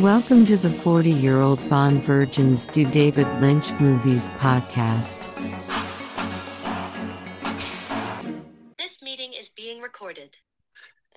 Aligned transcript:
Welcome 0.00 0.46
to 0.46 0.56
the 0.56 0.70
40 0.70 1.10
year 1.10 1.42
old 1.42 1.68
Bond 1.68 2.02
Virgins 2.02 2.66
Do 2.66 2.90
David 2.90 3.26
Lynch 3.38 3.78
Movies 3.78 4.30
podcast. 4.30 5.28
This 8.78 9.02
meeting 9.02 9.34
is 9.34 9.50
being 9.50 9.82
recorded. 9.82 10.38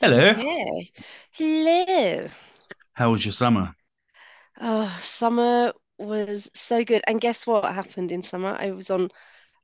Hello. 0.02 0.34
Hey, 0.34 0.92
hello. 1.32 2.28
How 2.92 3.10
was 3.10 3.24
your 3.24 3.32
summer? 3.32 3.74
Oh, 4.60 4.93
summer 5.00 5.71
was 5.97 6.52
so 6.54 6.84
good. 6.84 7.04
And 7.07 7.21
guess 7.21 7.47
what 7.47 7.74
happened 7.74 8.11
in 8.11 8.21
summer? 8.21 8.54
I 8.60 8.71
was 8.71 8.89
on, 8.89 9.11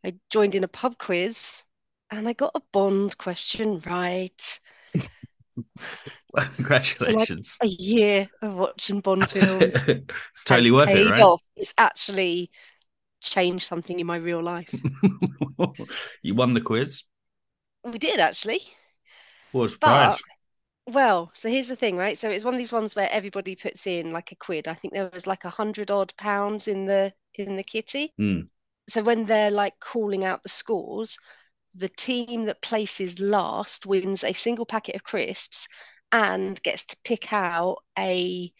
I 0.01 0.15
joined 0.29 0.55
in 0.55 0.63
a 0.63 0.69
pub 0.69 0.97
quiz 0.97 1.65
and 2.09 2.25
I 2.25 2.31
got 2.31 2.51
a 2.55 2.61
Bond 2.71 3.17
question 3.17 3.81
right. 3.85 4.59
Congratulations. 6.55 7.57
A 7.61 7.67
year 7.67 8.29
of 8.41 8.55
watching 8.55 8.99
Bond 8.99 9.29
films 9.31 9.83
totally 10.45 10.71
worth 10.71 10.89
it, 10.89 11.11
right? 11.11 11.21
off. 11.21 11.41
It's 11.55 11.73
actually 11.77 12.51
changed 13.21 13.65
something 13.65 13.99
in 13.99 14.05
my 14.07 14.17
real 14.17 14.41
life. 14.41 14.73
you 16.21 16.35
won 16.35 16.53
the 16.53 16.61
quiz. 16.61 17.03
We 17.83 17.97
did 17.97 18.19
actually. 18.19 18.61
What 19.51 19.61
was 19.61 19.77
prize? 19.77 20.19
Well, 20.87 21.29
so 21.35 21.49
here's 21.49 21.67
the 21.67 21.75
thing, 21.75 21.97
right? 21.97 22.17
So 22.17 22.29
it's 22.29 22.45
one 22.45 22.55
of 22.55 22.57
these 22.57 22.73
ones 22.73 22.95
where 22.95 23.09
everybody 23.11 23.55
puts 23.55 23.85
in 23.85 24.11
like 24.11 24.31
a 24.31 24.35
quid. 24.35 24.67
I 24.67 24.73
think 24.73 24.93
there 24.93 25.09
was 25.13 25.27
like 25.27 25.45
a 25.45 25.49
hundred 25.49 25.91
odd 25.91 26.13
pounds 26.17 26.67
in 26.67 26.85
the 26.85 27.13
in 27.35 27.55
the 27.55 27.63
kitty. 27.63 28.13
Hmm. 28.17 28.41
So 28.87 29.03
when 29.03 29.25
they're 29.25 29.51
like 29.51 29.79
calling 29.79 30.25
out 30.25 30.41
the 30.41 30.49
scores, 30.49 31.17
the 31.75 31.89
team 31.89 32.43
that 32.45 32.61
places 32.61 33.19
last 33.19 33.85
wins 33.85 34.23
a 34.23 34.33
single 34.33 34.65
packet 34.65 34.95
of 34.95 35.03
crisps 35.03 35.67
and 36.11 36.61
gets 36.63 36.85
to 36.85 36.97
pick 37.03 37.31
out 37.33 37.77
a 37.97 38.51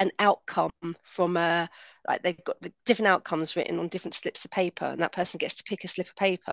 an 0.00 0.12
outcome 0.20 0.70
from 1.02 1.36
a 1.36 1.68
like 2.06 2.22
they've 2.22 2.44
got 2.44 2.60
the 2.62 2.72
different 2.86 3.08
outcomes 3.08 3.56
written 3.56 3.80
on 3.80 3.88
different 3.88 4.14
slips 4.14 4.44
of 4.44 4.50
paper 4.52 4.84
and 4.84 5.00
that 5.00 5.12
person 5.12 5.38
gets 5.38 5.54
to 5.54 5.64
pick 5.64 5.82
a 5.82 5.88
slip 5.88 6.06
of 6.06 6.14
paper 6.14 6.52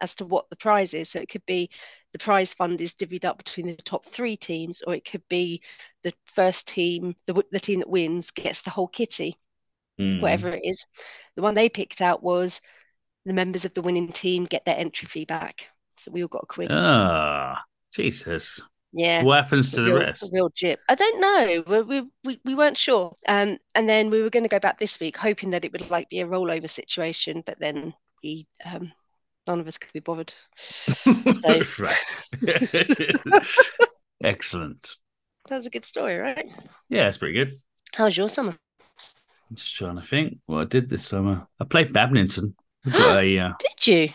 as 0.00 0.14
to 0.14 0.24
what 0.24 0.48
the 0.48 0.56
prize 0.56 0.94
is 0.94 1.08
so 1.10 1.18
it 1.18 1.28
could 1.28 1.44
be 1.46 1.68
the 2.12 2.18
prize 2.18 2.54
fund 2.54 2.80
is 2.80 2.94
divvied 2.94 3.24
up 3.24 3.36
between 3.38 3.66
the 3.66 3.76
top 3.76 4.04
three 4.04 4.36
teams 4.36 4.80
or 4.82 4.94
it 4.94 5.04
could 5.04 5.26
be 5.28 5.60
the 6.04 6.12
first 6.26 6.68
team 6.68 7.14
the, 7.26 7.42
the 7.50 7.58
team 7.58 7.80
that 7.80 7.88
wins 7.90 8.30
gets 8.30 8.62
the 8.62 8.70
whole 8.70 8.88
kitty 8.88 9.36
Hmm. 9.98 10.20
whatever 10.20 10.50
it 10.50 10.62
is 10.64 10.86
the 11.36 11.42
one 11.42 11.54
they 11.54 11.68
picked 11.68 12.00
out 12.00 12.22
was 12.22 12.60
the 13.24 13.32
members 13.32 13.64
of 13.64 13.74
the 13.74 13.82
winning 13.82 14.12
team 14.12 14.44
get 14.44 14.64
their 14.64 14.76
entry 14.76 15.06
fee 15.08 15.24
back 15.24 15.68
so 15.96 16.10
we 16.10 16.22
all 16.22 16.28
got 16.28 16.42
a 16.44 16.46
quid 16.46 16.70
Ah, 16.72 17.62
Jesus. 17.94 18.60
yeah 18.92 19.22
What 19.22 19.44
happens 19.44 19.72
to 19.72 19.80
the 19.82 19.92
real, 19.92 19.98
rest? 20.00 20.30
real 20.32 20.50
jip. 20.54 20.80
I 20.88 20.94
don't 20.94 21.20
know. 21.20 21.64
We, 21.66 21.82
we 21.82 22.10
we 22.24 22.40
we 22.44 22.54
weren't 22.54 22.76
sure. 22.76 23.14
Um, 23.26 23.58
and 23.74 23.88
then 23.88 24.10
we 24.10 24.22
were 24.22 24.30
going 24.30 24.42
to 24.44 24.48
go 24.48 24.58
back 24.60 24.78
this 24.78 24.98
week, 25.00 25.16
hoping 25.16 25.50
that 25.50 25.64
it 25.64 25.72
would 25.72 25.90
like 25.90 26.08
be 26.10 26.20
a 26.20 26.26
rollover 26.26 26.68
situation. 26.70 27.42
But 27.46 27.58
then 27.60 27.94
we, 28.22 28.46
um, 28.64 28.92
none 29.46 29.60
of 29.60 29.66
us 29.68 29.78
could 29.78 29.92
be 29.92 30.00
bothered. 30.00 30.32
So 30.56 31.60
right. 31.78 31.96
Excellent. 34.22 34.94
that 35.48 35.56
was 35.56 35.66
a 35.66 35.70
good 35.70 35.84
story, 35.84 36.16
right? 36.16 36.50
Yeah, 36.88 37.06
it's 37.08 37.18
pretty 37.18 37.34
good. 37.34 37.52
How 37.94 38.04
was 38.04 38.16
your 38.16 38.28
summer? 38.28 38.54
I'm 39.50 39.56
just 39.56 39.74
trying 39.76 39.96
to 39.96 40.02
think 40.02 40.38
what 40.46 40.60
I 40.60 40.64
did 40.64 40.88
this 40.88 41.06
summer. 41.06 41.46
I 41.60 41.64
played 41.64 41.92
badminton. 41.92 42.54
We 42.84 42.92
got 42.92 43.22
a 43.22 43.38
uh, 43.38 43.52
Did 43.58 43.86
you? 43.86 44.08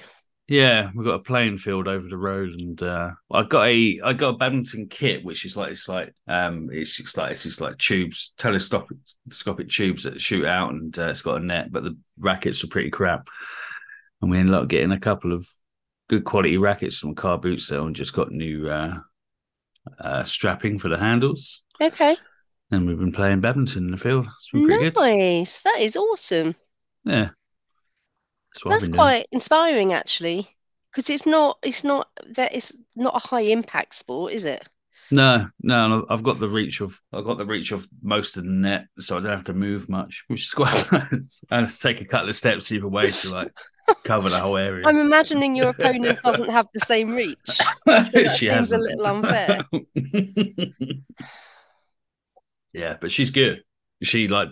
Yeah, 0.49 0.89
we've 0.95 1.05
got 1.05 1.13
a 1.13 1.19
playing 1.19 1.59
field 1.59 1.87
over 1.87 2.07
the 2.09 2.17
road, 2.17 2.59
and 2.59 2.81
uh, 2.81 3.11
I 3.31 3.43
got 3.43 3.67
a 3.67 4.01
I 4.03 4.13
got 4.13 4.29
a 4.29 4.37
badminton 4.37 4.87
kit, 4.87 5.23
which 5.23 5.45
is 5.45 5.55
like 5.55 5.71
it's 5.71 5.87
like 5.87 6.13
um 6.27 6.69
it's 6.71 6.97
just 6.97 7.17
like 7.17 7.31
it's 7.31 7.43
just 7.43 7.61
like 7.61 7.77
tubes, 7.77 8.33
telescopic 8.35 8.97
telescopic 9.27 9.69
tubes 9.69 10.03
that 10.03 10.19
shoot 10.19 10.45
out, 10.45 10.71
and 10.71 10.97
uh, 10.97 11.09
it's 11.09 11.21
got 11.21 11.39
a 11.39 11.45
net, 11.45 11.71
but 11.71 11.83
the 11.83 11.95
rackets 12.17 12.63
are 12.63 12.67
pretty 12.67 12.89
crap. 12.89 13.27
And 14.21 14.31
we 14.31 14.39
ended 14.39 14.55
up 14.55 14.67
getting 14.67 14.91
a 14.91 14.99
couple 14.99 15.33
of 15.33 15.47
good 16.09 16.25
quality 16.25 16.57
rackets 16.57 16.97
from 16.97 17.11
a 17.11 17.15
car 17.15 17.37
boot 17.37 17.61
sale, 17.61 17.85
and 17.85 17.95
just 17.95 18.13
got 18.13 18.31
new 18.31 18.67
uh, 18.67 18.99
uh, 19.99 20.23
strapping 20.23 20.79
for 20.79 20.89
the 20.89 20.97
handles. 20.97 21.63
Okay. 21.79 22.15
And 22.71 22.87
we've 22.87 22.99
been 22.99 23.11
playing 23.11 23.41
badminton 23.41 23.85
in 23.85 23.91
the 23.91 23.97
field. 23.97 24.25
It's 24.25 24.49
been 24.49 24.65
pretty 24.65 24.89
good. 24.89 24.95
Nice. 24.95 25.61
That 25.61 25.77
is 25.79 25.95
awesome. 25.95 26.55
Yeah, 27.03 27.29
that's 28.53 28.65
what 28.65 28.73
I've 28.73 28.79
That's 28.79 28.81
been 28.81 28.91
doing. 28.91 28.97
quite 28.97 29.27
inspiring, 29.31 29.93
actually, 29.93 30.55
because 30.91 31.09
it's 31.09 31.25
not 31.25 31.57
it's 31.63 31.83
not 31.83 32.09
that 32.35 32.53
it's 32.55 32.75
not 32.95 33.15
a 33.15 33.27
high 33.27 33.41
impact 33.41 33.95
sport, 33.95 34.33
is 34.33 34.45
it? 34.45 34.67
No, 35.11 35.47
no, 35.63 36.05
I've 36.07 36.21
got 36.21 36.39
the 36.39 36.47
reach 36.47 36.81
of 36.81 36.99
I've 37.11 37.25
got 37.25 37.39
the 37.39 37.45
reach 37.45 37.71
of 37.71 37.87
most 38.03 38.37
of 38.37 38.43
the 38.43 38.49
net, 38.51 38.85
so 38.99 39.17
I 39.17 39.21
don't 39.21 39.31
have 39.31 39.43
to 39.45 39.53
move 39.55 39.89
much, 39.89 40.23
which 40.27 40.43
is 40.43 40.51
quite 40.53 40.91
nice. 40.91 41.43
I 41.49 41.59
have 41.61 41.71
to 41.73 41.79
take 41.79 42.01
a 42.01 42.05
couple 42.05 42.29
of 42.29 42.35
steps 42.35 42.71
either 42.71 42.87
way 42.87 43.09
to 43.09 43.29
like 43.31 43.51
cover 44.03 44.29
the 44.29 44.39
whole 44.39 44.57
area. 44.57 44.85
I'm 44.85 44.97
imagining 44.97 45.55
your 45.55 45.69
opponent 45.69 46.19
doesn't 46.23 46.49
have 46.51 46.67
the 46.73 46.79
same 46.81 47.11
reach. 47.11 47.37
That 47.85 48.37
She 48.37 48.49
seems 48.49 48.71
a 48.71 48.77
hasn't. 48.77 48.83
little 48.83 49.07
unfair. 49.07 49.65
yeah, 52.73 52.97
but 52.99 53.11
she's 53.11 53.31
good. 53.31 53.63
She 54.03 54.27
like 54.27 54.49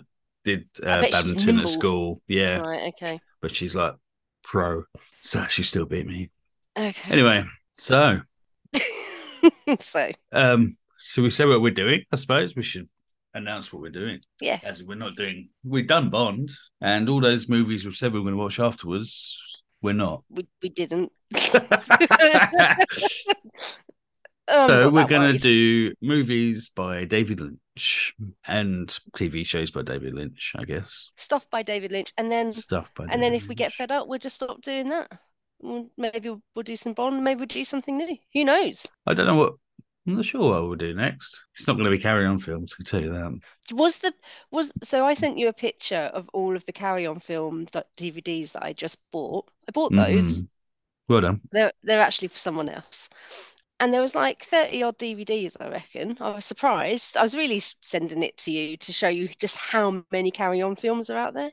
did 0.56 0.68
uh, 0.82 1.00
badminton 1.00 1.60
at 1.60 1.68
school. 1.68 2.20
Yeah, 2.26 2.58
Right. 2.60 2.92
Okay. 2.94 3.20
but 3.40 3.54
she's 3.54 3.74
like 3.74 3.94
pro, 4.42 4.84
so 5.20 5.44
she 5.48 5.62
still 5.62 5.86
beat 5.86 6.06
me. 6.06 6.30
Okay. 6.78 7.12
Anyway, 7.12 7.44
so 7.76 8.20
so 9.80 10.10
um, 10.32 10.76
so 10.98 11.22
we 11.22 11.30
said 11.30 11.48
what 11.48 11.60
we're 11.60 11.70
doing. 11.84 12.02
I 12.12 12.16
suppose 12.16 12.56
we 12.56 12.62
should 12.62 12.88
announce 13.34 13.72
what 13.72 13.82
we're 13.82 13.90
doing. 13.90 14.20
yeah, 14.40 14.58
as 14.62 14.82
we're 14.82 14.94
not 14.96 15.14
doing 15.14 15.50
we've 15.62 15.86
done 15.86 16.10
bond 16.10 16.50
and 16.80 17.08
all 17.08 17.20
those 17.20 17.48
movies 17.48 17.84
we've 17.84 17.94
said 17.94 18.12
we 18.12 18.18
were 18.18 18.24
going 18.24 18.34
to 18.34 18.42
watch 18.42 18.58
afterwards 18.58 19.62
we're 19.82 19.92
not 19.92 20.24
we 20.30 20.46
we 20.62 20.68
didn't. 20.70 21.12
so 24.48 24.58
I'm 24.58 24.68
not 24.68 24.92
we're 24.92 25.04
going 25.04 25.32
to 25.32 25.38
do 25.38 25.92
movies 26.00 26.70
by 26.74 27.04
david 27.04 27.40
lynch 27.40 28.14
and 28.46 28.88
tv 29.16 29.44
shows 29.46 29.70
by 29.70 29.82
david 29.82 30.14
lynch 30.14 30.52
i 30.58 30.64
guess 30.64 31.10
stuff 31.16 31.48
by 31.50 31.62
David 31.62 31.92
Lynch, 31.92 32.12
and 32.18 32.30
then 32.30 32.52
stuff 32.52 32.90
by 32.94 33.04
and 33.04 33.22
then 33.22 33.32
David 33.32 33.42
if 33.42 33.48
we 33.48 33.54
get 33.54 33.72
fed 33.72 33.92
up, 33.92 34.08
we'll 34.08 34.18
just 34.18 34.36
stop 34.36 34.60
doing 34.62 34.88
that. 34.88 35.10
Maybe 35.96 36.28
we'll, 36.30 36.42
we'll 36.54 36.62
do 36.62 36.76
some 36.76 36.92
Bond. 36.92 37.22
Maybe 37.22 37.38
we'll 37.38 37.46
do 37.46 37.64
something 37.64 37.96
new. 37.96 38.16
Who 38.34 38.44
knows? 38.44 38.86
i 39.06 39.14
don't 39.14 39.26
know 39.26 39.36
what 39.36 39.54
i'm 40.06 40.16
not 40.16 40.24
sure 40.24 40.40
what 40.50 40.62
we'll 40.66 40.74
do 40.76 40.94
next 40.94 41.44
it's 41.54 41.66
not 41.66 41.74
going 41.74 41.84
to 41.84 41.90
be 41.90 41.98
carry 41.98 42.24
on 42.26 42.38
films 42.38 42.72
i 42.72 42.76
can 42.76 42.84
tell 42.84 43.00
you 43.02 43.12
that 43.12 43.38
Was 43.74 43.98
the 43.98 44.12
was 44.50 44.72
so 44.82 45.04
I 45.04 45.14
sent 45.14 45.36
you 45.38 45.48
a 45.48 45.52
picture 45.52 46.10
of 46.14 46.28
all 46.32 46.56
of 46.56 46.64
the 46.64 46.72
Carry 46.72 47.06
On 47.06 47.18
film 47.18 47.66
DVDs 47.66 48.52
that 48.52 48.64
I 48.64 48.72
just 48.72 48.98
bought. 49.12 49.50
I 49.68 49.72
bought 49.72 49.92
those. 49.92 50.42
Mhm. 50.42 50.48
well 51.08 51.20
done 51.20 51.40
They're 51.52 51.72
they're 51.82 52.00
actually 52.00 52.28
for 52.28 52.38
someone 52.38 52.68
else. 52.68 53.08
And 53.80 53.92
there 53.94 54.00
was 54.00 54.14
like 54.14 54.42
30 54.44 54.82
odd 54.84 54.98
DVDs, 54.98 55.56
I 55.60 55.68
reckon. 55.68 56.16
I 56.20 56.30
was 56.30 56.44
surprised. 56.44 57.16
I 57.16 57.22
was 57.22 57.36
really 57.36 57.60
sending 57.82 58.22
it 58.22 58.36
to 58.38 58.50
you 58.52 58.76
to 58.76 58.92
show 58.92 59.08
you 59.08 59.28
just 59.40 59.56
how 59.56 60.04
many 60.12 60.30
Carry 60.30 60.62
On 60.62 60.74
films 60.76 61.10
are 61.10 61.16
out 61.16 61.34
there. 61.34 61.50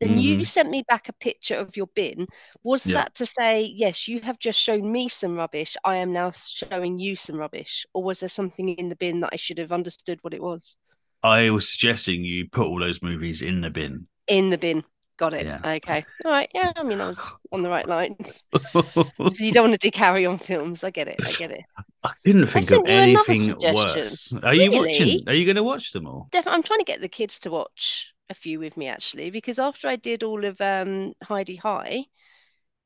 Then 0.00 0.16
you 0.18 0.42
Mhm. 0.42 0.44
sent 0.44 0.68
me 0.70 0.82
back 0.88 1.08
a 1.08 1.12
picture 1.14 1.54
of 1.56 1.76
your 1.76 1.86
bin. 1.88 2.28
Was 2.62 2.84
Yeah. 2.84 2.92
that 2.92 3.14
to 3.16 3.26
say, 3.26 3.62
yes, 3.62 4.06
you 4.08 4.20
have 4.20 4.38
just 4.38 4.60
shown 4.60 4.90
me 4.90 5.08
some 5.08 5.36
rubbish. 5.36 5.76
I 5.84 5.96
am 5.96 6.12
now 6.12 6.30
showing 6.30 6.98
you 6.98 7.16
some 7.16 7.36
rubbish? 7.36 7.86
Or 7.94 8.02
was 8.02 8.20
there 8.20 8.28
something 8.28 8.68
in 8.70 8.88
the 8.90 8.96
bin 8.96 9.20
that 9.20 9.30
I 9.32 9.36
should 9.36 9.58
have 9.58 9.72
understood 9.72 10.18
what 10.22 10.34
it 10.34 10.42
was? 10.42 10.76
i 11.22 11.50
was 11.50 11.70
suggesting 11.70 12.24
you 12.24 12.48
put 12.50 12.66
all 12.66 12.80
those 12.80 13.02
movies 13.02 13.42
in 13.42 13.60
the 13.60 13.70
bin 13.70 14.06
In 14.28 14.50
the 14.50 14.58
bin. 14.58 14.84
Got 15.18 15.34
it. 15.34 15.46
Yeah. 15.46 15.58
Okay. 15.64 16.04
All 16.24 16.30
right. 16.30 16.50
Yeah. 16.54 16.72
I 16.76 16.82
mean, 16.82 17.00
I 17.00 17.06
was 17.06 17.32
on 17.52 17.62
the 17.62 17.68
right 17.70 17.88
lines. 17.88 18.44
So 18.52 19.44
you 19.44 19.52
don't 19.52 19.70
want 19.70 19.80
to 19.80 19.86
do 19.86 19.90
Carry 19.90 20.26
On 20.26 20.36
films. 20.36 20.84
I 20.84 20.90
get 20.90 21.08
it. 21.08 21.16
I 21.24 21.32
get 21.32 21.50
it. 21.50 21.64
I 22.04 22.12
couldn't 22.24 22.46
think 22.46 22.70
of 22.70 22.86
sent 22.86 22.88
anything 22.88 23.58
worse. 23.74 24.32
Are 24.42 24.54
you 24.54 24.70
Really? 24.70 24.78
watching? 24.78 25.28
Are 25.28 25.34
you 25.34 25.44
going 25.44 25.56
to 25.56 25.62
watch 25.62 25.92
them 25.92 26.06
all? 26.06 26.28
Def- 26.30 26.46
I'm 26.46 26.62
trying 26.62 26.80
to 26.80 26.84
get 26.84 27.00
the 27.00 27.08
kids 27.08 27.38
to 27.40 27.50
watch 27.50 28.12
a 28.28 28.34
few 28.34 28.58
with 28.60 28.76
me 28.76 28.88
actually, 28.88 29.30
because 29.30 29.58
after 29.58 29.88
I 29.88 29.96
did 29.96 30.22
all 30.22 30.44
of 30.44 30.60
um, 30.60 31.14
Hi-de-Hi, 31.22 32.04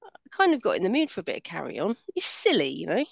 I 0.02 0.08
kind 0.31 0.55
of 0.55 0.62
got 0.62 0.76
in 0.76 0.82
the 0.82 0.88
mood 0.88 1.10
for 1.10 1.20
a 1.20 1.25
bit 1.25 1.38
of 1.38 1.43
Carry 1.43 1.78
On. 1.78 1.96
It's 2.14 2.26
silly, 2.26 2.69
you 2.69 2.87
know. 2.87 3.05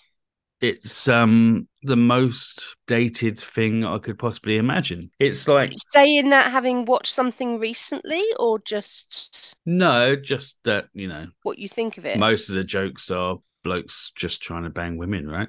It's 0.61 1.09
um 1.09 1.69
the 1.83 1.97
most 1.97 2.77
dated 2.87 3.39
thing 3.39 3.85
I 3.85 3.99
could 3.99 4.19
possibly 4.19 4.57
imagine. 4.57 5.11
It's 5.19 5.47
like 5.47 5.73
Saying 5.93 6.31
that 6.31 6.51
having 6.51 6.85
watched 6.85 7.13
something 7.13 7.59
recently, 7.59 8.25
or 8.39 8.59
just 8.59 9.55
no, 9.65 10.17
just 10.17 10.59
that 10.65 10.87
you 10.93 11.09
know, 11.09 11.27
what 11.43 11.59
you 11.59 11.69
think 11.69 11.99
of 11.99 12.05
it. 12.05 12.19
most 12.19 12.49
of 12.49 12.57
the 12.57 12.65
jokes 12.65 13.11
are 13.11 13.39
blokes 13.63 14.13
just 14.17 14.43
trying 14.43 14.65
to 14.65 14.71
bang 14.71 14.97
women, 14.97 15.29
right? 15.29 15.49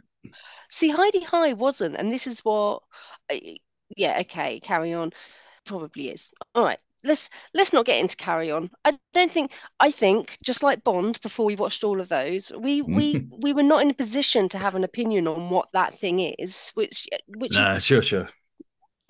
See, 0.70 0.90
Hi-de-Hi 0.90 1.54
wasn't, 1.54 1.96
and 1.96 2.12
this 2.12 2.28
is 2.28 2.42
what. 2.42 2.84
Yeah, 3.98 4.18
okay, 4.22 4.60
Carry 4.60 4.94
On 4.94 5.12
probably 5.66 6.10
is. 6.10 6.30
All 6.54 6.64
right. 6.64 6.80
Let's 7.04 7.30
let's 7.54 7.74
not 7.74 7.86
get 7.86 8.00
into 8.00 8.16
carry 8.18 8.52
on. 8.52 8.70
I 8.86 8.98
don't 9.14 9.32
think 9.32 9.52
I 9.80 9.92
think 9.92 10.38
just 10.44 10.64
like 10.64 10.84
Bond 10.84 11.20
before 11.22 11.46
we 11.46 11.56
watched 11.56 11.84
all 11.84 12.02
of 12.02 12.10
those, 12.10 12.52
we 12.58 12.82
mm. 12.82 12.96
we 12.96 13.28
we 13.42 13.54
were 13.54 13.64
not 13.64 13.82
in 13.82 13.90
a 13.90 13.94
position 13.94 14.50
to 14.50 14.58
have 14.58 14.76
an 14.76 14.84
opinion 14.84 15.28
on 15.28 15.50
what 15.50 15.70
that 15.74 15.94
thing 15.94 16.20
is, 16.20 16.72
which 16.76 17.08
which 17.28 17.54
No, 17.54 17.80
sure, 17.80 18.02
sure. 18.02 18.30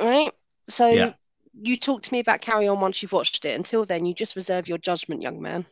right? 0.01 0.31
So 0.67 0.89
Yeah. 0.89 1.13
you 1.53 1.77
talk 1.77 2.03
to 2.03 2.13
me 2.13 2.19
about 2.19 2.41
Carry 2.41 2.67
On 2.67 2.79
once 2.79 3.01
you've 3.01 3.11
watched 3.11 3.45
it. 3.45 3.55
Until 3.55 3.85
then, 3.85 4.05
you 4.05 4.13
just 4.13 4.35
reserve 4.35 4.67
your 4.67 4.77
judgment, 4.77 5.21
young 5.21 5.41
man. 5.41 5.65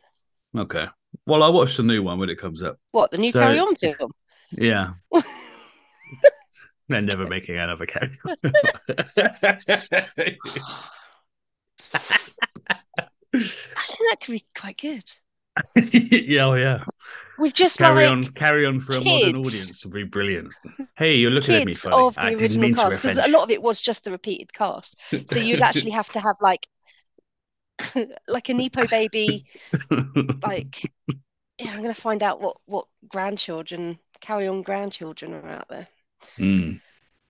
Okay. 0.56 0.86
Well, 1.26 1.42
I 1.42 1.48
watched 1.48 1.76
the 1.76 1.82
new 1.82 2.02
one 2.02 2.18
when 2.18 2.30
it 2.30 2.38
comes 2.38 2.62
up. 2.62 2.78
What 2.92 3.10
the 3.10 3.18
new 3.18 3.30
So- 3.30 3.40
Carry 3.40 3.58
On 3.58 3.76
film? 3.76 4.10
Yeah. 4.52 4.92
They're 6.88 7.02
never 7.02 7.26
making 7.26 7.58
another 7.58 7.84
carry. 7.84 8.18
I 8.26 10.36
think 13.34 14.10
that 14.10 14.18
could 14.22 14.32
be 14.32 14.46
quite 14.56 14.78
good. 14.78 15.04
yeah, 15.92 16.44
oh 16.44 16.54
yeah. 16.54 16.84
We've 17.38 17.54
just 17.54 17.78
Carry 17.78 18.04
like 18.04 18.12
on, 18.12 18.24
carry 18.32 18.66
on 18.66 18.80
for 18.80 18.96
a 18.96 19.00
modern 19.00 19.42
kids. 19.42 19.48
audience 19.48 19.84
would 19.84 19.94
be 19.94 20.04
brilliant. 20.04 20.52
Hey, 20.96 21.16
you're 21.16 21.30
looking 21.30 21.54
at 21.54 21.64
me 21.64 21.72
kids 21.72 21.82
funny. 21.82 21.96
of 21.96 22.14
the 22.14 22.20
I 22.22 22.32
original 22.32 22.74
cast 22.74 23.02
because 23.02 23.18
a 23.18 23.28
lot 23.28 23.44
of 23.44 23.50
it 23.50 23.62
was 23.62 23.80
just 23.80 24.04
the 24.04 24.10
repeated 24.10 24.52
cast. 24.52 24.96
So 25.10 25.38
you'd 25.38 25.62
actually 25.62 25.92
have 25.92 26.08
to 26.10 26.20
have 26.20 26.36
like 26.40 26.66
like 28.28 28.48
a 28.48 28.54
Nepo 28.54 28.86
baby, 28.88 29.46
like 30.42 30.92
yeah, 31.58 31.70
I'm 31.70 31.80
gonna 31.80 31.94
find 31.94 32.24
out 32.24 32.40
what 32.40 32.56
what 32.66 32.86
grandchildren, 33.06 33.98
carry 34.20 34.48
on 34.48 34.62
grandchildren 34.62 35.34
are 35.34 35.48
out 35.48 35.68
there. 35.68 35.86
Mm. 36.38 36.80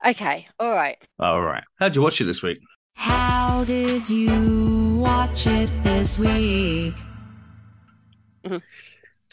Okay, 0.06 0.48
all 0.58 0.72
right. 0.72 0.96
All 1.18 1.42
right. 1.42 1.64
How'd 1.78 1.96
you 1.96 2.02
watch 2.02 2.20
it 2.20 2.24
this 2.24 2.42
week? 2.42 2.58
How 2.98 3.62
did 3.62 4.10
you 4.10 4.96
watch 4.96 5.46
it 5.46 5.70
this 5.84 6.18
week? 6.18 6.94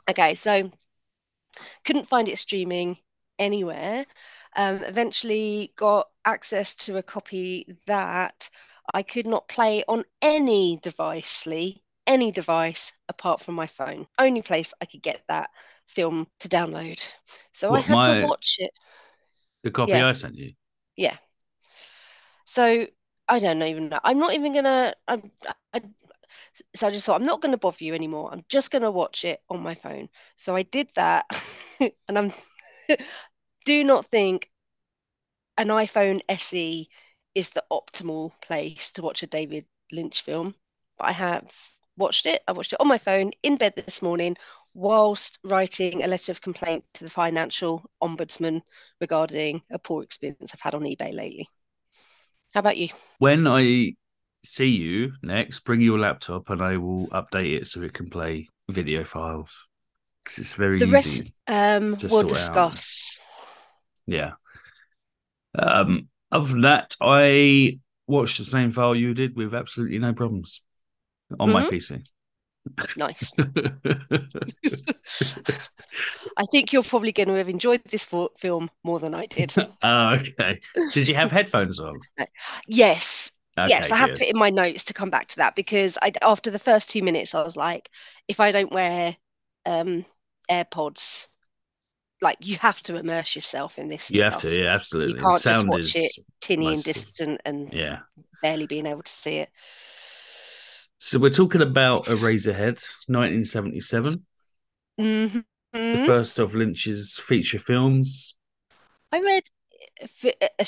Okay, 0.07 0.35
so 0.35 0.71
couldn't 1.83 2.07
find 2.07 2.29
it 2.29 2.37
streaming 2.37 2.97
anywhere. 3.39 4.05
Um, 4.55 4.83
eventually 4.83 5.73
got 5.77 6.09
access 6.25 6.75
to 6.75 6.97
a 6.97 7.03
copy 7.03 7.75
that 7.87 8.51
I 8.93 9.01
could 9.01 9.25
not 9.25 9.47
play 9.47 9.83
on 9.87 10.05
any 10.21 10.77
device, 10.83 11.47
Lee, 11.47 11.81
any 12.05 12.31
device 12.31 12.93
apart 13.09 13.41
from 13.41 13.55
my 13.55 13.65
phone. 13.65 14.05
Only 14.19 14.43
place 14.43 14.75
I 14.79 14.85
could 14.85 15.01
get 15.01 15.23
that 15.27 15.49
film 15.87 16.27
to 16.41 16.47
download. 16.47 17.01
So 17.51 17.73
I 17.73 17.79
had 17.79 17.95
my- 17.95 18.19
to 18.21 18.27
watch 18.27 18.57
it. 18.59 18.71
The 19.63 19.71
copy 19.71 19.93
Yeah. 19.93 20.07
I 20.07 20.11
sent 20.11 20.35
you. 20.35 20.53
Yeah. 20.95 21.17
So 22.45 22.85
I 23.27 23.39
don't 23.39 23.61
even 23.63 23.89
know. 23.89 23.99
I'm 24.03 24.19
not 24.19 24.33
even 24.33 24.53
gonna. 24.53 24.93
I'm, 25.07 25.31
I, 25.73 25.81
so 26.75 26.87
I 26.87 26.91
just 26.91 27.05
thought 27.05 27.19
I'm 27.19 27.27
not 27.27 27.41
gonna 27.41 27.57
bother 27.57 27.83
you 27.83 27.93
anymore. 27.93 28.29
I'm 28.31 28.45
just 28.49 28.71
gonna 28.71 28.91
watch 28.91 29.25
it 29.25 29.41
on 29.49 29.63
my 29.63 29.75
phone. 29.75 30.09
So 30.35 30.55
I 30.55 30.63
did 30.63 30.89
that, 30.95 31.25
and 32.07 32.17
I'm. 32.17 32.33
do 33.65 33.83
not 33.83 34.05
think 34.07 34.49
an 35.57 35.67
iPhone 35.67 36.21
SE 36.29 36.89
is 37.33 37.49
the 37.49 37.63
optimal 37.69 38.31
place 38.41 38.89
to 38.91 39.01
watch 39.01 39.21
a 39.23 39.27
David 39.27 39.65
Lynch 39.91 40.21
film, 40.21 40.55
but 40.97 41.05
I 41.09 41.11
have 41.11 41.51
watched 41.97 42.25
it. 42.25 42.41
I 42.47 42.53
watched 42.53 42.71
it 42.73 42.79
on 42.79 42.87
my 42.87 42.97
phone 42.97 43.31
in 43.43 43.57
bed 43.57 43.73
this 43.75 44.01
morning 44.01 44.37
whilst 44.73 45.39
writing 45.43 46.03
a 46.03 46.07
letter 46.07 46.31
of 46.31 46.39
complaint 46.41 46.85
to 46.93 47.03
the 47.03 47.09
financial 47.09 47.89
ombudsman 48.01 48.61
regarding 49.01 49.61
a 49.69 49.77
poor 49.79 50.03
experience 50.03 50.51
I've 50.53 50.61
had 50.61 50.75
on 50.75 50.83
eBay 50.83 51.13
lately. 51.13 51.47
How 52.55 52.59
about 52.61 52.77
you? 52.77 52.87
When 53.19 53.47
I 53.47 53.95
see 54.45 54.69
you 54.69 55.11
next, 55.21 55.59
bring 55.59 55.81
your 55.81 55.99
laptop 55.99 56.49
and 56.49 56.61
I 56.61 56.77
will 56.77 57.07
update 57.07 57.59
it 57.61 57.67
so 57.67 57.81
it 57.81 57.93
can 57.93 58.09
play 58.09 58.47
video 58.69 59.03
files. 59.03 59.67
Because 60.23 60.39
it's 60.39 60.53
very 60.53 60.79
The 60.79 60.85
easy. 60.85 60.91
rest 60.93 61.33
um, 61.47 61.91
we'll 61.91 62.23
sort 62.23 62.23
out. 62.25 62.71
discuss. 62.73 63.19
Yeah. 64.07 64.31
Um, 65.57 66.07
other 66.31 66.47
than 66.47 66.61
that, 66.61 66.95
I 67.01 67.79
watched 68.07 68.37
the 68.37 68.45
same 68.45 68.71
file 68.71 68.95
you 68.95 69.13
did 69.13 69.35
with 69.35 69.53
absolutely 69.53 69.99
no 69.99 70.13
problems 70.13 70.61
on 71.37 71.51
my 71.51 71.61
Mhm. 71.63 71.69
PC. 71.69 72.03
Nice. 72.97 73.37
I 76.37 76.45
think 76.51 76.73
you're 76.73 76.83
probably 76.83 77.11
going 77.11 77.27
to 77.29 77.35
have 77.35 77.49
enjoyed 77.49 77.81
this 77.85 78.05
film 78.37 78.69
more 78.83 78.99
than 78.99 79.13
I 79.13 79.25
did. 79.27 79.53
oh, 79.83 80.09
okay. 80.15 80.59
Did 80.93 81.07
you 81.07 81.15
have 81.15 81.31
headphones 81.31 81.79
on? 81.79 81.99
yes, 82.67 83.31
Okay, 83.57 83.69
yes, 83.69 83.89
I 83.89 83.95
have 83.95 84.09
put 84.09 84.23
in 84.23 84.37
my 84.37 84.49
notes 84.49 84.83
to 84.85 84.93
come 84.93 85.09
back 85.09 85.27
to 85.27 85.37
that 85.37 85.55
because 85.55 85.97
I 86.01 86.11
after 86.21 86.51
the 86.51 86.59
first 86.59 86.89
two 86.89 87.01
minutes 87.01 87.33
I 87.33 87.41
was 87.41 87.55
like, 87.55 87.89
if 88.27 88.41
I 88.41 88.51
don't 88.51 88.71
wear 88.71 89.15
um 89.65 90.03
AirPods, 90.51 91.27
like 92.21 92.37
you 92.41 92.57
have 92.57 92.81
to 92.83 92.97
immerse 92.97 93.33
yourself 93.33 93.79
in 93.79 93.87
this 93.87 94.11
You 94.11 94.23
have 94.23 94.37
to, 94.37 94.53
yeah, 94.53 94.73
absolutely. 94.73 95.13
You 95.13 95.25
can't 95.25 95.41
just 95.41 95.67
watch 95.67 95.79
is 95.79 95.95
it 95.95 96.11
tinny 96.41 96.73
and 96.73 96.83
distant 96.83 97.41
and 97.45 97.71
yeah. 97.71 97.99
barely 98.41 98.67
being 98.67 98.87
able 98.87 99.03
to 99.03 99.11
see 99.11 99.37
it. 99.37 99.49
So 100.97 101.19
we're 101.19 101.29
talking 101.29 101.61
about 101.61 102.07
Eraserhead, 102.07 102.83
1977, 103.07 104.25
Mhm. 104.97 105.43
the 105.91 105.97
first 105.97 106.37
of 106.37 106.53
Lynch's 106.53 107.17
feature 107.17 107.57
films. 107.57 108.35
I 109.11 109.19
read 109.19 109.49
a, 110.23 110.33
a, 110.59 110.67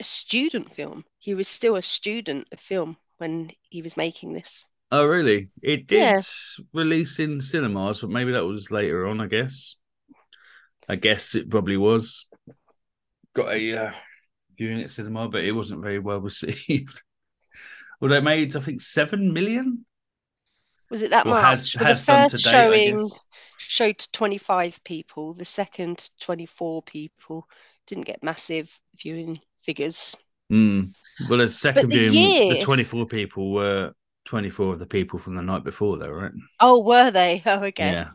a 0.00 0.04
student 0.04 0.70
film. 0.72 1.04
He 1.18 1.34
was 1.34 1.48
still 1.48 1.74
a 1.74 1.82
student 1.82 2.46
of 2.52 2.60
film 2.60 2.98
when 3.16 3.50
he 3.62 3.82
was 3.82 3.96
making 3.96 4.34
this. 4.34 4.64
Oh, 4.90 5.04
really? 5.04 5.50
It 5.62 5.86
did 5.86 6.14
Yeah. 6.14 6.22
release 6.72 7.18
in 7.18 7.40
cinemas, 7.40 8.00
but 8.00 8.10
maybe 8.10 8.32
that 8.32 8.44
was 8.44 8.70
later 8.70 9.06
on, 9.06 9.20
I 9.20 9.26
guess. 9.26 9.76
I 10.88 10.96
guess 10.96 11.34
it 11.34 11.50
probably 11.50 11.76
was. 11.76 12.26
Got 13.34 13.52
a 13.54 13.74
uh, 13.86 13.92
viewing 14.58 14.82
at 14.82 14.90
cinema, 14.90 15.28
but 15.28 15.44
it 15.44 15.52
wasn't 15.52 15.82
very 15.82 15.98
well 15.98 16.20
received. 16.20 17.02
Well, 18.00 18.10
they 18.10 18.20
made, 18.20 18.54
I 18.56 18.60
think, 18.60 18.80
seven 18.82 19.32
million. 19.32 19.84
Was 20.90 21.02
it 21.02 21.10
that 21.10 21.26
Well, 21.26 21.34
much? 21.34 21.50
has- 21.50 21.74
Well, 21.74 21.84
has 21.86 22.00
the 22.04 22.12
first 22.12 22.36
date, 22.36 22.40
showing 22.40 23.10
showed 23.58 24.06
25 24.12 24.82
people, 24.84 25.34
the 25.34 25.44
second 25.44 26.08
24 26.20 26.82
people. 26.82 27.48
Didn't 27.86 28.04
get 28.06 28.22
massive 28.22 28.80
viewing 28.96 29.40
figures. 29.62 30.16
Mm. 30.52 30.92
Well, 31.28 31.38
the 31.38 31.48
second 31.48 31.90
the 31.90 31.98
viewing, 31.98 32.32
the 32.48 32.56
24 32.56 33.06
people 33.06 33.52
were 33.52 33.92
24 34.24 34.74
of 34.74 34.78
the 34.78 34.86
people 34.86 35.18
from 35.18 35.34
the 35.34 35.42
night 35.42 35.64
before, 35.64 35.98
though, 35.98 36.10
right? 36.10 36.32
Oh, 36.60 36.82
were 36.82 37.10
they? 37.10 37.42
Oh, 37.46 37.64
okay. 37.64 37.90
Yeah. 37.90 38.10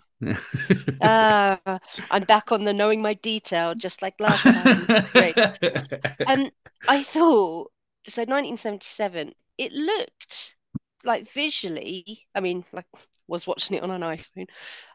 Ah, 1.01 1.79
I'm 2.09 2.23
back 2.23 2.51
on 2.51 2.63
the 2.63 2.73
knowing 2.73 3.01
my 3.01 3.13
detail, 3.15 3.75
just 3.75 4.01
like 4.01 4.19
last 4.19 4.51
time. 4.51 4.87
Great. 5.11 5.35
Um, 6.25 6.49
I 6.87 7.03
thought 7.03 7.71
so. 8.07 8.23
1977. 8.23 9.33
It 9.57 9.71
looked 9.73 10.55
like 11.03 11.27
visually. 11.29 12.27
I 12.35 12.39
mean, 12.41 12.65
like 12.71 12.87
was 13.27 13.47
watching 13.47 13.77
it 13.77 13.83
on 13.83 13.91
an 13.91 14.01
iPhone. 14.01 14.47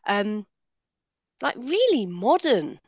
Um, 0.06 0.46
like 1.42 1.56
really 1.56 2.06
modern. 2.06 2.80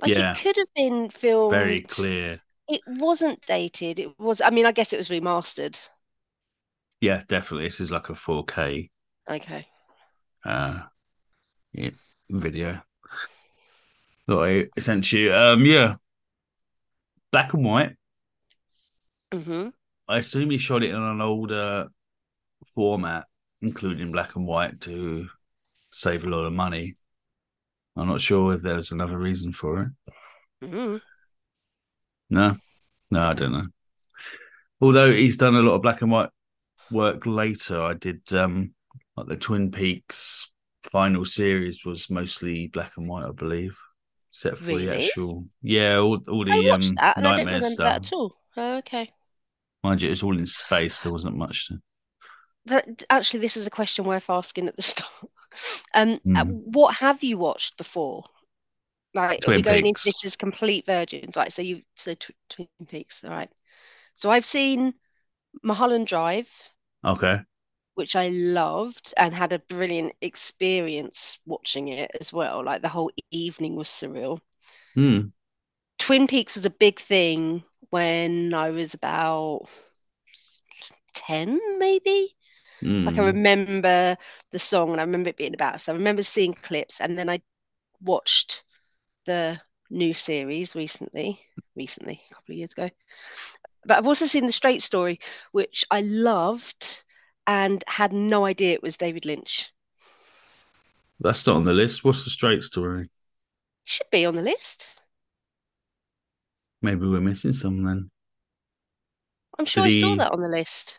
Like 0.00 0.16
Yeah. 0.16 0.18
it 0.18 0.34
could 0.34 0.56
have 0.56 0.72
been 0.76 1.08
filmed. 1.10 1.52
Very 1.52 1.82
clear. 1.82 2.42
It 2.68 2.82
wasn't 2.86 3.46
dated. 3.46 3.98
It 4.00 4.18
was. 4.20 4.40
I 4.42 4.50
mean, 4.50 4.66
I 4.66 4.72
guess 4.72 4.92
it 4.92 4.98
was 4.98 5.10
remastered. 5.10 5.78
Yeah, 7.02 7.24
definitely. 7.28 7.64
This 7.66 7.80
is 7.80 7.90
like 7.92 8.08
a 8.08 8.14
4K 8.14 8.90
Okay. 9.28 9.68
uh 10.44 10.82
yeah, 11.72 11.90
video 12.30 12.82
that 14.26 14.68
I 14.76 14.80
sent 14.80 15.12
you. 15.12 15.32
Um 15.32 15.64
yeah. 15.66 15.96
Black 17.32 17.52
and 17.54 17.64
white. 17.64 17.96
hmm 19.32 19.72
I 20.12 20.18
assume 20.18 20.50
he 20.50 20.58
shot 20.58 20.82
it 20.82 20.90
in 20.90 20.96
an 21.02 21.20
older 21.20 21.88
format, 22.74 23.26
including 23.62 24.12
black 24.12 24.36
and 24.36 24.46
white 24.46 24.80
to 24.82 25.28
save 25.90 26.24
a 26.24 26.28
lot 26.30 26.46
of 26.46 26.52
money. 26.52 26.96
I'm 27.96 28.08
not 28.08 28.20
sure 28.20 28.54
if 28.54 28.62
there's 28.62 28.92
another 28.92 29.18
reason 29.18 29.52
for 29.52 29.82
it. 29.82 29.88
hmm 30.62 30.96
No, 32.30 32.56
no, 33.10 33.20
I 33.22 33.34
don't 33.34 33.52
know. 33.52 33.68
Although 34.80 35.12
he's 35.12 35.36
done 35.36 35.54
a 35.54 35.60
lot 35.62 35.74
of 35.76 35.82
black 35.82 36.02
and 36.02 36.10
white 36.10 36.30
work 36.90 37.26
later, 37.26 37.80
I 37.82 37.94
did 37.94 38.32
um 38.34 38.74
like 39.16 39.28
the 39.28 39.36
Twin 39.36 39.70
Peaks 39.72 40.52
final 40.84 41.24
series 41.24 41.84
was 41.84 42.10
mostly 42.10 42.68
black 42.68 42.94
and 42.96 43.08
white, 43.08 43.26
I 43.26 43.32
believe, 43.32 43.78
except 44.30 44.58
for 44.60 44.78
the 44.78 44.90
actual 44.90 45.46
yeah, 45.62 45.98
all, 45.98 46.20
all 46.28 46.44
the 46.44 46.70
um 46.70 47.00
watched 47.00 47.00
I 47.16 47.32
don't 47.32 47.48
nightmare 47.48 47.62
stuff. 47.62 47.82
that 47.82 48.06
at 48.06 48.12
all. 48.12 48.36
Oh, 48.56 48.76
okay. 48.78 49.10
Mind 49.82 50.02
you, 50.02 50.08
it 50.08 50.10
was 50.10 50.22
all 50.22 50.38
in 50.38 50.46
space. 50.46 51.00
There 51.00 51.12
wasn't 51.12 51.36
much 51.36 51.68
to. 51.68 51.80
That, 52.66 53.02
actually, 53.10 53.40
this 53.40 53.56
is 53.56 53.66
a 53.66 53.70
question 53.70 54.04
worth 54.04 54.30
asking 54.30 54.68
at 54.68 54.76
the 54.76 54.82
start. 54.82 55.10
Um, 55.94 56.18
uh, 56.34 56.44
what 56.44 56.96
have 56.96 57.22
you 57.22 57.36
watched 57.38 57.76
before? 57.76 58.24
Like, 59.14 59.46
are 59.48 59.54
we 59.54 59.62
going 59.62 59.84
Peaks. 59.84 60.00
into 60.00 60.02
this 60.04 60.24
as 60.24 60.36
complete 60.36 60.86
virgins? 60.86 61.36
Right, 61.36 61.52
so 61.52 61.62
you've 61.62 61.82
so 61.96 62.14
tw 62.14 62.32
Twin 62.48 62.68
Peaks, 62.88 63.24
all 63.24 63.30
right. 63.30 63.50
So 64.14 64.30
I've 64.30 64.44
seen 64.44 64.94
Mulholland 65.62 66.08
Drive, 66.08 66.48
Okay. 67.04 67.44
which 67.94 68.16
I 68.16 68.28
loved 68.28 69.14
and 69.16 69.32
had 69.34 69.52
a 69.54 69.58
brilliant 69.58 70.14
experience 70.20 71.38
watching 71.46 71.88
it 71.88 72.10
as 72.20 72.30
well. 72.32 72.62
Like 72.64 72.82
the 72.82 72.88
whole 72.88 73.10
evening 73.30 73.76
was 73.76 73.88
surreal. 73.88 74.40
Hmm. 74.94 75.32
Twin 75.98 76.26
Peaks 76.26 76.54
was 76.54 76.66
a 76.66 76.70
big 76.70 76.98
thing 76.98 77.64
when 77.92 78.54
I 78.54 78.72
was 78.72 78.94
about 78.94 79.70
10, 81.14 81.60
maybe. 81.78 82.36
Like 83.04 83.18
I 83.18 83.24
Mm. 83.24 83.28
remember 83.28 84.16
the 84.52 84.58
song 84.58 84.92
and 84.92 85.00
I 85.00 85.04
remember 85.04 85.30
it 85.30 85.36
being 85.38 85.54
about. 85.54 85.80
So 85.80 85.92
I 85.92 85.96
remember 85.96 86.22
seeing 86.22 86.54
clips 86.54 87.00
and 87.00 87.18
then 87.18 87.30
I 87.30 87.42
watched 88.02 88.64
the 89.26 89.60
new 89.90 90.14
series 90.14 90.74
recently, 90.76 91.40
recently, 91.76 92.22
a 92.30 92.34
couple 92.34 92.54
of 92.54 92.58
years 92.58 92.72
ago. 92.72 92.90
But 93.86 93.98
I've 93.98 94.06
also 94.08 94.26
seen 94.26 94.46
The 94.46 94.52
Straight 94.52 94.82
Story, 94.82 95.20
which 95.52 95.84
I 95.90 96.02
loved 96.02 97.04
and 97.46 97.84
had 97.88 98.12
no 98.12 98.44
idea 98.46 98.74
it 98.74 98.82
was 98.82 98.96
David 98.96 99.24
Lynch. 99.26 99.72
That's 101.20 101.46
not 101.46 101.56
on 101.56 101.64
the 101.64 101.72
list. 101.72 102.04
What's 102.04 102.24
the 102.24 102.30
straight 102.30 102.62
story? 102.62 103.08
Should 103.84 104.10
be 104.10 104.24
on 104.26 104.34
the 104.34 104.42
list. 104.42 104.88
Maybe 106.82 107.06
we're 107.06 107.20
missing 107.20 107.52
some 107.52 107.84
then. 107.84 108.10
I'm 109.58 109.64
sure 109.64 109.84
I 109.84 109.90
saw 109.90 110.10
he- 110.10 110.16
that 110.16 110.32
on 110.32 110.40
the 110.40 110.48
list. 110.48 110.98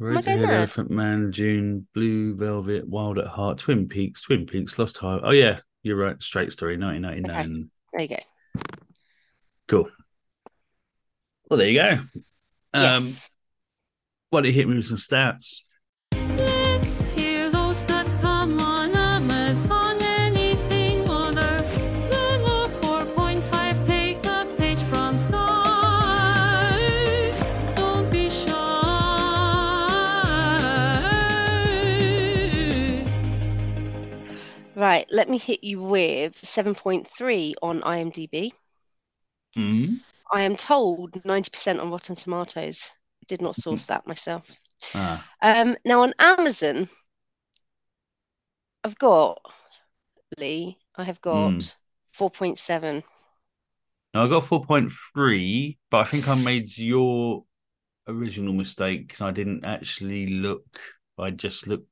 Eraserhead, 0.00 0.42
mad? 0.42 0.54
Elephant 0.54 0.90
Man, 0.90 1.30
Dune, 1.32 1.88
Blue 1.92 2.36
Velvet, 2.36 2.86
Wild 2.86 3.18
at 3.18 3.26
Heart, 3.26 3.58
Twin 3.58 3.88
Peaks, 3.88 4.22
Twin 4.22 4.46
Peaks, 4.46 4.78
Lost 4.78 4.96
Highway. 4.96 5.22
Oh 5.24 5.30
yeah, 5.32 5.58
you're 5.82 5.96
right. 5.96 6.22
Straight 6.22 6.52
Story, 6.52 6.76
1999. 6.78 7.70
There 7.92 8.02
you 8.02 8.08
go. 8.08 8.16
Cool. 9.66 9.88
Well, 11.50 11.58
there 11.58 11.68
you 11.68 11.80
go. 11.80 11.90
Um, 12.74 12.82
yes. 12.82 13.34
don't 14.30 14.44
you 14.44 14.52
hit 14.52 14.68
me 14.68 14.76
with 14.76 14.86
some 14.86 14.98
stats? 14.98 15.62
Let 35.18 35.28
me 35.28 35.36
hit 35.36 35.64
you 35.64 35.82
with 35.82 36.36
7.3 36.46 37.56
on 37.60 37.80
IMDb. 37.82 38.52
Mm. 39.56 40.00
I 40.32 40.40
am 40.42 40.56
told 40.56 41.22
90% 41.26 41.80
on 41.80 41.90
Rotten 41.90 42.16
Tomatoes. 42.16 42.92
Did 43.26 43.42
not 43.42 43.56
source 43.56 43.84
that 43.86 44.06
myself. 44.06 44.48
Ah, 44.94 45.28
Um, 45.42 45.76
now 45.84 46.02
on 46.02 46.14
Amazon, 46.20 46.88
I've 48.82 48.98
got 48.98 49.40
Lee, 50.38 50.78
I 50.96 51.04
have 51.04 51.20
got 51.20 51.54
Mm. 51.54 51.70
4.7. 52.12 53.04
now 54.14 54.24
I 54.24 54.28
got 54.28 54.44
4.3, 54.44 55.78
but 55.90 56.00
I 56.02 56.04
think 56.04 56.28
I 56.28 56.34
made 56.34 56.76
your 56.76 57.44
original 58.08 58.54
mistake. 58.54 59.16
and 59.18 59.28
I 59.28 59.32
didn't 59.32 59.64
actually 59.64 60.28
look. 60.28 60.80
I 61.18 61.30
just 61.30 61.66
looked 61.66 61.88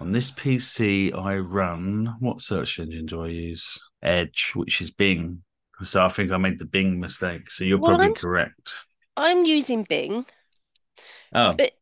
on 0.00 0.10
this 0.10 0.30
PC. 0.30 1.12
I 1.12 1.36
run 1.38 2.16
what 2.20 2.40
search 2.40 2.78
engine 2.78 3.06
do 3.06 3.24
I 3.24 3.28
use? 3.28 3.78
Edge, 4.02 4.52
which 4.54 4.80
is 4.80 4.90
Bing. 4.90 5.42
So 5.82 6.04
I 6.04 6.08
think 6.08 6.32
I 6.32 6.36
made 6.38 6.58
the 6.58 6.64
Bing 6.64 7.00
mistake. 7.00 7.50
So 7.50 7.64
you're 7.64 7.78
Well, 7.78 7.90
probably 7.90 8.06
I'm- 8.06 8.14
correct. 8.14 8.86
I'm 9.16 9.44
using 9.46 9.84
Bing, 9.84 10.26
Oh, 11.32 11.54
but 11.54 11.72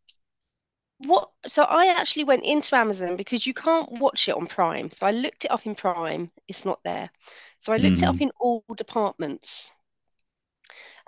what? 0.98 1.30
So 1.46 1.64
I 1.64 1.86
actually 1.86 2.24
went 2.24 2.44
into 2.44 2.76
Amazon 2.76 3.16
because 3.16 3.46
you 3.46 3.52
can't 3.54 3.90
watch 3.92 4.28
it 4.28 4.34
on 4.36 4.46
Prime. 4.46 4.90
So 4.90 5.04
I 5.04 5.10
looked 5.10 5.44
it 5.44 5.50
up 5.50 5.66
in 5.66 5.74
Prime. 5.74 6.30
It's 6.48 6.64
not 6.64 6.82
there. 6.84 7.10
So 7.58 7.72
I 7.72 7.78
looked 7.78 8.02
it 8.02 8.04
up 8.08 8.16
Mhm. 8.16 8.22
in 8.22 8.30
all 8.38 8.64
departments, 8.76 9.72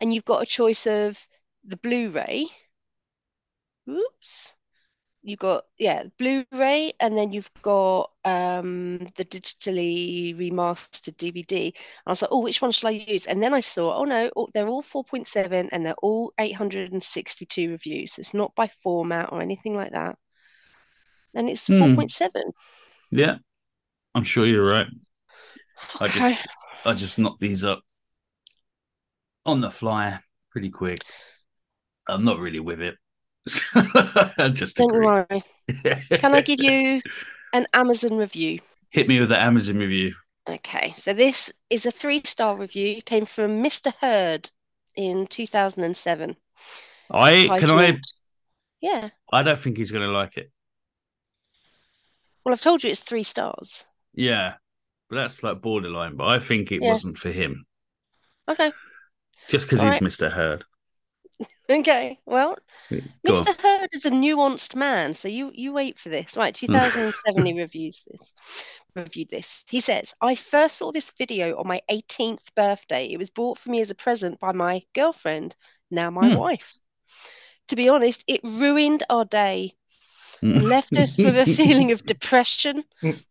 and 0.00 0.12
you've 0.12 0.24
got 0.24 0.42
a 0.42 0.46
choice 0.46 0.86
of 0.86 1.24
the 1.64 1.76
Blu-ray. 1.76 2.46
Oops. 3.88 4.54
You've 5.26 5.40
got 5.40 5.64
yeah, 5.78 6.04
Blu-ray, 6.18 6.94
and 7.00 7.18
then 7.18 7.32
you've 7.32 7.50
got 7.62 8.12
um 8.24 8.98
the 9.16 9.24
digitally 9.26 10.34
remastered 10.36 11.16
DVD. 11.18 11.74
I 12.06 12.10
was 12.10 12.22
like, 12.22 12.30
oh, 12.32 12.42
which 12.42 12.62
one 12.62 12.72
shall 12.72 12.88
I 12.88 12.92
use? 12.92 13.26
And 13.26 13.42
then 13.42 13.52
I 13.54 13.60
saw, 13.60 13.96
oh 13.98 14.04
no, 14.04 14.30
oh, 14.36 14.48
they're 14.54 14.68
all 14.68 14.82
4.7 14.82 15.68
and 15.72 15.84
they're 15.84 15.94
all 16.02 16.32
862 16.38 17.70
reviews. 17.72 18.18
It's 18.18 18.34
not 18.34 18.54
by 18.54 18.68
format 18.68 19.30
or 19.32 19.42
anything 19.42 19.76
like 19.76 19.92
that. 19.92 20.16
And 21.34 21.48
it's 21.48 21.68
Hmm. 21.68 22.06
4.7. 22.08 22.50
yeah. 23.10 23.38
I'm 24.14 24.24
sure 24.24 24.46
you're 24.46 24.66
right. 24.70 24.88
I 26.00 26.08
Okay. 26.08 26.38
just 26.48 26.48
I 26.84 26.94
just 26.94 27.18
knocked 27.18 27.40
these 27.40 27.64
up 27.64 27.82
on 29.46 29.60
the 29.62 29.70
fly 29.70 30.20
pretty 30.50 30.70
quick. 30.70 31.02
I'm 32.08 32.24
not 32.24 32.38
really 32.40 32.60
with 32.60 32.80
it. 32.80 32.96
Just 34.52 34.76
Don't 34.76 34.90
agree. 34.94 35.06
worry. 35.06 35.42
Can 36.10 36.34
I 36.34 36.40
give 36.40 36.60
you 36.60 37.00
an 37.52 37.66
Amazon 37.72 38.16
review? 38.16 38.60
hit 38.90 39.08
me 39.08 39.20
with 39.20 39.28
the 39.28 39.40
Amazon 39.40 39.76
review? 39.76 40.14
Okay, 40.48 40.92
so 40.96 41.12
this 41.12 41.52
is 41.70 41.86
a 41.86 41.90
three-star 41.90 42.56
review. 42.56 43.02
Came 43.02 43.26
from 43.26 43.62
Mr. 43.62 43.92
Hurd 44.00 44.50
in 44.96 45.26
2007. 45.26 46.36
I 47.10 47.46
can 47.58 47.70
I 47.70 47.98
Yeah. 48.80 49.10
I 49.32 49.42
don't 49.42 49.58
think 49.58 49.76
he's 49.76 49.90
gonna 49.90 50.08
like 50.08 50.36
it. 50.36 50.50
Well, 52.44 52.52
I've 52.54 52.60
told 52.60 52.84
you 52.84 52.90
it's 52.90 53.00
three 53.00 53.24
stars. 53.24 53.84
Yeah. 54.14 54.54
But 55.08 55.16
that's 55.16 55.42
like 55.42 55.62
borderline, 55.62 56.16
but 56.16 56.26
I 56.26 56.38
think 56.38 56.72
it 56.72 56.82
Yeah. 56.82 56.92
wasn't 56.92 57.18
for 57.18 57.30
him. 57.30 57.66
Okay. 58.48 58.72
Just 59.48 59.66
because 59.66 59.80
he's 59.80 59.94
right. 59.94 60.02
Mr. 60.02 60.30
Hurd. 60.30 60.64
Okay. 61.70 62.18
Well, 62.26 62.56
Go 63.26 63.36
on. 63.36 63.48
Mr. 63.48 63.52
Hurd 63.52 63.88
is 63.92 64.06
a 64.06 64.10
nuanced 64.10 64.74
man, 64.76 65.14
so 65.14 65.28
you 65.28 65.50
you 65.54 65.72
wait 65.72 65.98
for 65.98 66.08
this. 66.08 66.36
Right, 66.36 66.54
2007 66.54 67.46
he 67.46 67.52
reviews 67.54 68.02
this. 68.06 68.32
Reviewed 68.94 69.30
this. 69.30 69.64
He 69.70 69.80
says, 69.80 70.14
"I 70.20 70.34
first 70.34 70.76
saw 70.78 70.92
this 70.92 71.10
video 71.18 71.58
on 71.58 71.66
my 71.66 71.82
18th 71.88 72.54
birthday. 72.54 73.06
It 73.10 73.18
was 73.18 73.30
bought 73.30 73.58
for 73.58 73.70
me 73.70 73.80
as 73.80 73.90
a 73.90 73.94
present 73.94 74.40
by 74.40 74.52
my 74.52 74.82
girlfriend, 74.94 75.56
now 75.90 76.10
my 76.10 76.28
Hmm. 76.28 76.30
wife. 76.30 76.78
To 77.68 77.76
be 77.76 77.88
honest, 77.88 78.24
it 78.28 78.40
ruined 78.44 79.04
our 79.10 79.24
day. 79.24 79.74
left 80.58 80.96
us 80.96 81.22
with 81.22 81.36
a 81.36 81.46
feeling 81.46 81.92
of 81.92 82.04
depression, 82.06 82.84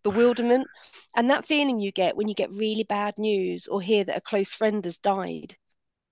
bewilderment, 0.03 0.69
and 1.15 1.29
that 1.29 1.45
feeling 1.45 1.79
you 1.79 1.91
get 1.91 2.15
when 2.15 2.27
you 2.27 2.35
get 2.35 2.51
really 2.53 2.83
bad 2.83 3.17
news 3.17 3.67
or 3.67 3.81
hear 3.81 4.03
that 4.03 4.17
a 4.17 4.21
close 4.21 4.53
friend 4.53 4.83
has 4.85 4.97
died. 4.97 5.55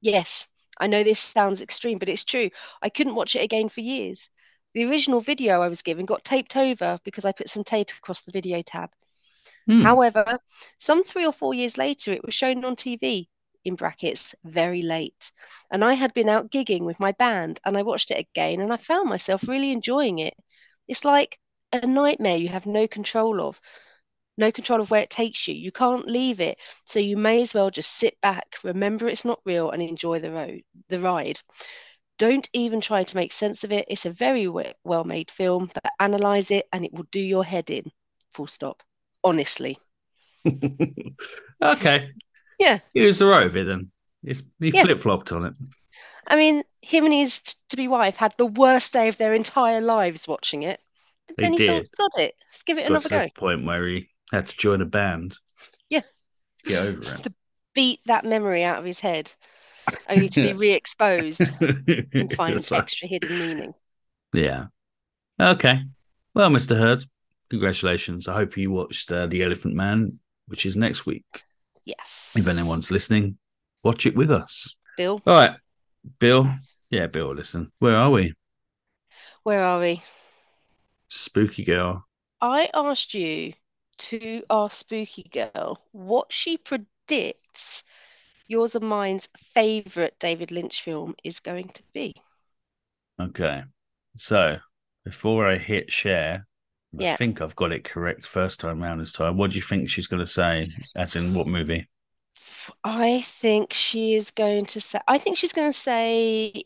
Yes, 0.02 0.50
I 0.80 0.88
know 0.88 1.04
this 1.04 1.20
sounds 1.20 1.62
extreme, 1.62 2.00
but 2.00 2.10
it's 2.10 2.24
true. 2.26 2.50
I 2.82 2.90
couldn't 2.90 3.16
watch 3.16 3.36
it 3.36 3.44
again 3.44 3.70
for 3.70 3.82
years. 3.82 4.30
The 4.74 4.86
original 4.86 5.22
video 5.22 5.62
I 5.62 5.68
was 5.68 5.82
given 5.82 6.06
got 6.06 6.24
taped 6.24 6.58
over 6.58 7.00
because 7.04 7.26
I 7.26 7.32
put 7.32 7.50
some 7.50 7.64
tape 7.64 7.92
across 7.98 8.22
the 8.22 8.32
video 8.32 8.62
tab. 8.62 8.90
Hmm. 9.68 9.82
However, 9.82 10.40
some 10.80 11.04
three 11.04 11.26
or 11.26 11.32
four 11.32 11.54
years 11.54 11.78
later, 11.78 12.12
it 12.12 12.26
was 12.26 12.34
shown 12.34 12.66
on 12.66 12.76
TV, 12.76 13.30
in 13.64 13.76
brackets, 13.76 14.36
very 14.44 14.82
late. 14.82 15.32
And 15.72 15.84
I 15.84 15.94
had 15.94 16.14
been 16.14 16.30
out 16.30 16.52
gigging 16.52 16.84
with 16.84 17.00
my 17.00 17.12
band 17.14 17.60
and 17.66 17.78
I 17.78 17.84
watched 17.84 18.12
it 18.12 18.20
again 18.20 18.62
and 18.62 18.74
I 18.74 18.78
found 18.78 19.10
myself 19.10 19.48
really 19.48 19.72
enjoying 19.72 20.20
it. 20.20 20.34
It's 20.88 21.06
like 21.06 21.38
a 21.72 21.86
nightmare 21.88 22.38
you 22.38 22.50
have 22.50 22.66
no 22.66 22.88
control 22.88 23.42
of, 23.42 23.62
no 24.38 24.52
control 24.52 24.82
of 24.82 24.92
where 24.92 25.02
it 25.04 25.10
takes 25.10 25.48
you. 25.48 25.56
You 25.56 25.72
can't 25.72 26.08
leave 26.08 26.40
it. 26.40 26.60
So 26.86 27.00
you 27.00 27.18
may 27.18 27.42
as 27.42 27.54
well 27.54 27.70
just 27.70 27.92
sit 27.94 28.20
back, 28.22 28.58
remember 28.64 29.08
it's 29.08 29.26
not 29.26 29.42
real, 29.46 29.72
and 29.72 29.82
enjoy 29.82 30.20
the 30.20 30.32
road, 30.32 30.64
the 30.90 31.00
ride. 31.00 31.40
Don't 32.18 32.50
even 32.54 32.82
try 32.82 33.04
to 33.04 33.16
make 33.16 33.32
sense 33.32 33.64
of 33.64 33.72
it. 33.72 33.86
It's 33.90 34.06
a 34.06 34.12
very 34.12 34.48
well 34.48 35.04
made 35.04 35.30
film, 35.32 35.70
but 35.74 35.94
analyze 36.00 36.52
it 36.52 36.68
and 36.74 36.86
it 36.86 36.94
will 36.94 37.08
do 37.12 37.20
your 37.20 37.46
head 37.46 37.70
in. 37.70 37.92
Full 38.32 38.48
stop. 38.48 38.84
Honestly. 39.24 39.78
okay. 41.62 42.02
Yeah. 42.60 42.80
He 42.94 43.02
was 43.06 43.22
all 43.22 43.30
right 43.30 43.46
with 43.46 43.58
it 43.58 43.68
then. 43.68 43.92
It's, 44.24 44.42
he 44.60 44.72
Yeah. 44.72 44.86
flip 44.86 45.00
flopped 45.00 45.32
on 45.32 45.46
it. 45.46 45.54
I 46.28 46.36
mean, 46.36 46.64
him 46.82 47.06
and 47.06 47.14
his 47.14 47.42
to 47.70 47.78
be 47.78 47.88
wife 47.88 48.18
had 48.18 48.36
the 48.38 48.46
worst 48.46 48.92
day 48.94 49.08
of 49.08 49.18
their 49.18 49.34
entire 49.34 49.80
lives 49.82 50.28
watching 50.28 50.64
it. 50.64 50.82
But 51.28 51.38
They 51.38 51.42
then 51.42 51.54
he 51.54 51.60
did. 51.60 51.62
thought, 51.62 51.88
sod 51.96 52.12
it, 52.20 52.36
let's 52.48 52.64
give 52.64 52.78
it 52.78 52.88
Got 52.88 53.02
another 53.02 53.10
to 53.10 53.10
go. 53.10 53.30
the 53.36 53.40
point 53.40 53.66
where 53.66 53.88
he 53.88 54.10
had 54.32 54.46
to 54.48 54.58
join 54.58 54.82
a 54.82 54.86
band. 54.86 55.38
Yeah. 55.90 56.02
To 56.66 56.70
get 56.70 56.86
over 56.86 57.02
it. 57.02 57.06
To 57.24 57.34
Beat 57.76 58.02
that 58.06 58.24
memory 58.24 58.64
out 58.64 58.78
of 58.78 58.86
his 58.86 59.00
head, 59.00 59.32
only 60.08 60.30
to 60.30 60.42
be 60.44 60.54
re 60.54 60.74
exposed 60.74 61.42
and 61.60 62.32
find 62.36 62.56
It's 62.56 62.70
like- 62.70 62.84
extra 62.84 63.08
hidden 63.08 63.40
meaning. 63.40 63.74
Yeah. 64.32 64.66
Okay. 65.42 65.82
Well, 66.36 66.52
Mr. 66.52 66.78
Hurd, 66.78 67.04
congratulations. 67.50 68.28
I 68.28 68.34
hope 68.36 68.58
you 68.58 68.70
watched 68.70 69.12
uh, 69.12 69.26
The 69.26 69.42
Elephant 69.42 69.74
Man, 69.74 70.20
which 70.48 70.68
is 70.68 70.76
next 70.78 71.08
week. 71.08 71.26
Yes. 71.84 72.36
If 72.38 72.48
anyone's 72.48 72.92
listening, 72.92 73.40
watch 73.84 74.06
it 74.06 74.16
with 74.16 74.30
us. 74.32 74.76
Bill, 74.96 75.20
All 75.26 75.34
right. 75.34 75.56
Bill. 76.20 76.48
Yeah, 76.92 77.08
Bill, 77.08 77.34
listen. 77.34 77.72
Where 77.80 77.96
are 77.98 78.12
we? 78.12 78.36
where 79.42 79.64
are 79.64 79.80
we? 79.80 80.02
Spooky 81.10 81.64
girl. 81.64 82.06
I 82.40 82.70
asked 82.74 83.14
you 83.16 83.54
to 83.98 84.44
our 84.50 84.70
Spooky 84.70 85.24
Girl 85.24 85.82
what 85.92 86.32
she 86.34 86.58
predicts 86.58 87.84
yours 88.48 88.76
and 88.76 88.88
mine's 88.90 89.30
favourite 89.38 90.20
David 90.20 90.52
Lynch 90.52 90.82
film 90.84 91.16
is 91.24 91.40
going 91.40 91.70
to 91.70 91.84
be. 91.94 92.16
Okay. 93.20 93.64
So 94.18 94.58
before 95.06 95.48
I 95.48 95.58
hit 95.58 95.92
share, 95.92 96.48
I 97.00 97.04
Yeah. 97.04 97.18
think 97.18 97.42
I've 97.42 97.56
got 97.56 97.72
it 97.72 97.84
correct 97.84 98.26
first 98.26 98.60
time 98.60 98.82
round 98.82 99.02
this 99.02 99.14
time. 99.14 99.38
What 99.38 99.52
do 99.52 99.56
you 99.56 99.62
think 99.62 99.90
she's 99.90 100.08
going 100.08 100.20
to 100.22 100.28
say? 100.28 100.74
As 100.96 101.16
in 101.16 101.34
what 101.34 101.48
movie? 101.48 101.88
I 102.84 103.22
think 103.22 103.74
she 103.74 104.14
is 104.16 104.32
going 104.32 104.66
to 104.68 104.82
say, 104.82 105.00
I 105.08 105.18
think 105.18 105.38
she's 105.38 105.54
going 105.54 105.70
to 105.72 105.78
say 105.78 106.64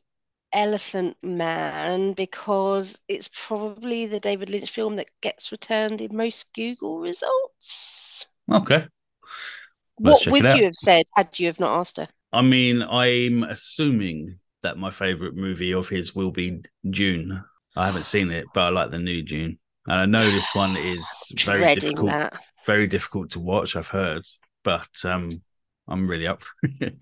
Elephant 0.53 1.17
Man 1.23 2.13
because 2.13 2.99
it's 3.07 3.29
probably 3.33 4.05
the 4.07 4.19
David 4.19 4.49
Lynch 4.49 4.69
film 4.71 4.95
that 4.97 5.09
gets 5.21 5.51
returned 5.51 6.01
in 6.01 6.15
most 6.15 6.53
Google 6.53 6.99
results. 6.99 8.27
Okay. 8.51 8.87
Let's 9.99 10.25
What 10.25 10.27
would 10.27 10.55
you 10.55 10.63
have 10.63 10.75
said 10.75 11.05
had 11.15 11.37
you 11.37 11.45
have 11.45 11.59
not 11.59 11.77
asked 11.79 11.97
her? 11.97 12.07
I 12.33 12.41
mean, 12.41 12.81
I'm 12.81 13.43
assuming 13.43 14.39
that 14.63 14.77
my 14.77 14.91
favorite 14.91 15.35
movie 15.35 15.73
of 15.73 15.89
his 15.89 16.15
will 16.15 16.31
be 16.31 16.61
Dune. 16.89 17.43
I 17.75 17.85
haven't 17.85 18.05
seen 18.05 18.31
it, 18.31 18.45
but 18.53 18.61
I 18.61 18.69
like 18.69 18.91
the 18.91 18.99
new 18.99 19.21
Dune. 19.23 19.59
And 19.87 19.99
I 19.99 20.05
know 20.05 20.29
this 20.29 20.53
one 20.53 20.75
is 20.77 21.31
very 21.35 21.65
Dreading 21.65 21.67
difficult, 21.67 22.05
that. 22.05 22.33
very 22.65 22.87
difficult 22.87 23.31
to 23.31 23.39
watch, 23.39 23.75
I've 23.75 23.87
heard, 23.87 24.25
but 24.63 24.89
um 25.05 25.41
I'm 25.87 26.07
really 26.09 26.27
up 26.27 26.43
for 26.43 26.55
it. 26.81 26.97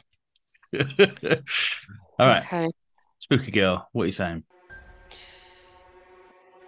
All 2.19 2.27
right, 2.27 2.45
Okay. 2.45 2.69
Spooky 3.25 3.49
Girl, 3.49 3.89
what 3.91 4.03
are 4.03 4.05
you 4.05 4.11
saying? 4.11 4.43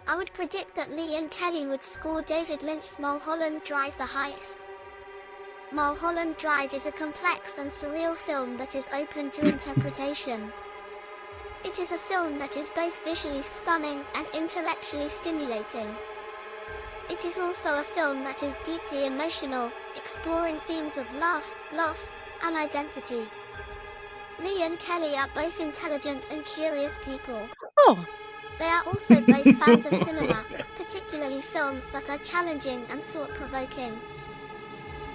I 0.08 0.16
would 0.16 0.32
predict 0.32 0.74
that 0.74 0.90
Lee 0.90 1.14
and 1.14 1.30
Kelly 1.30 1.66
would 1.66 1.84
score 1.84 2.20
David 2.20 2.64
Lynch's 2.64 2.98
Mulholland 2.98 3.62
Drive 3.62 3.96
the 3.96 4.04
highest. 4.04 4.58
Mulholland 5.70 6.36
Drive 6.36 6.74
is 6.74 6.86
a 6.86 6.90
complex 6.90 7.58
and 7.58 7.70
surreal 7.70 8.16
film 8.16 8.56
that 8.56 8.74
is 8.74 8.88
open 8.92 9.30
to 9.30 9.46
interpretation. 9.52 10.52
It 11.64 11.78
is 11.78 11.92
a 11.92 11.96
film 11.96 12.40
that 12.40 12.56
is 12.56 12.70
both 12.70 13.04
visually 13.04 13.42
stunning 13.42 14.02
and 14.16 14.26
intellectually 14.34 15.10
stimulating. 15.10 15.94
It 17.08 17.24
is 17.24 17.38
also 17.38 17.78
a 17.78 17.84
film 17.84 18.24
that 18.24 18.42
is 18.42 18.56
deeply 18.64 19.06
emotional, 19.06 19.70
exploring 19.94 20.58
themes 20.66 20.98
of 20.98 21.06
love, 21.14 21.44
loss, 21.72 22.14
and 22.42 22.56
identity. 22.56 23.28
Lee 24.42 24.62
and 24.62 24.78
Kelly 24.78 25.16
are 25.16 25.28
both 25.34 25.60
intelligent 25.60 26.26
and 26.30 26.44
curious 26.44 27.00
people. 27.04 27.48
Oh, 27.78 28.06
They 28.58 28.66
are 28.66 28.84
also 28.84 29.20
both 29.20 29.58
fans 29.58 29.86
of 29.86 29.94
cinema, 30.04 30.44
particularly 30.76 31.40
films 31.40 31.90
that 31.90 32.08
are 32.08 32.18
challenging 32.18 32.84
and 32.88 33.02
thought 33.02 33.34
provoking. 33.34 33.98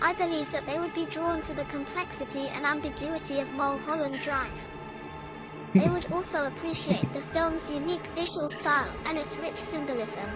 I 0.01 0.13
believe 0.13 0.51
that 0.51 0.65
they 0.65 0.79
would 0.79 0.93
be 0.93 1.05
drawn 1.05 1.41
to 1.43 1.53
the 1.53 1.63
complexity 1.65 2.49
and 2.49 2.65
ambiguity 2.65 3.39
of 3.39 3.51
Mulholland 3.53 4.19
Drive. 4.21 4.51
They 5.73 5.89
would 5.89 6.11
also 6.11 6.45
appreciate 6.47 7.11
the 7.13 7.21
film's 7.21 7.71
unique 7.71 8.05
visual 8.07 8.51
style 8.51 8.91
and 9.05 9.17
its 9.17 9.37
rich 9.37 9.55
symbolism. 9.55 10.29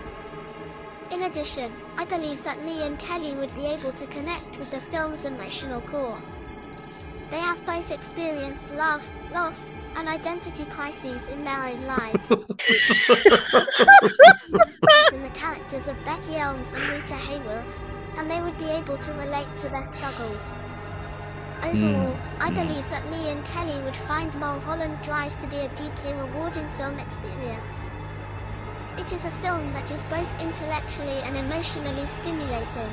In 1.12 1.24
addition, 1.24 1.74
I 1.98 2.06
believe 2.06 2.44
that 2.44 2.65
Lee 2.65 2.84
and 2.84 2.98
Kelly 2.98 3.34
would 3.36 3.53
be 3.56 3.65
able 3.65 3.91
to 3.91 4.08
connect 4.08 4.58
with 4.58 4.72
the 4.72 4.82
film's 4.82 5.25
emotional 5.25 5.82
core. 5.82 6.22
They 7.29 7.39
have 7.39 7.63
both 7.65 7.91
experienced 7.91 8.72
love, 8.72 9.07
loss, 9.34 9.69
and 9.96 10.07
identity 10.07 10.65
crises 10.65 11.27
in 11.27 11.43
their 11.43 11.67
own 11.67 11.86
lives. 11.86 12.31
in 15.13 15.24
the 15.24 15.29
characters 15.34 15.88
of 15.88 15.96
Betty 16.05 16.38
Elms 16.38 16.72
and 16.74 16.89
Rita 16.89 17.15
Hayworth, 17.15 17.65
and 18.17 18.29
they 18.29 18.41
would 18.41 18.57
be 18.57 18.69
able 18.69 18.98
to 18.98 19.12
relate 19.13 19.48
to 19.60 19.69
their 19.69 19.86
struggles. 19.86 20.56
Overall, 21.63 22.15
I 22.39 22.49
Hmm. 22.49 22.52
believe 22.52 22.89
that 22.89 23.10
Lee 23.12 23.32
and 23.32 23.43
Kelly 23.45 23.80
would 23.84 23.95
find 23.95 24.38
Mulholland 24.39 25.02
Drive 25.02 25.38
to 25.39 25.47
be 25.47 25.58
a 25.58 25.69
deeply 25.69 26.13
rewarding 26.13 26.67
film 26.78 26.99
experience. 26.99 27.89
It 28.97 29.12
is 29.12 29.25
a 29.25 29.32
film 29.32 29.73
that 29.73 29.91
is 29.91 30.04
both 30.06 30.41
intellectually 30.41 31.21
and 31.23 31.38
emotionally 31.38 32.06
stimulating. 32.06 32.91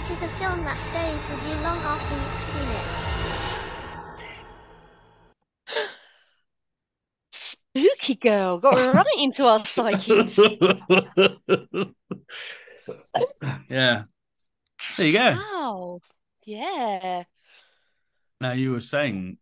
It 0.00 0.10
is 0.10 0.22
a 0.22 0.28
film 0.28 0.64
that 0.64 0.78
stays 0.78 1.28
with 1.28 1.46
you 1.46 1.54
long 1.60 1.76
after 1.78 2.14
you've 2.14 2.42
seen 2.42 2.68
it. 2.68 3.10
spooky 7.74 8.14
girl, 8.14 8.58
got 8.58 8.94
right 8.94 9.04
into 9.18 9.44
our 9.44 9.62
psyches. 9.64 10.38
yeah. 13.68 14.04
There 14.96 15.06
you 15.06 15.12
go. 15.12 15.36
Wow. 15.36 16.00
Yeah. 16.46 17.24
Now 18.40 18.52
you 18.52 18.72
were 18.72 18.80
saying 18.80 19.36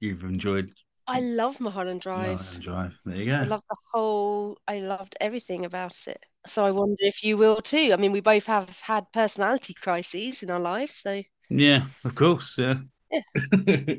you've 0.00 0.24
enjoyed 0.24 0.72
I 1.10 1.20
love 1.20 1.60
Mulholland 1.60 2.00
Drive. 2.00 2.38
Mulholland 2.38 2.62
Drive. 2.62 3.00
There 3.04 3.16
you 3.16 3.26
go. 3.26 3.36
I 3.36 3.44
love 3.44 3.62
the 3.68 3.76
whole, 3.92 4.58
I 4.66 4.78
loved 4.80 5.16
everything 5.20 5.64
about 5.64 5.96
it. 6.06 6.24
So 6.46 6.64
I 6.64 6.70
wonder 6.70 6.96
if 7.00 7.22
you 7.22 7.36
will 7.36 7.60
too. 7.60 7.90
I 7.92 7.96
mean, 7.96 8.12
we 8.12 8.20
both 8.20 8.46
have 8.46 8.80
had 8.80 9.04
personality 9.12 9.74
crises 9.74 10.42
in 10.42 10.50
our 10.50 10.60
lives, 10.60 10.94
so 10.94 11.22
Yeah, 11.50 11.82
of 12.04 12.14
course. 12.14 12.56
Yeah. 12.56 12.74
Yeah. 13.10 13.20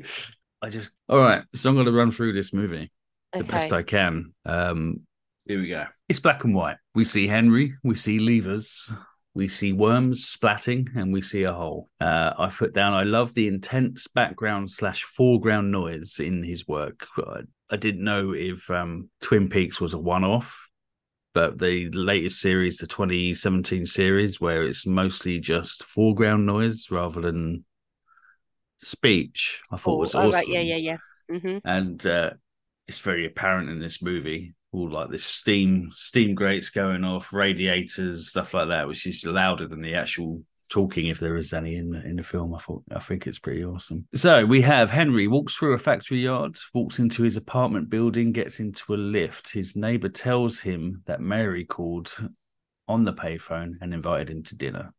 I 0.62 0.70
just 0.70 0.90
all 1.08 1.18
right. 1.18 1.42
So 1.54 1.70
I'm 1.70 1.76
going 1.76 1.86
to 1.86 1.92
run 1.92 2.10
through 2.10 2.32
this 2.32 2.52
movie 2.52 2.90
the 3.32 3.44
best. 3.44 3.72
I 3.72 3.82
can. 3.82 4.32
Um, 4.46 5.00
here 5.46 5.58
we 5.58 5.68
go. 5.68 5.86
It's 6.08 6.20
black 6.20 6.44
and 6.44 6.54
white. 6.54 6.76
We 6.94 7.04
see 7.04 7.26
Henry. 7.26 7.74
We 7.82 7.94
see 7.94 8.18
levers. 8.18 8.90
We 9.34 9.48
see 9.48 9.72
worms 9.72 10.26
splatting, 10.26 10.94
and 10.94 11.12
we 11.12 11.22
see 11.22 11.44
a 11.44 11.52
hole. 11.54 11.88
Uh, 12.00 12.32
I 12.38 12.48
put 12.48 12.74
down. 12.74 12.92
I 12.92 13.04
love 13.04 13.32
the 13.32 13.48
intense 13.48 14.06
background 14.06 14.70
slash 14.70 15.04
foreground 15.04 15.70
noise 15.70 16.20
in 16.20 16.42
his 16.42 16.68
work. 16.68 17.06
I, 17.16 17.40
I 17.70 17.76
didn't 17.76 18.04
know 18.04 18.34
if 18.34 18.70
um, 18.70 19.08
Twin 19.22 19.48
Peaks 19.48 19.80
was 19.80 19.94
a 19.94 19.98
one-off, 19.98 20.68
but 21.32 21.58
the 21.58 21.88
latest 21.92 22.40
series, 22.40 22.76
the 22.76 22.86
2017 22.86 23.86
series, 23.86 24.38
where 24.38 24.64
it's 24.64 24.86
mostly 24.86 25.40
just 25.40 25.82
foreground 25.84 26.44
noise 26.44 26.90
rather 26.90 27.22
than 27.22 27.64
speech, 28.78 29.60
I 29.70 29.76
thought 29.78 29.94
Oh, 29.94 29.98
was 29.98 30.14
oh, 30.14 30.18
awesome 30.18 30.32
right, 30.32 30.48
yeah, 30.48 30.60
yeah, 30.60 30.76
yeah. 30.76 30.96
Mm-hmm. 31.30 31.58
and 31.64 32.06
uh, 32.06 32.30
it's 32.86 33.00
very 33.00 33.24
apparent 33.24 33.70
in 33.70 33.78
this 33.80 34.02
movie 34.02 34.54
all 34.72 34.90
like 34.90 35.10
this 35.10 35.24
steam 35.24 35.90
steam 35.92 36.34
grates 36.34 36.70
going 36.70 37.04
off 37.04 37.32
radiators 37.32 38.30
stuff 38.30 38.54
like 38.54 38.68
that 38.68 38.88
which 38.88 39.06
is 39.06 39.24
louder 39.24 39.68
than 39.68 39.82
the 39.82 39.94
actual 39.94 40.42
talking 40.72 41.08
if 41.08 41.20
there 41.20 41.36
is 41.36 41.52
any 41.52 41.76
in 41.76 41.94
in 41.94 42.16
the 42.16 42.22
film. 42.22 42.54
I 42.54 42.58
thought 42.58 42.82
i 42.90 42.98
think 42.98 43.26
it's 43.26 43.38
pretty 43.38 43.62
awesome. 43.62 44.06
So 44.14 44.46
we 44.46 44.62
have 44.62 44.90
henry 44.90 45.28
walks 45.28 45.54
through 45.54 45.74
a 45.74 45.78
factory 45.78 46.20
yard 46.20 46.56
walks 46.72 46.98
into 46.98 47.22
his 47.22 47.36
apartment 47.36 47.90
building 47.90 48.32
gets 48.32 48.58
into 48.58 48.94
a 48.94 48.96
lift. 48.96 49.52
His 49.52 49.76
neighbor 49.76 50.08
tells 50.08 50.60
him 50.60 51.02
that 51.04 51.20
mary 51.20 51.66
called 51.66 52.16
on 52.88 53.04
the 53.04 53.12
payphone 53.12 53.74
and 53.82 53.92
invited 53.92 54.30
him 54.30 54.42
to 54.44 54.56
dinner. 54.56 54.94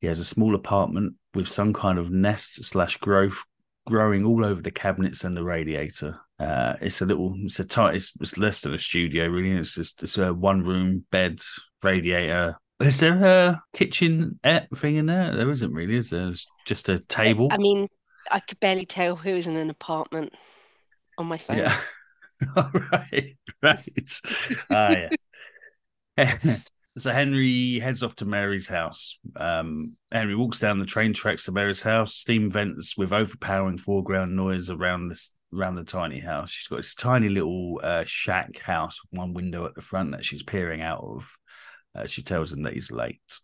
He 0.00 0.06
has 0.06 0.18
a 0.18 0.24
small 0.24 0.54
apartment 0.54 1.14
with 1.34 1.48
some 1.48 1.74
kind 1.74 1.98
of 1.98 2.10
nest 2.10 2.64
slash 2.64 2.96
growth 2.96 3.44
growing 3.86 4.24
all 4.24 4.44
over 4.44 4.62
the 4.62 4.70
cabinets 4.70 5.22
and 5.24 5.36
the 5.36 5.44
radiator. 5.44 6.18
Uh, 6.42 6.76
it's 6.80 7.00
a 7.00 7.06
little, 7.06 7.34
it's 7.44 7.60
a 7.60 7.64
tight, 7.64 7.94
it's, 7.94 8.12
it's 8.20 8.38
less 8.38 8.62
than 8.62 8.74
a 8.74 8.78
studio 8.78 9.26
really. 9.26 9.52
It's 9.52 9.74
just 9.76 10.02
it's 10.02 10.18
a 10.18 10.34
one 10.34 10.62
room 10.62 11.04
bed, 11.10 11.40
radiator. 11.82 12.56
Is 12.80 12.98
there 12.98 13.24
a 13.24 13.62
kitchen 13.74 14.40
thing 14.74 14.96
in 14.96 15.06
there? 15.06 15.36
There 15.36 15.50
isn't 15.50 15.72
really. 15.72 15.96
Is 15.96 16.10
there? 16.10 16.28
It's 16.28 16.46
just 16.66 16.88
a 16.88 16.98
table. 16.98 17.48
I 17.50 17.58
mean, 17.58 17.86
I 18.30 18.40
could 18.40 18.58
barely 18.58 18.86
tell 18.86 19.14
who 19.14 19.34
was 19.34 19.46
in 19.46 19.56
an 19.56 19.70
apartment 19.70 20.34
on 21.16 21.26
my 21.26 21.38
phone. 21.38 21.58
Yeah. 21.58 21.78
All 22.56 22.70
right. 22.92 23.36
Right. 23.62 24.20
Ah, 24.72 24.94
yeah. 26.16 26.38
so 26.98 27.12
Henry 27.12 27.78
heads 27.78 28.02
off 28.02 28.16
to 28.16 28.24
Mary's 28.24 28.66
house. 28.66 29.20
Um, 29.36 29.92
Henry 30.10 30.34
walks 30.34 30.58
down 30.58 30.80
the 30.80 30.84
train 30.84 31.12
tracks 31.12 31.44
to 31.44 31.52
Mary's 31.52 31.82
house. 31.82 32.16
Steam 32.16 32.50
vents 32.50 32.96
with 32.96 33.12
overpowering 33.12 33.78
foreground 33.78 34.34
noise 34.34 34.68
around 34.68 35.08
this 35.08 35.30
around 35.54 35.76
the 35.76 35.84
tiny 35.84 36.20
house. 36.20 36.50
She's 36.50 36.68
got 36.68 36.76
this 36.76 36.94
tiny 36.94 37.28
little 37.28 37.80
uh, 37.82 38.04
shack 38.04 38.58
house 38.58 39.00
with 39.02 39.18
one 39.18 39.34
window 39.34 39.66
at 39.66 39.74
the 39.74 39.80
front 39.80 40.12
that 40.12 40.24
she's 40.24 40.42
peering 40.42 40.80
out 40.80 41.02
of. 41.02 41.36
Uh, 41.94 42.06
she 42.06 42.22
tells 42.22 42.52
him 42.52 42.62
that 42.62 42.72
he's 42.72 42.90
late. 42.90 43.38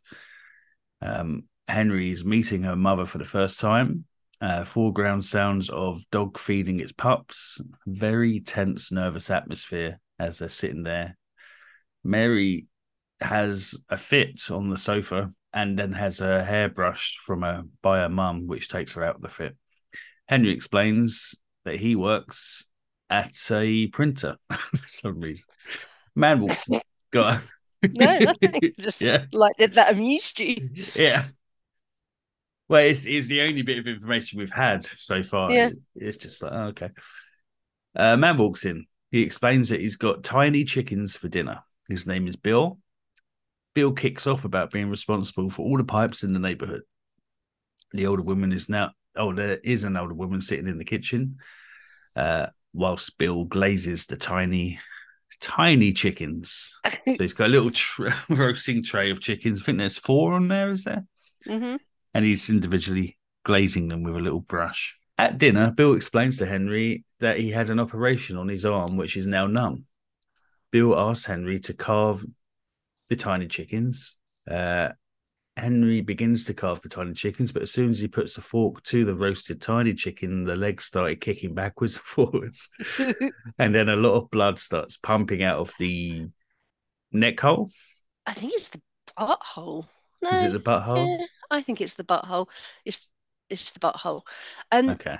Um, 1.02 1.44
Henry 1.66 2.10
is 2.10 2.24
meeting 2.24 2.62
her 2.62 2.76
mother 2.76 3.04
for 3.04 3.18
the 3.18 3.24
first 3.24 3.60
time. 3.60 4.04
Uh, 4.40 4.64
foreground 4.64 5.24
sounds 5.24 5.68
of 5.68 6.08
dog 6.10 6.38
feeding 6.38 6.80
its 6.80 6.92
pups. 6.92 7.60
Very 7.86 8.40
tense, 8.40 8.90
nervous 8.90 9.30
atmosphere 9.30 10.00
as 10.18 10.38
they're 10.38 10.48
sitting 10.48 10.84
there. 10.84 11.16
Mary 12.04 12.66
has 13.20 13.74
a 13.90 13.96
fit 13.96 14.50
on 14.50 14.70
the 14.70 14.78
sofa 14.78 15.32
and 15.52 15.78
then 15.78 15.92
has 15.92 16.20
her 16.20 16.44
hair 16.44 16.68
brushed 16.68 17.18
from 17.18 17.42
her 17.42 17.64
by 17.82 17.98
her 17.98 18.08
mum, 18.08 18.46
which 18.46 18.68
takes 18.68 18.92
her 18.92 19.04
out 19.04 19.16
of 19.16 19.22
the 19.22 19.28
fit. 19.28 19.56
Henry 20.26 20.52
explains 20.52 21.34
that 21.64 21.76
he 21.76 21.96
works 21.96 22.70
at 23.10 23.36
a 23.50 23.86
printer 23.88 24.36
for 24.52 24.88
some 24.88 25.20
reason. 25.20 25.46
Man 26.14 26.40
walks. 26.40 26.68
Got 27.10 27.40
No, 27.82 28.18
nothing. 28.18 28.60
Just 28.80 29.00
yeah. 29.00 29.24
like 29.32 29.56
that, 29.58 29.74
that 29.74 29.92
amused 29.92 30.40
you. 30.40 30.70
Yeah. 30.94 31.24
Well, 32.68 32.82
it's, 32.82 33.06
it's 33.06 33.28
the 33.28 33.42
only 33.42 33.62
bit 33.62 33.78
of 33.78 33.86
information 33.86 34.38
we've 34.38 34.52
had 34.52 34.84
so 34.84 35.22
far. 35.22 35.50
Yeah. 35.50 35.70
It's 35.94 36.18
just 36.18 36.42
like, 36.42 36.52
oh, 36.52 36.64
okay. 36.66 36.90
Uh, 37.96 38.16
man 38.16 38.36
walks 38.36 38.66
in. 38.66 38.86
He 39.10 39.22
explains 39.22 39.70
that 39.70 39.80
he's 39.80 39.96
got 39.96 40.22
tiny 40.22 40.64
chickens 40.64 41.16
for 41.16 41.28
dinner. 41.28 41.60
His 41.88 42.06
name 42.06 42.28
is 42.28 42.36
Bill. 42.36 42.78
Bill 43.74 43.92
kicks 43.92 44.26
off 44.26 44.44
about 44.44 44.70
being 44.70 44.90
responsible 44.90 45.48
for 45.48 45.62
all 45.62 45.78
the 45.78 45.84
pipes 45.84 46.24
in 46.24 46.34
the 46.34 46.38
neighborhood. 46.38 46.82
The 47.92 48.06
older 48.06 48.22
woman 48.22 48.52
is 48.52 48.68
now, 48.68 48.90
oh, 49.18 49.32
there 49.32 49.58
is 49.58 49.84
an 49.84 49.96
older 49.96 50.14
woman 50.14 50.40
sitting 50.40 50.68
in 50.68 50.78
the 50.78 50.84
kitchen, 50.84 51.38
uh, 52.16 52.46
whilst 52.72 53.18
Bill 53.18 53.44
glazes 53.44 54.06
the 54.06 54.16
tiny, 54.16 54.78
tiny 55.40 55.92
chickens. 55.92 56.74
so 56.86 57.14
he's 57.18 57.34
got 57.34 57.46
a 57.46 57.52
little 57.52 57.70
tr- 57.70 58.08
roasting 58.28 58.82
tray 58.82 59.10
of 59.10 59.20
chickens. 59.20 59.60
I 59.60 59.64
think 59.64 59.78
there's 59.78 59.98
four 59.98 60.34
on 60.34 60.48
there, 60.48 60.70
is 60.70 60.84
there? 60.84 61.04
hmm 61.44 61.76
and 62.14 62.24
he's 62.24 62.48
individually 62.50 63.18
glazing 63.44 63.88
them 63.88 64.02
with 64.02 64.16
a 64.16 64.20
little 64.20 64.40
brush. 64.40 64.98
At 65.18 65.38
dinner, 65.38 65.72
Bill 65.72 65.94
explains 65.94 66.38
to 66.38 66.46
Henry 66.46 67.04
that 67.20 67.38
he 67.38 67.50
had 67.50 67.70
an 67.70 67.80
operation 67.80 68.36
on 68.36 68.48
his 68.48 68.64
arm, 68.64 68.96
which 68.96 69.16
is 69.16 69.26
now 69.26 69.46
numb. 69.46 69.84
Bill 70.70 70.98
asks 70.98 71.26
Henry 71.26 71.58
to 71.60 71.74
carve 71.74 72.24
the 73.08 73.16
tiny 73.16 73.46
chickens. 73.46 74.18
Uh, 74.50 74.90
Henry 75.58 76.00
begins 76.00 76.44
to 76.46 76.54
carve 76.54 76.82
the 76.82 76.88
tiny 76.88 77.14
chickens, 77.14 77.52
but 77.52 77.62
as 77.62 77.70
soon 77.72 77.90
as 77.90 77.98
he 78.00 78.08
puts 78.08 78.34
the 78.36 78.42
fork 78.42 78.82
to 78.84 79.04
the 79.04 79.14
roasted 79.14 79.60
tiny 79.60 79.94
chicken, 79.94 80.44
the 80.44 80.56
legs 80.56 80.84
started 80.84 81.20
kicking 81.20 81.54
backwards 81.54 81.96
and 81.96 82.04
forwards. 82.04 82.70
and 83.58 83.74
then 83.74 83.88
a 83.88 83.96
lot 83.96 84.14
of 84.14 84.30
blood 84.30 84.58
starts 84.58 84.96
pumping 84.96 85.42
out 85.42 85.58
of 85.58 85.74
the 85.78 86.28
neck 87.12 87.40
hole. 87.40 87.70
I 88.26 88.32
think 88.34 88.52
it's 88.54 88.68
the 88.70 88.80
butthole. 89.18 89.86
No, 90.22 90.30
Is 90.30 90.42
it 90.42 90.52
the 90.52 90.60
butthole? 90.60 91.16
eh, 91.20 91.26
I 91.50 91.62
think 91.62 91.80
it's 91.80 91.94
the 91.94 92.04
butthole. 92.04 92.48
It's 92.84 93.08
it's 93.48 93.70
the 93.70 93.80
butthole. 93.80 94.22
Um, 94.72 94.96
Okay. 94.96 95.18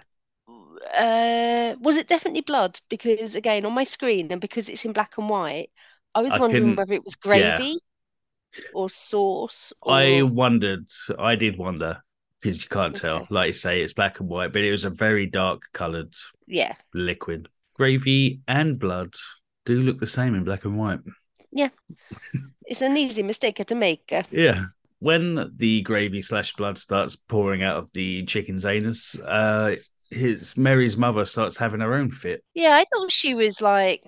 uh, 0.94 1.74
was 1.80 1.96
it 1.96 2.08
definitely 2.08 2.40
blood? 2.42 2.80
Because 2.88 3.34
again, 3.34 3.64
on 3.66 3.72
my 3.74 3.84
screen 3.84 4.30
and 4.32 4.40
because 4.40 4.68
it's 4.68 4.84
in 4.84 4.92
black 4.92 5.18
and 5.18 5.28
white, 5.28 5.70
I 6.14 6.22
was 6.22 6.36
I 6.36 6.38
wondering 6.38 6.74
whether 6.74 6.94
it 6.94 7.04
was 7.04 7.16
yeah. 7.30 7.64
Or 8.74 8.90
sauce 8.90 9.72
or 9.82 9.94
I 9.94 10.22
wondered. 10.22 10.88
I 11.18 11.36
did 11.36 11.58
wonder 11.58 12.02
because 12.40 12.62
you 12.62 12.68
can't 12.68 12.94
tell. 12.94 13.26
Like 13.30 13.48
you 13.48 13.52
say, 13.52 13.82
it's 13.82 13.92
black 13.92 14.20
and 14.20 14.28
white, 14.28 14.52
but 14.52 14.62
it 14.62 14.70
was 14.70 14.84
a 14.84 14.90
very 14.90 15.26
dark 15.26 15.62
coloured 15.72 16.14
yeah, 16.46 16.74
liquid. 16.94 17.48
Gravy 17.74 18.40
and 18.48 18.78
blood 18.78 19.14
do 19.64 19.82
look 19.82 19.98
the 20.00 20.06
same 20.06 20.34
in 20.34 20.44
black 20.44 20.64
and 20.64 20.78
white. 20.78 21.00
Yeah, 21.50 21.68
it's 22.66 22.82
an 22.82 22.96
easy 22.96 23.22
mistake 23.22 23.56
to 23.64 23.74
make. 23.74 24.12
uh, 24.12 24.22
Yeah. 24.30 24.66
When 25.00 25.52
the 25.56 25.82
gravy 25.82 26.22
slash 26.22 26.54
blood 26.54 26.76
starts 26.76 27.14
pouring 27.14 27.62
out 27.62 27.76
of 27.76 27.88
the 27.92 28.24
chicken's 28.24 28.66
anus, 28.66 29.16
uh, 29.20 29.76
his 30.10 30.56
Mary's 30.56 30.96
mother 30.96 31.24
starts 31.24 31.56
having 31.56 31.80
her 31.80 31.94
own 31.94 32.10
fit. 32.10 32.42
Yeah, 32.52 32.74
I 32.74 32.84
thought 32.84 33.12
she 33.12 33.34
was 33.34 33.60
like 33.60 34.02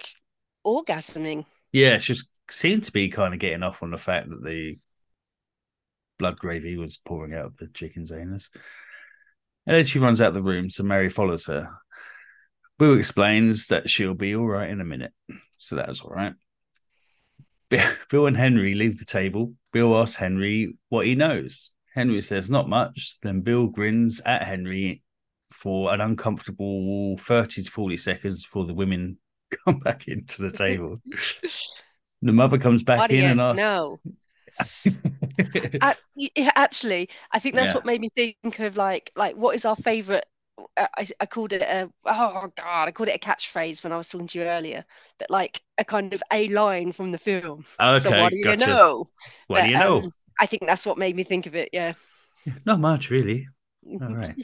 orgasming. 0.66 1.44
Yeah, 1.72 1.98
she 1.98 2.14
just 2.14 2.28
seemed 2.52 2.84
to 2.84 2.92
be 2.92 3.08
kind 3.08 3.34
of 3.34 3.40
getting 3.40 3.62
off 3.62 3.82
on 3.82 3.90
the 3.90 3.98
fact 3.98 4.28
that 4.30 4.42
the 4.44 4.78
blood 6.18 6.36
gravy 6.38 6.76
was 6.76 6.98
pouring 6.98 7.34
out 7.34 7.46
of 7.46 7.56
the 7.56 7.68
chicken's 7.68 8.12
anus. 8.12 8.50
And 9.66 9.76
then 9.76 9.84
she 9.84 9.98
runs 9.98 10.20
out 10.20 10.34
the 10.34 10.42
room, 10.42 10.70
so 10.70 10.82
Mary 10.82 11.08
follows 11.08 11.46
her. 11.46 11.68
Boo 12.78 12.94
explains 12.94 13.68
that 13.68 13.90
she'll 13.90 14.14
be 14.14 14.34
all 14.34 14.46
right 14.46 14.70
in 14.70 14.80
a 14.80 14.84
minute. 14.84 15.12
So 15.58 15.76
that 15.76 15.88
was 15.88 16.00
all 16.00 16.10
right. 16.10 16.34
Bill 17.68 18.26
and 18.26 18.36
Henry 18.36 18.74
leave 18.74 18.98
the 18.98 19.04
table. 19.04 19.54
Bill 19.72 19.96
asks 19.96 20.16
Henry 20.16 20.76
what 20.88 21.06
he 21.06 21.14
knows. 21.14 21.72
Henry 21.94 22.20
says 22.20 22.50
not 22.50 22.68
much. 22.68 23.20
Then 23.22 23.42
Bill 23.42 23.66
grins 23.66 24.20
at 24.24 24.44
Henry 24.44 25.02
for 25.52 25.92
an 25.92 26.00
uncomfortable 26.00 27.16
30 27.18 27.64
to 27.64 27.70
40 27.70 27.96
seconds 27.96 28.44
before 28.44 28.64
the 28.64 28.74
women 28.74 29.18
come 29.64 29.78
back 29.80 30.08
into 30.08 30.42
the 30.42 30.50
table. 30.50 31.00
The 32.22 32.32
mother 32.32 32.58
comes 32.58 32.82
back 32.82 33.02
What 33.02 33.10
in 33.10 33.26
and 33.26 33.40
uh, 33.40 33.40
asks. 33.40 33.82
No. 33.82 34.00
Uh, 35.60 35.70
a- 35.80 35.96
yeah, 36.14 36.50
Actually, 36.56 37.08
I 37.32 37.38
think 37.38 37.54
that's 37.54 37.72
Yeah. 37.72 37.74
what 37.74 37.84
made 37.84 38.00
me 38.00 38.08
think 38.14 38.58
of 38.60 38.76
like 38.76 39.10
like 39.16 39.36
what 39.36 39.54
is 39.54 39.64
our 39.64 39.76
favorite 39.76 40.26
uh, 40.76 40.86
I, 40.96 41.06
I 41.20 41.26
called 41.26 41.52
it 41.52 41.62
a 41.62 41.90
oh 42.04 42.48
god 42.56 42.88
I 42.88 42.92
called 42.92 43.08
it 43.08 43.16
a 43.16 43.18
catchphrase 43.26 43.82
when 43.82 43.92
I 43.92 43.96
was 43.96 44.08
talking 44.08 44.26
to 44.28 44.38
you 44.38 44.44
earlier 44.44 44.84
but 45.18 45.30
like 45.30 45.62
a 45.78 45.84
kind 45.84 46.12
of 46.12 46.22
a 46.32 46.48
line 46.48 46.92
from 46.92 47.12
the 47.12 47.18
film 47.18 47.64
okay, 47.80 47.96
so 47.96 48.12
what 48.12 48.32
do 48.32 48.38
you 48.38 48.56
gotcha. 48.56 48.56
know 48.56 49.06
What 49.48 49.62
do 49.62 49.68
you 49.68 49.76
um, 49.76 49.78
know? 49.78 50.04
um, 50.04 50.12
I 50.38 50.46
think 50.46 50.62
that's 50.66 50.86
what 50.86 50.98
made 50.98 51.16
me 51.16 51.24
think 51.24 51.46
of 51.46 51.54
it 51.54 51.70
yeah 51.72 51.94
Not 52.66 52.80
much, 52.80 53.10
really. 53.10 53.48
All 54.00 54.14
right. 54.14 54.36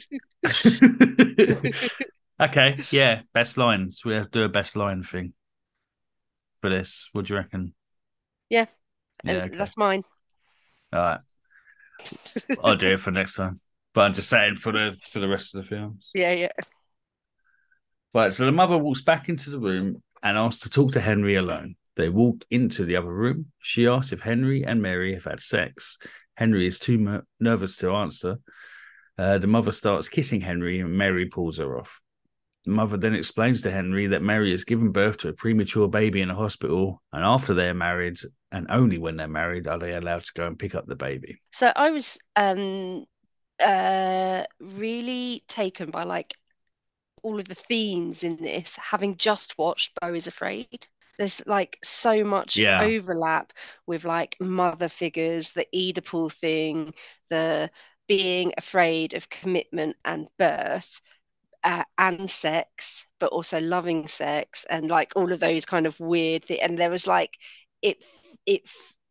okay, 2.41 2.81
yeah, 2.91 3.21
best 3.33 3.57
lines. 3.57 4.03
We 4.05 4.13
have 4.13 4.31
to 4.31 4.39
do 4.39 4.45
a 4.45 4.49
best 4.49 4.75
line 4.75 5.03
thing 5.03 5.33
for 6.67 6.75
this. 6.75 7.09
What 7.13 7.25
do 7.25 7.33
you 7.33 7.39
reckon? 7.39 7.73
Yeah, 8.49 8.65
Yeah, 9.23 9.45
okay. 9.45 9.55
that's 9.57 9.77
mine 9.77 10.03
All 10.93 10.99
right. 10.99 11.19
I'll 12.63 12.75
do 12.75 12.87
it 12.87 12.99
for 12.99 13.11
next 13.11 13.35
time. 13.35 13.59
But 13.93 14.01
I'm 14.01 14.13
just 14.13 14.29
saying 14.29 14.57
for 14.57 14.71
the 14.71 14.95
for 15.11 15.19
the 15.19 15.27
rest 15.27 15.55
of 15.55 15.61
the 15.63 15.67
films. 15.67 16.11
yeah 16.13 16.31
yeah 16.33 16.51
Right, 18.13 18.33
so 18.33 18.45
the 18.45 18.51
mother 18.51 18.77
walks 18.77 19.01
back 19.01 19.29
into 19.29 19.49
the 19.49 19.59
room 19.59 20.01
and 20.23 20.37
asks 20.37 20.61
to 20.61 20.69
talk 20.69 20.93
to 20.93 21.01
Henry 21.01 21.35
alone. 21.35 21.75
They 21.95 22.09
walk 22.09 22.45
into 22.49 22.85
the 22.85 22.95
other 22.95 23.13
room. 23.13 23.51
She 23.59 23.87
asks 23.87 24.13
if 24.13 24.21
Henry 24.21 24.63
and 24.63 24.81
Mary 24.81 25.13
have 25.13 25.25
had 25.25 25.39
sex. 25.39 25.97
Henry 26.35 26.65
is 26.67 26.79
too 26.79 27.21
nervous 27.39 27.75
to 27.77 27.91
answer. 27.91 28.39
Uh, 29.17 29.37
the 29.39 29.47
mother 29.47 29.71
starts 29.71 30.07
kissing 30.07 30.41
Henry 30.41 30.79
and 30.79 30.97
Mary 30.97 31.25
pulls 31.25 31.57
her 31.57 31.79
off. 31.79 31.99
The 32.67 32.73
mother 32.73 32.97
then 32.97 33.15
explains 33.15 33.61
to 33.61 33.71
Henry 33.71 34.07
that 34.07 34.21
Mary 34.21 34.51
has 34.51 34.65
given 34.65 34.91
birth 34.91 35.19
to 35.19 35.29
a 35.29 35.33
premature 35.33 35.87
baby 35.87 36.19
in 36.21 36.29
a 36.29 36.35
hospital, 36.35 37.01
and 37.13 37.23
after 37.23 37.53
they're 37.53 37.73
married, 37.73 38.19
and 38.51 38.67
only 38.69 38.97
when 38.97 39.15
they're 39.15 39.27
married, 39.29 39.67
are 39.67 39.79
they 39.79 39.93
allowed 39.95 40.25
to 40.25 40.33
go 40.35 40.45
and 40.47 40.59
pick 40.59 40.75
up 40.75 40.85
the 40.85 40.97
baby. 40.97 41.39
so 41.51 41.71
I 41.73 41.91
was 41.91 42.17
um 42.35 43.05
uh 43.59 44.43
really 44.59 45.43
taken 45.47 45.91
by 45.91 46.03
like 46.03 46.33
all 47.23 47.39
of 47.39 47.47
the 47.47 47.55
themes 47.55 48.23
in 48.23 48.37
this 48.37 48.75
having 48.77 49.17
just 49.17 49.57
watched 49.57 49.99
Beau 50.01 50.13
is 50.13 50.27
Afraid 50.27 50.87
there's 51.17 51.41
like 51.47 51.79
so 51.83 52.23
much 52.23 52.57
Yeah. 52.57 52.79
overlap 52.79 53.53
with 53.87 54.05
like 54.05 54.35
mother 54.41 54.89
figures 54.89 55.53
the 55.53 55.67
Oedipal 55.73 56.31
thing 56.31 56.93
the 57.29 57.71
being 58.07 58.53
afraid 58.57 59.13
of 59.13 59.29
commitment 59.29 59.95
and 60.05 60.29
birth 60.37 61.01
uh, 61.67 61.83
and 61.97 62.29
sex 62.29 63.05
but 63.19 63.29
also 63.33 63.59
loving 63.59 64.07
sex 64.07 64.65
and 64.69 64.89
like 64.89 65.11
all 65.17 65.33
of 65.33 65.41
those 65.41 65.65
kind 65.65 65.85
of 65.85 65.99
weird 65.99 66.49
and 66.49 66.79
there 66.79 66.89
was 66.89 67.05
like 67.05 67.37
it 67.81 68.05
it 68.45 68.61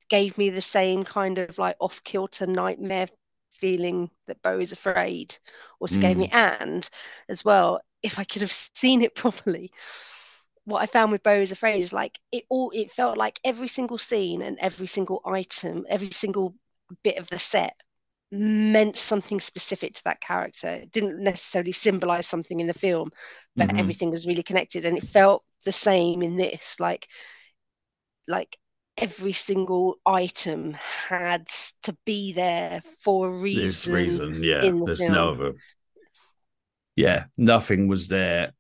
gave 0.08 0.38
me 0.38 0.48
the 0.48 0.62
same 0.62 1.04
kind 1.04 1.36
of 1.36 1.58
like 1.58 1.76
off 1.80 2.02
kilter 2.02 2.46
nightmare 2.46 3.08
feeling 3.52 4.10
that 4.26 4.40
Beau 4.40 4.58
is 4.58 4.72
afraid 4.72 5.36
also 5.80 6.00
gave 6.00 6.16
me. 6.16 6.28
And 6.32 6.88
as 7.28 7.44
well 7.44 7.80
if 8.02 8.18
I 8.18 8.24
could 8.24 8.40
have 8.40 8.52
seen 8.74 9.02
it 9.02 9.14
properly 9.14 9.70
what 10.64 10.80
I 10.80 10.86
found 10.86 11.12
with 11.12 11.22
Beau 11.22 11.38
is 11.38 11.52
afraid 11.52 11.76
is 11.76 11.92
like 11.92 12.18
it 12.32 12.44
all 12.48 12.70
it 12.74 12.90
felt 12.90 13.18
like 13.18 13.38
every 13.44 13.68
single 13.68 13.98
scene 13.98 14.40
and 14.40 14.58
every 14.60 14.86
single 14.86 15.20
item 15.26 15.84
every 15.90 16.10
single 16.10 16.54
bit 17.04 17.18
of 17.18 17.28
the 17.28 17.38
set 17.38 17.76
meant 18.38 18.96
something 18.96 19.40
specific 19.40 19.94
to 19.94 20.04
that 20.04 20.20
character 20.20 20.68
it 20.68 20.92
didn't 20.92 21.18
necessarily 21.22 21.72
symbolize 21.72 22.26
something 22.26 22.60
in 22.60 22.66
the 22.66 22.74
film 22.74 23.10
but 23.56 23.68
Mhm. 23.70 23.78
everything 23.80 24.10
was 24.10 24.26
really 24.26 24.42
connected 24.42 24.84
and 24.84 24.96
it 24.96 25.04
felt 25.04 25.44
the 25.64 25.72
same 25.72 26.22
in 26.22 26.36
this 26.36 26.78
like 26.78 27.06
like 28.28 28.56
every 28.98 29.32
single 29.32 29.96
item 30.06 30.72
had 31.08 31.46
to 31.82 31.96
be 32.06 32.32
there 32.32 32.80
for 33.00 33.28
a 33.28 33.38
reason. 33.38 33.92
reason, 33.94 34.42
yeah. 34.42 34.64
in 34.64 34.80
the 34.80 34.86
There's 34.86 35.00
film. 35.00 35.12
no 35.12 35.28
other. 35.30 35.52
Yeah, 36.96 37.24
nothing 37.36 37.88
was 37.88 38.08
there 38.08 38.52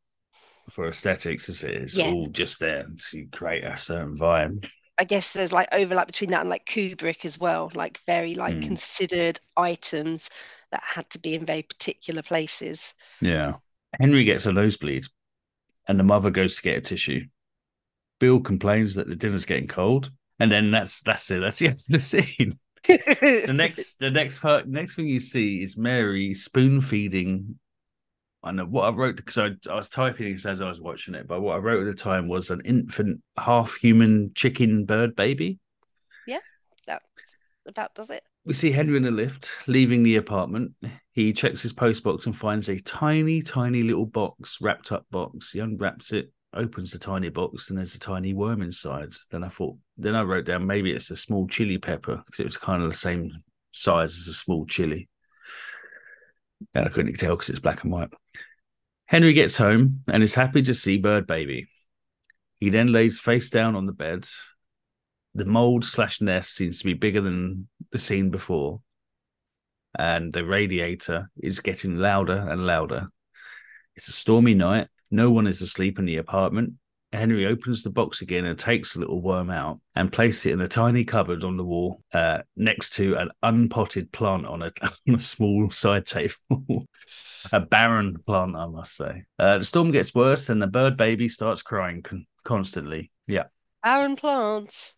for 0.70 0.88
aesthetics. 0.88 1.48
As 1.48 1.62
It's, 1.64 1.74
it's 1.82 1.96
Yeah. 1.96 2.12
all 2.12 2.26
just 2.26 2.60
there 2.60 2.86
to 3.10 3.26
create 3.32 3.64
a 3.64 3.76
certain 3.78 4.16
vibe. 4.16 4.68
I 4.98 5.04
guess 5.04 5.32
there's 5.32 5.52
like 5.52 5.68
overlap 5.72 6.06
between 6.06 6.30
that 6.30 6.40
and 6.40 6.50
like 6.50 6.66
Kubrick 6.66 7.24
as 7.24 7.38
well, 7.38 7.70
like 7.74 7.98
very 8.06 8.34
like 8.34 8.54
Mm. 8.54 8.60
considered 8.60 9.40
items 9.56 10.30
that 10.70 10.82
had 10.82 11.08
to 11.10 11.18
be 11.18 11.34
in 11.34 11.44
very 11.46 11.62
particular 11.62 12.22
places. 12.22 12.94
Yeah. 13.20 13.54
Henry 14.00 14.24
gets 14.24 14.46
a 14.46 14.52
nosebleed, 14.52 15.04
and 15.88 15.98
the 16.00 16.04
mother 16.04 16.30
goes 16.30 16.56
to 16.56 16.62
get 16.62 16.78
a 16.78 16.80
tissue. 16.80 17.26
Bill 18.20 18.40
complains 18.40 18.94
that 18.96 19.08
the 19.08 19.16
dinner's 19.16 19.46
getting 19.46 19.68
cold, 19.68 20.10
and 20.40 20.52
then 20.52 20.70
that's 20.70 21.02
that's 21.02 21.30
it. 21.30 21.40
That's 21.40 21.58
the 21.60 21.68
end 21.68 21.80
of 21.80 21.86
the 21.88 21.98
scene. 22.00 22.58
The 23.44 23.52
next 23.52 23.96
the 23.98 24.10
next 24.10 24.38
part 24.40 24.68
next 24.68 24.96
thing 24.96 25.08
you 25.08 25.20
see 25.20 25.62
is 25.62 25.76
Mary 25.76 26.34
spoon 26.34 26.80
feeding. 26.80 27.58
I 28.46 28.52
know 28.52 28.64
what 28.64 28.84
I 28.84 28.90
wrote 28.90 29.16
because 29.16 29.38
I, 29.38 29.50
I 29.68 29.74
was 29.74 29.88
typing 29.88 30.32
this 30.32 30.46
as 30.46 30.60
I 30.60 30.68
was 30.68 30.80
watching 30.80 31.14
it, 31.14 31.26
but 31.26 31.40
what 31.40 31.56
I 31.56 31.58
wrote 31.58 31.86
at 31.86 31.96
the 31.96 32.00
time 32.00 32.28
was 32.28 32.50
an 32.50 32.60
infant, 32.64 33.20
half 33.36 33.74
human 33.76 34.30
chicken 34.34 34.84
bird 34.84 35.16
baby. 35.16 35.58
Yeah, 36.28 36.38
that 36.86 37.02
about 37.66 37.94
does 37.94 38.10
it. 38.10 38.22
We 38.44 38.54
see 38.54 38.70
Henry 38.70 38.96
in 38.96 39.02
the 39.02 39.10
lift 39.10 39.50
leaving 39.66 40.04
the 40.04 40.16
apartment. 40.16 40.74
He 41.10 41.32
checks 41.32 41.62
his 41.62 41.72
postbox 41.72 42.26
and 42.26 42.36
finds 42.36 42.68
a 42.68 42.78
tiny, 42.78 43.42
tiny 43.42 43.82
little 43.82 44.06
box, 44.06 44.58
wrapped 44.60 44.92
up 44.92 45.04
box. 45.10 45.50
He 45.50 45.58
unwraps 45.58 46.12
it, 46.12 46.30
opens 46.54 46.92
the 46.92 46.98
tiny 47.00 47.28
box 47.28 47.68
and 47.68 47.78
there's 47.78 47.96
a 47.96 47.98
tiny 47.98 48.32
worm 48.32 48.62
inside. 48.62 49.12
Then 49.32 49.42
I 49.42 49.48
thought, 49.48 49.76
then 49.98 50.14
I 50.14 50.22
wrote 50.22 50.44
down 50.44 50.64
maybe 50.64 50.92
it's 50.92 51.10
a 51.10 51.16
small 51.16 51.48
chili 51.48 51.78
pepper 51.78 52.22
because 52.24 52.38
it 52.38 52.44
was 52.44 52.56
kind 52.56 52.84
of 52.84 52.92
the 52.92 52.96
same 52.96 53.32
size 53.72 54.16
as 54.16 54.28
a 54.28 54.34
small 54.34 54.64
chili. 54.66 55.08
And 56.72 56.86
I 56.86 56.88
couldn't 56.88 57.14
tell 57.14 57.34
because 57.34 57.50
it's 57.50 57.60
black 57.60 57.82
and 57.82 57.92
white. 57.92 58.14
Henry 59.06 59.32
gets 59.32 59.56
home 59.56 60.02
and 60.12 60.22
is 60.22 60.34
happy 60.34 60.62
to 60.62 60.74
see 60.74 60.98
Bird 60.98 61.26
Baby. 61.26 61.68
He 62.58 62.70
then 62.70 62.88
lays 62.88 63.20
face 63.20 63.50
down 63.50 63.76
on 63.76 63.86
the 63.86 63.92
bed. 63.92 64.26
The 65.34 65.44
mold 65.44 65.84
slash 65.84 66.20
nest 66.20 66.54
seems 66.54 66.78
to 66.78 66.84
be 66.84 66.94
bigger 66.94 67.20
than 67.20 67.68
the 67.92 67.98
scene 67.98 68.30
before. 68.30 68.80
And 69.96 70.32
the 70.32 70.44
radiator 70.44 71.30
is 71.40 71.60
getting 71.60 71.98
louder 71.98 72.46
and 72.50 72.66
louder. 72.66 73.08
It's 73.94 74.08
a 74.08 74.12
stormy 74.12 74.54
night. 74.54 74.88
No 75.10 75.30
one 75.30 75.46
is 75.46 75.62
asleep 75.62 75.98
in 75.98 76.04
the 76.04 76.16
apartment. 76.16 76.74
Henry 77.12 77.46
opens 77.46 77.84
the 77.84 77.90
box 77.90 78.20
again 78.20 78.44
and 78.44 78.58
takes 78.58 78.96
a 78.96 78.98
little 78.98 79.22
worm 79.22 79.50
out 79.50 79.80
and 79.94 80.12
places 80.12 80.46
it 80.46 80.52
in 80.52 80.60
a 80.60 80.68
tiny 80.68 81.04
cupboard 81.04 81.44
on 81.44 81.56
the 81.56 81.64
wall 81.64 82.00
uh, 82.12 82.42
next 82.56 82.94
to 82.94 83.14
an 83.14 83.30
unpotted 83.42 84.10
plant 84.10 84.46
on 84.46 84.62
a, 84.62 84.72
on 85.08 85.14
a 85.14 85.20
small 85.20 85.70
side 85.70 86.06
table. 86.06 86.34
a 87.52 87.60
barren 87.60 88.16
plant, 88.26 88.56
I 88.56 88.66
must 88.66 88.96
say. 88.96 89.24
Uh, 89.38 89.58
the 89.58 89.64
storm 89.64 89.90
gets 89.90 90.14
worse 90.14 90.48
and 90.48 90.60
the 90.60 90.66
bird 90.66 90.96
baby 90.96 91.28
starts 91.28 91.62
crying 91.62 92.02
con- 92.02 92.26
constantly. 92.44 93.10
Yeah, 93.26 93.44
Barren 93.82 94.16
plants. 94.16 94.94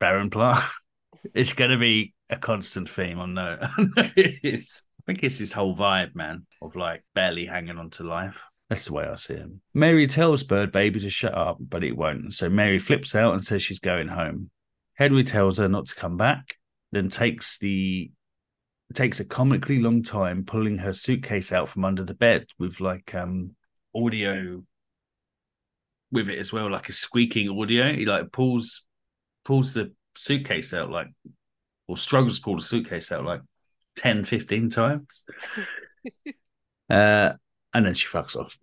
barren 0.00 0.30
plant. 0.30 0.62
it's 1.34 1.52
going 1.52 1.70
to 1.70 1.78
be 1.78 2.14
a 2.30 2.36
constant 2.36 2.88
theme. 2.88 3.20
I 3.20 3.26
know. 3.26 3.58
it 4.16 4.36
is. 4.42 4.82
I 5.00 5.02
think 5.06 5.24
it's 5.24 5.38
his 5.38 5.52
whole 5.52 5.74
vibe, 5.74 6.14
man, 6.14 6.46
of 6.60 6.76
like 6.76 7.04
barely 7.14 7.44
hanging 7.46 7.78
on 7.78 7.90
to 7.90 8.04
life. 8.04 8.42
That's 8.68 8.86
the 8.86 8.94
way 8.94 9.04
I 9.04 9.16
see 9.16 9.34
him. 9.34 9.60
Mary 9.74 10.06
tells 10.06 10.44
Bird 10.44 10.72
Baby 10.72 11.00
to 11.00 11.10
shut 11.10 11.34
up, 11.34 11.58
but 11.60 11.84
it 11.84 11.96
won't. 11.96 12.32
So 12.34 12.48
Mary 12.48 12.78
flips 12.78 13.14
out 13.14 13.34
and 13.34 13.44
says 13.44 13.62
she's 13.62 13.80
going 13.80 14.08
home. 14.08 14.50
Henry 14.94 15.24
tells 15.24 15.58
her 15.58 15.68
not 15.68 15.86
to 15.86 15.94
come 15.94 16.16
back, 16.16 16.56
then 16.92 17.08
takes 17.10 17.58
the 17.58 18.10
takes 18.94 19.20
a 19.20 19.24
comically 19.24 19.78
long 19.78 20.02
time 20.02 20.44
pulling 20.44 20.78
her 20.78 20.92
suitcase 20.92 21.52
out 21.52 21.68
from 21.68 21.84
under 21.84 22.04
the 22.04 22.14
bed 22.14 22.46
with 22.58 22.80
like 22.80 23.14
um 23.14 23.54
audio 23.94 24.62
with 26.10 26.28
it 26.28 26.38
as 26.38 26.52
well, 26.52 26.70
like 26.70 26.88
a 26.88 26.92
squeaking 26.92 27.48
audio. 27.48 27.92
He 27.92 28.04
like 28.04 28.32
pulls 28.32 28.86
pulls 29.44 29.74
the 29.74 29.92
suitcase 30.16 30.74
out 30.74 30.90
like 30.90 31.08
or 31.88 31.96
struggles 31.96 32.38
to 32.38 32.44
pull 32.44 32.56
the 32.56 32.62
suitcase 32.62 33.10
out 33.10 33.24
like 33.24 33.40
10, 33.96 34.24
15 34.24 34.70
times. 34.70 35.24
uh 36.90 37.32
and 37.74 37.86
then 37.86 37.94
she 37.94 38.06
fucks 38.08 38.36
off. 38.36 38.58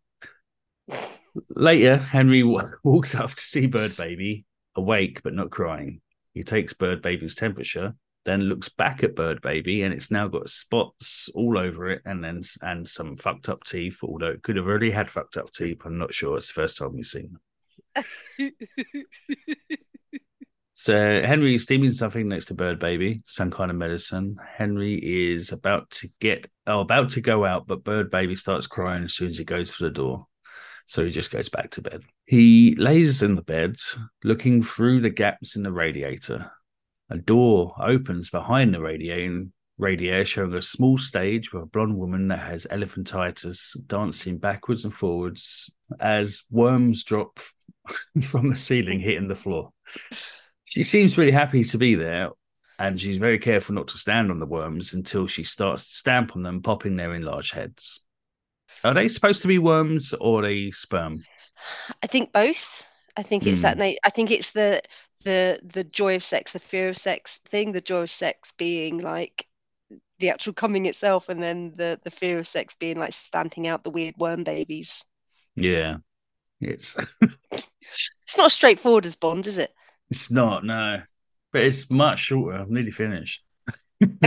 Later, 1.50 1.98
Henry 1.98 2.42
w- 2.42 2.72
walks 2.84 3.16
up 3.16 3.32
to 3.32 3.42
see 3.42 3.68
Bird 3.68 3.96
Baby, 3.98 4.46
awake 4.76 5.22
but 5.24 5.34
not 5.34 5.50
crying. 5.50 6.02
He 6.34 6.44
takes 6.44 6.74
Bird 6.74 7.02
Baby's 7.02 7.36
temperature, 7.36 7.96
then 8.26 8.42
looks 8.42 8.70
back 8.70 9.04
at 9.04 9.16
Bird 9.16 9.42
Baby, 9.42 9.84
and 9.84 9.94
it's 9.94 10.12
now 10.12 10.28
got 10.28 10.50
spots 10.50 11.30
all 11.36 11.58
over 11.58 11.90
it, 11.90 12.02
and 12.06 12.24
then 12.24 12.42
and 12.62 12.88
some 12.88 13.16
fucked 13.16 13.50
up 13.50 13.64
teeth. 13.64 14.00
Although 14.04 14.32
it 14.32 14.44
could 14.44 14.56
have 14.56 14.68
already 14.68 14.92
had 14.92 15.10
fucked 15.10 15.38
up 15.38 15.52
teeth, 15.52 15.82
I'm 15.86 15.98
not 15.98 16.14
sure. 16.14 16.38
It's 16.38 16.48
the 16.48 16.62
first 16.62 16.78
time 16.78 16.94
we've 16.94 17.06
seen 17.06 17.38
them. 17.96 18.52
So 20.82 20.94
Henry 21.22 21.56
is 21.56 21.64
steaming 21.64 21.92
something 21.92 22.30
next 22.30 22.46
to 22.46 22.54
Bird 22.54 22.80
Baby, 22.80 23.22
some 23.26 23.52
kind 23.52 23.70
of 23.70 23.76
medicine. 23.76 24.38
Henry 24.56 24.94
is 25.34 25.52
about 25.52 25.90
to 25.92 26.10
get 26.22 26.48
oh 26.68 26.80
about 26.80 27.10
to 27.10 27.22
go 27.22 27.44
out, 27.44 27.68
but 27.68 27.84
Bird 27.84 28.10
Baby 28.10 28.36
starts 28.36 28.66
crying 28.66 29.04
as 29.04 29.14
soon 29.14 29.28
as 29.28 29.38
he 29.38 29.44
goes 29.44 29.74
for 29.74 29.84
the 29.84 29.90
door. 29.90 30.28
So 30.86 31.04
he 31.04 31.12
just 31.12 31.32
goes 31.32 31.50
back 31.50 31.72
to 31.72 31.82
bed. 31.82 32.04
He 32.26 32.76
lays 32.76 33.22
in 33.22 33.36
the 33.36 33.42
bed, 33.42 33.76
looking 34.24 34.64
through 34.64 35.02
the 35.02 35.10
gaps 35.10 35.58
in 35.58 35.64
the 35.64 35.72
radiator. 35.74 36.50
A 37.10 37.18
door 37.18 37.74
opens 37.80 38.30
behind 38.30 38.74
the 38.74 38.82
radio, 38.82 39.46
radiator 39.78 40.26
showing 40.26 40.54
a 40.54 40.62
small 40.62 40.98
stage 40.98 41.52
with 41.52 41.64
a 41.64 41.66
blonde 41.66 41.98
woman 41.98 42.28
that 42.28 42.40
has 42.40 42.68
elephantitis 42.70 43.76
dancing 43.88 44.38
backwards 44.38 44.84
and 44.84 44.94
forwards 44.94 45.74
as 46.00 46.44
worms 46.52 47.04
drop 47.04 47.40
from 48.22 48.50
the 48.50 48.56
ceiling 48.56 49.00
hitting 49.00 49.28
the 49.28 49.36
floor. 49.36 49.72
She 50.66 50.84
seems 50.84 51.18
really 51.18 51.32
happy 51.32 51.64
to 51.64 51.78
be 51.80 51.96
there, 51.96 52.30
and 52.78 53.02
she's 53.02 53.18
very 53.18 53.40
careful 53.40 53.74
not 53.74 53.88
to 53.88 53.98
stand 53.98 54.30
on 54.30 54.40
the 54.40 54.46
worms 54.46 54.94
until 54.94 55.26
she 55.26 55.44
starts 55.44 55.86
to 55.86 55.94
stamp 55.94 56.36
on 56.36 56.44
them, 56.44 56.62
popping 56.62 56.96
their 56.96 57.16
enlarged 57.16 57.56
heads. 57.56 58.06
Are 58.84 58.94
they 58.94 59.08
supposed 59.08 59.42
to 59.42 59.48
be 59.48 59.58
worms 59.58 60.14
or 60.14 60.40
are 60.40 60.44
they 60.44 60.70
sperm? 60.70 61.24
I 62.04 62.08
think 62.08 62.32
both. 62.32 62.86
I 63.18 63.24
think 63.24 63.46
it's 63.46 63.64
that 63.64 63.74
hmm. 63.74 63.80
night. 63.80 63.98
I 64.06 64.12
think 64.12 64.32
it's 64.32 64.52
the 64.52 64.82
the 65.24 65.60
the 65.64 65.84
joy 65.84 66.16
of 66.16 66.24
sex, 66.24 66.54
the 66.54 66.60
fear 66.60 66.90
of 66.90 66.98
sex 66.98 67.40
thing. 67.46 67.72
The 67.72 67.82
joy 67.82 68.02
of 68.02 68.10
sex 68.10 68.54
being 68.58 69.00
like 69.00 69.46
the 70.20 70.30
actual 70.30 70.54
coming 70.54 70.86
itself, 70.86 71.30
and 71.30 71.42
then 71.42 71.74
the 71.76 72.00
the 72.04 72.12
fear 72.12 72.40
of 72.40 72.48
sex 72.48 72.76
being 72.76 72.98
like 72.98 73.14
stamping 73.14 73.68
out 73.68 73.84
the 73.84 73.90
weird 73.92 74.16
worm 74.18 74.44
babies. 74.44 75.06
Yeah, 75.56 75.98
it's 76.62 76.96
It's 78.24 78.38
not 78.38 78.52
straightforward 78.52 79.06
as 79.06 79.16
Bond, 79.16 79.48
is 79.48 79.58
it? 79.58 79.72
it's 80.10 80.32
not 80.32 80.64
no, 80.64 81.02
but 81.52 81.62
it's 81.64 81.90
much 81.90 82.20
shorter. 82.20 82.58
I'm 82.60 82.72
nearly 82.72 82.92
finished. 82.92 83.44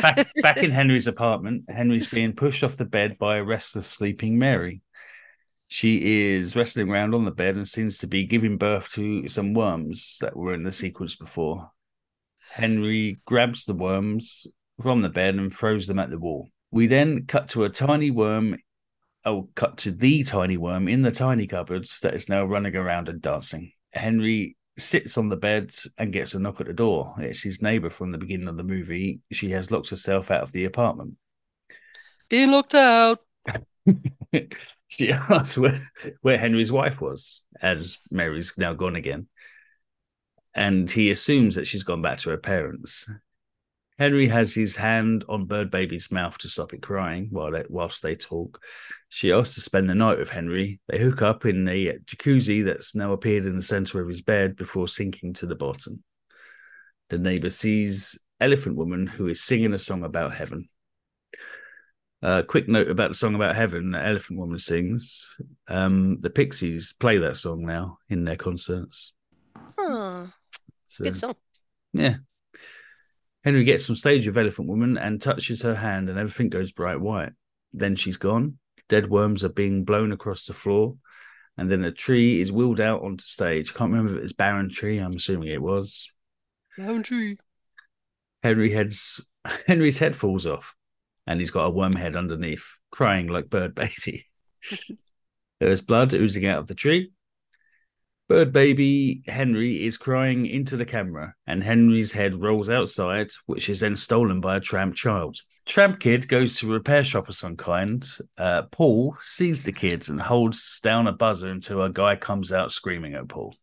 Back, 0.00 0.26
back 0.40 0.62
in 0.62 0.70
Henry's 0.70 1.06
apartment, 1.06 1.64
Henry's 1.68 2.08
being 2.08 2.32
pushed 2.34 2.64
off 2.64 2.76
the 2.78 2.86
bed 2.86 3.18
by 3.18 3.36
a 3.36 3.44
restless 3.44 3.86
sleeping 3.86 4.38
Mary. 4.38 4.80
She 5.68 6.34
is 6.34 6.54
wrestling 6.54 6.88
around 6.88 7.14
on 7.14 7.24
the 7.24 7.30
bed 7.30 7.56
and 7.56 7.66
seems 7.66 7.98
to 7.98 8.06
be 8.06 8.24
giving 8.24 8.56
birth 8.56 8.90
to 8.92 9.28
some 9.28 9.52
worms 9.52 10.18
that 10.20 10.36
were 10.36 10.54
in 10.54 10.62
the 10.62 10.72
sequence 10.72 11.16
before. 11.16 11.70
Henry 12.52 13.18
grabs 13.26 13.64
the 13.64 13.74
worms 13.74 14.46
from 14.80 15.02
the 15.02 15.08
bed 15.08 15.34
and 15.34 15.52
throws 15.52 15.86
them 15.86 15.98
at 15.98 16.10
the 16.10 16.18
wall. 16.18 16.48
We 16.70 16.86
then 16.86 17.26
cut 17.26 17.48
to 17.50 17.64
a 17.64 17.70
tiny 17.70 18.10
worm. 18.10 18.58
Oh, 19.24 19.48
cut 19.56 19.78
to 19.78 19.90
the 19.90 20.22
tiny 20.22 20.56
worm 20.56 20.86
in 20.86 21.02
the 21.02 21.10
tiny 21.10 21.48
cupboards 21.48 21.98
that 22.00 22.14
is 22.14 22.28
now 22.28 22.44
running 22.44 22.76
around 22.76 23.08
and 23.08 23.20
dancing. 23.20 23.72
Henry 23.92 24.56
sits 24.78 25.18
on 25.18 25.28
the 25.28 25.36
bed 25.36 25.74
and 25.98 26.12
gets 26.12 26.34
a 26.34 26.38
knock 26.38 26.60
at 26.60 26.66
the 26.68 26.72
door. 26.72 27.14
It's 27.18 27.42
his 27.42 27.62
neighbor 27.62 27.90
from 27.90 28.12
the 28.12 28.18
beginning 28.18 28.48
of 28.48 28.56
the 28.56 28.62
movie. 28.62 29.20
She 29.32 29.50
has 29.50 29.70
locked 29.70 29.90
herself 29.90 30.30
out 30.30 30.42
of 30.42 30.52
the 30.52 30.64
apartment. 30.64 31.14
Being 32.28 32.50
locked 32.50 32.74
out. 32.74 33.20
she 34.88 35.12
asks 35.12 35.58
where, 35.58 35.90
where 36.22 36.38
Henry's 36.38 36.72
wife 36.72 37.00
was, 37.00 37.44
as 37.60 37.98
Mary's 38.10 38.54
now 38.56 38.74
gone 38.74 38.96
again. 38.96 39.26
And 40.54 40.90
he 40.90 41.10
assumes 41.10 41.56
that 41.56 41.66
she's 41.66 41.84
gone 41.84 42.02
back 42.02 42.18
to 42.18 42.30
her 42.30 42.38
parents. 42.38 43.10
Henry 43.98 44.28
has 44.28 44.54
his 44.54 44.76
hand 44.76 45.24
on 45.28 45.46
Bird 45.46 45.70
Baby's 45.70 46.12
mouth 46.12 46.36
to 46.38 46.48
stop 46.48 46.74
it 46.74 46.82
crying 46.82 47.28
while 47.30 47.50
they, 47.50 47.64
whilst 47.68 48.02
they 48.02 48.14
talk. 48.14 48.62
She 49.08 49.32
asks 49.32 49.54
to 49.54 49.60
spend 49.62 49.88
the 49.88 49.94
night 49.94 50.18
with 50.18 50.28
Henry. 50.28 50.80
They 50.88 50.98
hook 50.98 51.22
up 51.22 51.46
in 51.46 51.64
the 51.64 51.98
jacuzzi 52.04 52.64
that's 52.64 52.94
now 52.94 53.12
appeared 53.12 53.46
in 53.46 53.56
the 53.56 53.62
center 53.62 54.00
of 54.00 54.08
his 54.08 54.20
bed 54.20 54.56
before 54.56 54.88
sinking 54.88 55.34
to 55.34 55.46
the 55.46 55.54
bottom. 55.54 56.04
The 57.08 57.18
neighbor 57.18 57.50
sees 57.50 58.18
Elephant 58.38 58.76
Woman, 58.76 59.06
who 59.06 59.28
is 59.28 59.42
singing 59.42 59.72
a 59.72 59.78
song 59.78 60.04
about 60.04 60.34
heaven. 60.34 60.68
Uh, 62.26 62.42
quick 62.42 62.66
note 62.66 62.90
about 62.90 63.08
the 63.08 63.14
song 63.14 63.36
about 63.36 63.54
heaven 63.54 63.92
that 63.92 64.04
Elephant 64.04 64.36
Woman 64.36 64.58
sings. 64.58 65.40
Um, 65.68 66.18
the 66.20 66.28
Pixies 66.28 66.92
play 66.92 67.18
that 67.18 67.36
song 67.36 67.64
now 67.64 67.98
in 68.08 68.24
their 68.24 68.34
concerts. 68.34 69.12
Huh. 69.78 70.26
So, 70.88 71.04
Good 71.04 71.16
song. 71.16 71.34
yeah. 71.92 72.16
Henry 73.44 73.62
gets 73.62 73.88
on 73.88 73.94
stage 73.94 74.26
with 74.26 74.36
Elephant 74.36 74.66
Woman 74.68 74.98
and 74.98 75.22
touches 75.22 75.62
her 75.62 75.76
hand, 75.76 76.10
and 76.10 76.18
everything 76.18 76.48
goes 76.48 76.72
bright 76.72 77.00
white. 77.00 77.30
Then 77.72 77.94
she's 77.94 78.16
gone. 78.16 78.58
Dead 78.88 79.08
worms 79.08 79.44
are 79.44 79.48
being 79.48 79.84
blown 79.84 80.10
across 80.10 80.46
the 80.46 80.52
floor, 80.52 80.96
and 81.56 81.70
then 81.70 81.84
a 81.84 81.92
tree 81.92 82.40
is 82.40 82.50
wheeled 82.50 82.80
out 82.80 83.02
onto 83.02 83.22
stage. 83.22 83.72
Can't 83.72 83.92
remember 83.92 84.14
if 84.14 84.18
it 84.18 84.22
was 84.22 84.32
Barren 84.32 84.68
Tree. 84.68 84.98
I'm 84.98 85.14
assuming 85.14 85.50
it 85.50 85.62
was. 85.62 86.12
Boundary. 86.76 87.38
Henry 88.42 88.72
heads 88.72 89.24
Henry's 89.68 89.98
head 89.98 90.16
falls 90.16 90.44
off, 90.44 90.74
and 91.26 91.40
he's 91.40 91.50
got 91.50 91.66
a 91.66 91.70
worm 91.70 91.94
head 91.94 92.16
underneath, 92.16 92.78
crying 92.90 93.26
like 93.26 93.50
Bird 93.50 93.74
Baby. 93.74 94.26
there 95.60 95.70
is 95.70 95.80
blood 95.80 96.14
oozing 96.14 96.46
out 96.46 96.58
of 96.58 96.66
the 96.66 96.74
tree. 96.74 97.12
Bird 98.28 98.52
Baby 98.52 99.22
Henry 99.28 99.84
is 99.84 99.96
crying 99.96 100.46
into 100.46 100.76
the 100.76 100.84
camera, 100.84 101.34
and 101.46 101.62
Henry's 101.62 102.10
head 102.10 102.34
rolls 102.34 102.68
outside, 102.68 103.30
which 103.46 103.68
is 103.68 103.80
then 103.80 103.94
stolen 103.94 104.40
by 104.40 104.56
a 104.56 104.60
tramp 104.60 104.96
child. 104.96 105.38
Tramp 105.64 106.00
kid 106.00 106.28
goes 106.28 106.56
to 106.56 106.70
a 106.70 106.74
repair 106.74 107.04
shop 107.04 107.28
of 107.28 107.36
some 107.36 107.56
kind. 107.56 108.04
Uh, 108.36 108.62
Paul 108.72 109.16
sees 109.20 109.62
the 109.62 109.72
kid 109.72 110.08
and 110.08 110.20
holds 110.20 110.80
down 110.80 111.06
a 111.06 111.12
buzzer 111.12 111.48
until 111.48 111.82
a 111.82 111.90
guy 111.90 112.16
comes 112.16 112.52
out 112.52 112.72
screaming 112.72 113.14
at 113.14 113.28
Paul. 113.28 113.54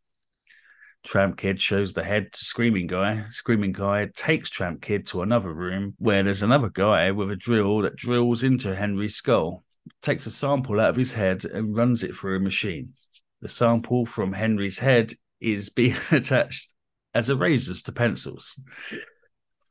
Tramp 1.03 1.37
Kid 1.37 1.61
shows 1.61 1.93
the 1.93 2.03
head 2.03 2.31
to 2.31 2.45
Screaming 2.45 2.87
Guy. 2.87 3.25
Screaming 3.29 3.73
Guy 3.73 4.07
takes 4.15 4.49
Tramp 4.49 4.81
Kid 4.81 5.05
to 5.07 5.21
another 5.21 5.53
room 5.53 5.95
where 5.99 6.23
there's 6.23 6.43
another 6.43 6.69
guy 6.69 7.11
with 7.11 7.29
a 7.29 7.35
drill 7.35 7.79
that 7.79 7.97
drills 7.97 8.43
into 8.43 8.75
Henry's 8.75 9.15
skull, 9.15 9.63
takes 10.01 10.25
a 10.25 10.31
sample 10.31 10.79
out 10.79 10.89
of 10.89 10.95
his 10.95 11.13
head 11.13 11.43
and 11.45 11.75
runs 11.75 12.03
it 12.03 12.15
through 12.15 12.37
a 12.37 12.39
machine. 12.39 12.93
the 13.41 13.49
sample 13.49 14.05
from 14.05 14.31
Henry's 14.31 14.79
head 14.79 15.13
is 15.41 15.69
being 15.69 15.95
attached 16.11 16.73
as 17.13 17.29
erasers 17.29 17.83
to 17.83 17.91
pencils. 17.91 18.63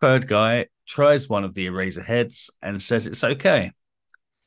Third 0.01 0.29
guy 0.29 0.67
tries 0.87 1.29
one 1.29 1.45
of 1.45 1.55
the 1.55 1.67
eraser 1.67 2.03
heads 2.03 2.51
and 2.61 2.83
says 2.83 3.07
it's 3.07 3.25
okay. 3.25 3.73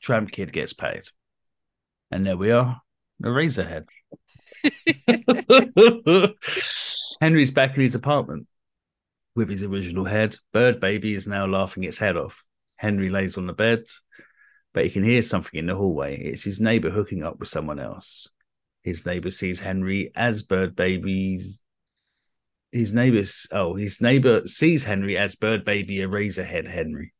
Tramp 0.01 0.31
Kid 0.31 0.53
gets 0.53 0.73
paid. 0.73 1.03
And 2.11 2.25
there 2.25 2.37
we 2.37 2.51
are, 2.51 2.81
eraser 3.23 3.63
head. 3.67 3.85
Henry's 7.21 7.51
back 7.51 7.75
in 7.75 7.81
his 7.81 7.95
apartment 7.95 8.47
with 9.35 9.49
his 9.49 9.63
original 9.63 10.05
head. 10.05 10.35
Bird 10.53 10.79
Baby 10.79 11.13
is 11.13 11.27
now 11.27 11.45
laughing 11.45 11.83
its 11.83 11.99
head 11.99 12.17
off. 12.17 12.43
Henry 12.77 13.09
lays 13.09 13.37
on 13.37 13.47
the 13.47 13.53
bed, 13.53 13.83
but 14.73 14.83
he 14.83 14.89
can 14.89 15.03
hear 15.03 15.21
something 15.21 15.57
in 15.57 15.67
the 15.67 15.75
hallway. 15.75 16.17
It's 16.17 16.43
his 16.43 16.59
neighbor 16.59 16.89
hooking 16.89 17.23
up 17.23 17.39
with 17.39 17.49
someone 17.49 17.79
else. 17.79 18.29
His 18.83 19.05
neighbor 19.05 19.31
sees 19.31 19.59
Henry 19.59 20.11
as 20.15 20.43
Bird 20.43 20.75
Baby's. 20.75 21.61
His 22.71 22.93
neighbor's 22.93 23.47
oh, 23.51 23.75
his 23.75 24.01
neighbor 24.01 24.45
sees 24.45 24.83
Henry 24.83 25.17
as 25.17 25.35
Bird 25.35 25.65
Baby 25.65 26.01
a 26.01 26.07
Eraserhead 26.07 26.67
Henry. 26.67 27.13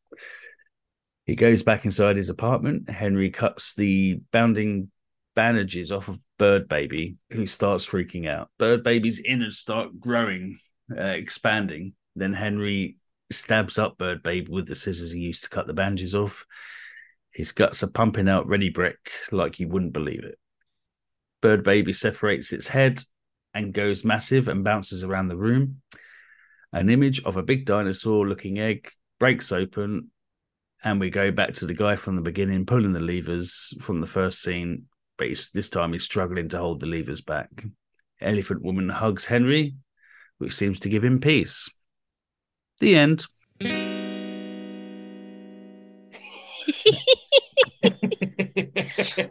He 1.26 1.36
goes 1.36 1.64
back 1.64 1.86
inside 1.86 2.18
his 2.18 2.30
apartment. 2.30 2.90
Henry 2.90 3.32
cuts 3.32 3.74
the 3.74 4.20
bounding 4.32 4.92
bandages 5.36 5.92
off 5.92 6.08
of 6.08 6.24
Bird 6.38 6.68
Baby, 6.68 7.18
who 7.30 7.46
starts 7.46 7.86
freaking 7.88 8.28
out. 8.28 8.50
Bird 8.58 8.84
Baby's 8.84 9.20
innards 9.20 9.60
start 9.60 10.00
growing, 10.00 10.58
uh, 10.92 11.02
expanding. 11.02 11.94
Then 12.16 12.34
Henry 12.34 12.98
stabs 13.32 13.78
up 13.78 13.98
Bird 13.98 14.24
Baby 14.24 14.52
with 14.52 14.68
the 14.68 14.76
scissors 14.76 15.12
he 15.12 15.20
used 15.20 15.44
to 15.44 15.50
cut 15.50 15.68
the 15.68 15.74
bandages 15.74 16.16
off. 16.16 16.46
His 17.32 17.52
guts 17.52 17.84
are 17.84 17.92
pumping 17.92 18.30
out 18.30 18.48
ready 18.48 18.70
brick 18.70 19.12
like 19.32 19.60
you 19.60 19.68
wouldn't 19.68 19.94
believe 19.94 20.24
it. 20.24 20.40
Bird 21.42 21.64
Baby 21.64 21.94
separates 21.94 22.54
its 22.54 22.68
head 22.68 23.02
and 23.54 23.74
goes 23.74 24.06
massive 24.06 24.48
and 24.48 24.64
bounces 24.64 25.04
around 25.04 25.28
the 25.28 25.38
room. 25.38 25.82
An 26.72 26.90
image 26.90 27.24
of 27.24 27.38
a 27.38 27.44
big 27.44 27.66
dinosaur 27.66 28.28
looking 28.28 28.58
egg 28.58 28.90
breaks 29.20 29.52
open, 29.52 30.12
and 30.84 31.00
we 31.00 31.10
go 31.10 31.32
back 31.32 31.54
to 31.54 31.66
the 31.66 31.74
guy 31.74 31.96
from 31.96 32.16
the 32.16 32.22
beginning 32.22 32.66
pulling 32.66 32.94
the 32.94 33.00
levers 33.00 33.74
from 33.82 34.02
the 34.02 34.08
first 34.08 34.42
scene, 34.42 34.86
but 35.18 35.28
he's, 35.28 35.50
this 35.52 35.70
time 35.70 35.92
he's 35.94 36.04
struggling 36.04 36.50
to 36.50 36.58
hold 36.58 36.80
the 36.80 36.86
levers 36.86 37.22
back. 37.22 37.50
Elephant 38.22 38.62
Woman 38.64 38.90
hugs 38.90 39.26
Henry, 39.26 39.76
which 40.38 40.54
seems 40.54 40.80
to 40.82 40.90
give 40.90 41.04
him 41.04 41.20
peace. 41.20 41.70
The 42.80 42.96
end. 42.96 43.26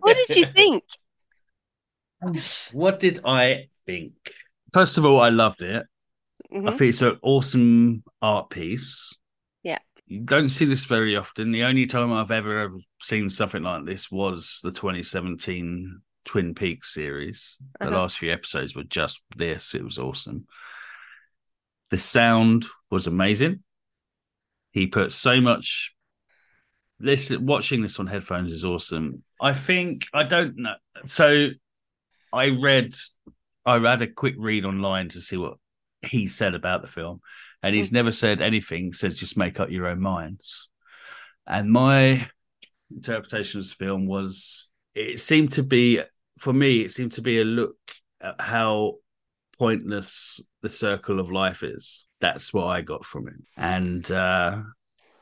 What 0.00 0.16
did 0.26 0.36
you 0.36 0.46
think? 0.46 0.84
What 2.72 3.00
did 3.00 3.20
I 3.24 3.68
think? 3.86 4.12
First 4.72 4.98
of 4.98 5.04
all, 5.04 5.20
I 5.20 5.28
loved 5.28 5.62
it. 5.62 5.86
I 6.52 6.56
Mhm. 6.56 6.78
think 6.78 6.88
it's 6.90 7.02
an 7.02 7.18
awesome 7.22 8.04
art 8.22 8.50
piece. 8.50 9.16
You 10.06 10.22
don't 10.24 10.50
see 10.50 10.66
this 10.66 10.84
very 10.84 11.16
often. 11.16 11.50
The 11.50 11.64
only 11.64 11.86
time 11.86 12.12
I've 12.12 12.30
ever, 12.30 12.60
ever 12.60 12.76
seen 13.00 13.30
something 13.30 13.62
like 13.62 13.84
this 13.86 14.10
was 14.10 14.60
the 14.62 14.70
2017 14.70 16.00
Twin 16.24 16.54
Peaks 16.54 16.92
series. 16.92 17.58
The 17.80 17.86
Uh-huh. 17.86 17.96
last 18.00 18.18
few 18.18 18.32
episodes 18.32 18.76
were 18.76 18.84
just 18.84 19.20
this. 19.36 19.74
It 19.74 19.82
was 19.82 19.98
awesome. 19.98 20.46
The 21.90 21.98
sound 21.98 22.66
was 22.90 23.06
amazing. 23.06 23.62
He 24.72 24.86
put 24.88 25.12
so 25.12 25.40
much. 25.40 25.94
This 26.98 27.30
watching 27.36 27.82
this 27.82 27.98
on 27.98 28.06
headphones 28.06 28.52
is 28.52 28.64
awesome. 28.64 29.22
I 29.40 29.52
think 29.52 30.06
I 30.12 30.22
don't 30.22 30.56
know. 30.56 30.74
So 31.04 31.48
I 32.32 32.48
read, 32.50 32.94
I 33.66 33.78
had 33.78 34.02
a 34.02 34.06
quick 34.06 34.34
read 34.38 34.64
online 34.64 35.08
to 35.10 35.20
see 35.20 35.36
what 35.36 35.58
he 36.02 36.26
said 36.26 36.54
about 36.54 36.82
the 36.82 36.88
film, 36.88 37.20
and 37.64 37.74
he's 37.74 37.92
never 37.92 38.12
said 38.12 38.42
anything. 38.42 38.92
Says 38.92 39.14
just 39.14 39.38
make 39.38 39.58
up 39.58 39.70
your 39.70 39.86
own 39.86 40.00
minds. 40.00 40.68
And 41.46 41.70
my 41.70 42.28
interpretation 42.94 43.58
of 43.58 43.64
this 43.64 43.72
film 43.72 44.06
was 44.06 44.68
it 44.94 45.18
seemed 45.18 45.52
to 45.52 45.62
be 45.62 46.00
for 46.38 46.52
me 46.52 46.82
it 46.82 46.92
seemed 46.92 47.12
to 47.12 47.22
be 47.22 47.40
a 47.40 47.44
look 47.44 47.76
at 48.20 48.38
how 48.38 48.94
pointless 49.58 50.40
the 50.62 50.68
circle 50.68 51.18
of 51.18 51.32
life 51.32 51.62
is 51.62 52.06
that's 52.20 52.52
what 52.52 52.66
i 52.66 52.80
got 52.80 53.04
from 53.04 53.26
it 53.26 53.34
and 53.56 54.10
uh 54.10 54.60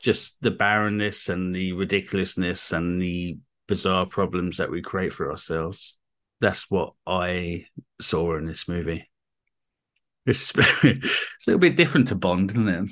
just 0.01 0.41
the 0.41 0.51
barrenness 0.51 1.29
and 1.29 1.55
the 1.55 1.71
ridiculousness 1.73 2.73
and 2.73 3.01
the 3.01 3.37
bizarre 3.67 4.05
problems 4.05 4.57
that 4.57 4.69
we 4.69 4.81
create 4.81 5.13
for 5.13 5.31
ourselves 5.31 5.97
that's 6.41 6.69
what 6.69 6.93
i 7.07 7.65
saw 8.01 8.37
in 8.37 8.45
this 8.45 8.67
movie 8.67 9.09
it's, 10.25 10.51
it's 10.57 10.83
a 10.83 10.95
little 11.47 11.59
bit 11.59 11.75
different 11.75 12.07
to 12.07 12.15
bond 12.15 12.51
isn't 12.51 12.67
it 12.67 12.89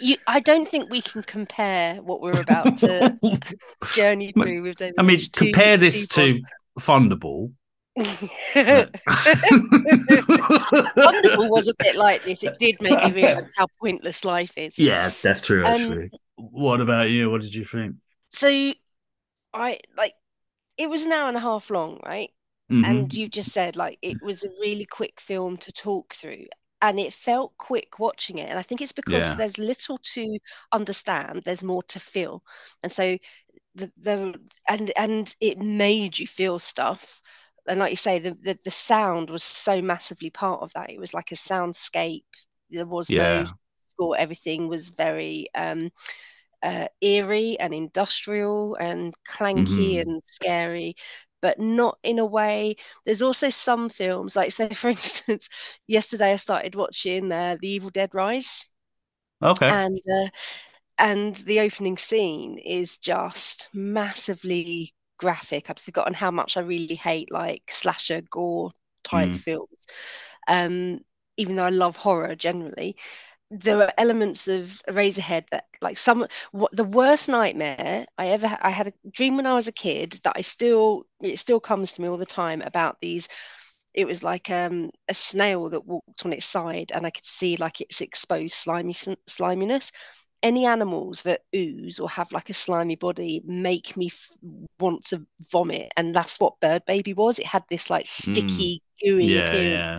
You, 0.00 0.16
I 0.26 0.40
don't 0.40 0.68
think 0.68 0.90
we 0.90 1.02
can 1.02 1.22
compare 1.22 1.96
what 2.02 2.20
we're 2.20 2.40
about 2.40 2.78
to 2.78 3.18
journey 3.92 4.32
through 4.32 4.62
with 4.62 4.78
David. 4.78 4.94
I 4.98 5.02
mean, 5.02 5.18
Lynch 5.18 5.30
to- 5.32 5.44
compare 5.44 5.76
this 5.76 6.08
to 6.08 6.40
Thunderball. 6.80 7.52
Thunderball 7.98 8.88
was 11.50 11.68
a 11.68 11.74
bit 11.78 11.96
like 11.96 12.24
this. 12.24 12.42
It 12.42 12.58
did 12.58 12.80
make 12.80 12.98
me 13.04 13.12
realize 13.22 13.44
how 13.56 13.66
pointless 13.80 14.24
life 14.24 14.56
is. 14.56 14.78
Yeah, 14.78 15.10
that's 15.22 15.42
true. 15.42 15.64
Um, 15.64 15.74
Actually, 15.74 16.10
what 16.36 16.80
about 16.80 17.10
you? 17.10 17.30
What 17.30 17.42
did 17.42 17.54
you 17.54 17.64
think? 17.64 17.96
So, 18.30 18.48
I 19.52 19.80
like 19.96 20.14
it 20.78 20.88
was 20.88 21.04
an 21.04 21.12
hour 21.12 21.28
and 21.28 21.36
a 21.36 21.40
half 21.40 21.70
long, 21.70 22.00
right? 22.04 22.30
Mhm. 22.72 22.84
And 22.84 23.12
you've 23.14 23.30
just 23.30 23.52
said 23.52 23.76
like 23.76 23.98
it 24.02 24.18
was 24.20 24.44
a 24.44 24.50
really 24.60 24.86
quick 24.86 25.20
film 25.20 25.56
to 25.58 25.72
talk 25.72 26.14
through. 26.14 26.46
And 26.80 26.98
it 26.98 27.12
felt 27.12 27.56
quick 27.58 27.98
watching 28.00 28.38
it. 28.38 28.48
And 28.48 28.58
I 28.58 28.62
think 28.62 28.80
it's 28.82 28.92
because 28.92 29.30
Yeah. 29.30 29.36
there's 29.36 29.58
little 29.58 29.98
to 30.14 30.38
understand, 30.72 31.42
there's 31.44 31.62
more 31.62 31.82
to 31.84 32.00
feel. 32.00 32.42
And 32.82 32.90
so 32.90 33.18
the, 33.74 33.92
the 33.98 34.34
and 34.68 34.92
and 34.96 35.36
it 35.40 35.58
made 35.58 36.18
you 36.18 36.26
feel 36.26 36.58
stuff. 36.58 37.20
And 37.68 37.80
like 37.80 37.90
you 37.90 37.96
say, 37.96 38.18
the, 38.18 38.32
the 38.34 38.58
the 38.64 38.70
sound 38.70 39.30
was 39.30 39.44
so 39.44 39.82
massively 39.82 40.30
part 40.30 40.62
of 40.62 40.72
that. 40.74 40.90
It 40.90 40.98
was 41.00 41.14
like 41.14 41.32
a 41.32 41.36
soundscape. 41.36 42.24
There 42.70 42.86
was 42.86 43.12
Yeah. 43.12 43.14
no 43.14 43.46
score. 43.88 44.16
Everything 44.18 44.68
was 44.68 44.90
very 44.90 45.48
um 45.54 45.90
uh, 46.62 46.86
eerie 47.00 47.58
and 47.58 47.74
industrial 47.74 48.76
and 48.76 49.14
clanky 49.28 50.00
Mhm. 50.00 50.02
and 50.02 50.22
scary, 50.24 50.96
but 51.42 51.58
not 51.60 51.98
in 52.04 52.18
a 52.20 52.26
way. 52.26 52.76
There's 53.06 53.22
also 53.22 53.50
some 53.50 53.88
films, 53.90 54.36
like 54.36 54.52
say 54.52 54.70
for 54.74 54.90
instance, 54.90 55.48
yesterday 55.88 56.32
I 56.32 56.36
started 56.36 56.76
watching 56.76 57.32
uh, 57.32 57.58
The 57.60 57.68
Evil 57.68 57.90
Dead 57.90 58.10
Rise, 58.14 58.68
okay. 59.42 59.70
and 59.70 59.98
uh, 60.12 60.28
and 60.98 61.36
the 61.36 61.60
opening 61.60 61.96
scene 61.98 62.58
is 62.58 62.98
just 62.98 63.68
massively 63.74 64.94
graphic. 65.18 65.70
I'd 65.70 65.80
forgotten 65.80 66.14
how 66.14 66.30
much 66.30 66.56
I 66.56 66.60
really 66.62 66.94
hate 66.96 67.32
like 67.32 67.64
slasher 67.70 68.22
gore 68.30 68.72
type 69.04 69.34
Mm. 69.34 69.36
films. 69.36 69.86
Um, 70.48 71.00
even 71.38 71.56
though 71.56 71.64
I 71.64 71.70
love 71.70 71.96
horror 71.96 72.34
generally, 72.36 72.96
there 73.52 73.80
are 73.82 73.92
elements 73.98 74.48
of 74.48 74.82
Eraserhead 74.88 75.44
that 75.50 75.66
like 75.82 75.98
some 75.98 76.26
what 76.52 76.72
the 76.74 76.84
worst 76.84 77.28
nightmare 77.28 78.06
I 78.18 78.28
ever 78.28 78.48
ha- 78.48 78.58
I 78.62 78.70
had 78.70 78.88
a 78.88 78.92
dream 79.12 79.36
when 79.36 79.46
I 79.46 79.54
was 79.54 79.68
a 79.68 79.72
kid 79.72 80.12
that 80.24 80.34
I 80.36 80.40
still 80.40 81.04
it 81.20 81.38
still 81.38 81.60
comes 81.60 81.92
to 81.92 82.02
me 82.02 82.08
all 82.08 82.16
the 82.16 82.26
time 82.26 82.62
about 82.62 83.00
these 83.02 83.28
it 83.94 84.06
was 84.06 84.22
like 84.22 84.50
um 84.50 84.90
a 85.08 85.14
snail 85.14 85.68
that 85.70 85.86
walked 85.86 86.24
on 86.24 86.32
its 86.32 86.46
side 86.46 86.92
and 86.94 87.06
I 87.06 87.10
could 87.10 87.26
see 87.26 87.56
like 87.56 87.80
its 87.80 88.00
exposed 88.00 88.54
slimy 88.54 88.94
sliminess. 88.94 89.92
Any 90.42 90.66
animals 90.66 91.22
that 91.24 91.42
ooze 91.54 92.00
or 92.00 92.10
have 92.10 92.32
like 92.32 92.50
a 92.50 92.54
slimy 92.54 92.96
body 92.96 93.42
make 93.44 93.96
me 93.96 94.06
f- 94.06 94.30
want 94.80 95.04
to 95.06 95.24
vomit 95.52 95.92
and 95.96 96.14
that's 96.14 96.40
what 96.40 96.58
bird 96.60 96.84
baby 96.86 97.14
was. 97.14 97.38
It 97.38 97.46
had 97.46 97.64
this 97.68 97.90
like 97.90 98.06
sticky 98.06 98.82
gooey 99.04 99.44
yeah, 99.44 99.52
yeah. 99.52 99.98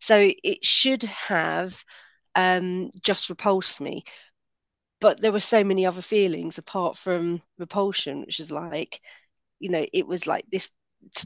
so 0.00 0.32
it 0.42 0.64
should 0.64 1.02
have 1.04 1.84
um, 2.34 2.90
just 3.02 3.30
repulsed 3.30 3.80
me. 3.80 4.04
But 5.00 5.20
there 5.20 5.32
were 5.32 5.40
so 5.40 5.64
many 5.64 5.86
other 5.86 6.02
feelings 6.02 6.58
apart 6.58 6.96
from 6.96 7.42
repulsion, 7.58 8.20
which 8.22 8.40
is 8.40 8.50
like, 8.52 9.00
you 9.60 9.70
know, 9.70 9.86
it 9.92 10.06
was 10.06 10.26
like 10.26 10.46
this 10.50 10.70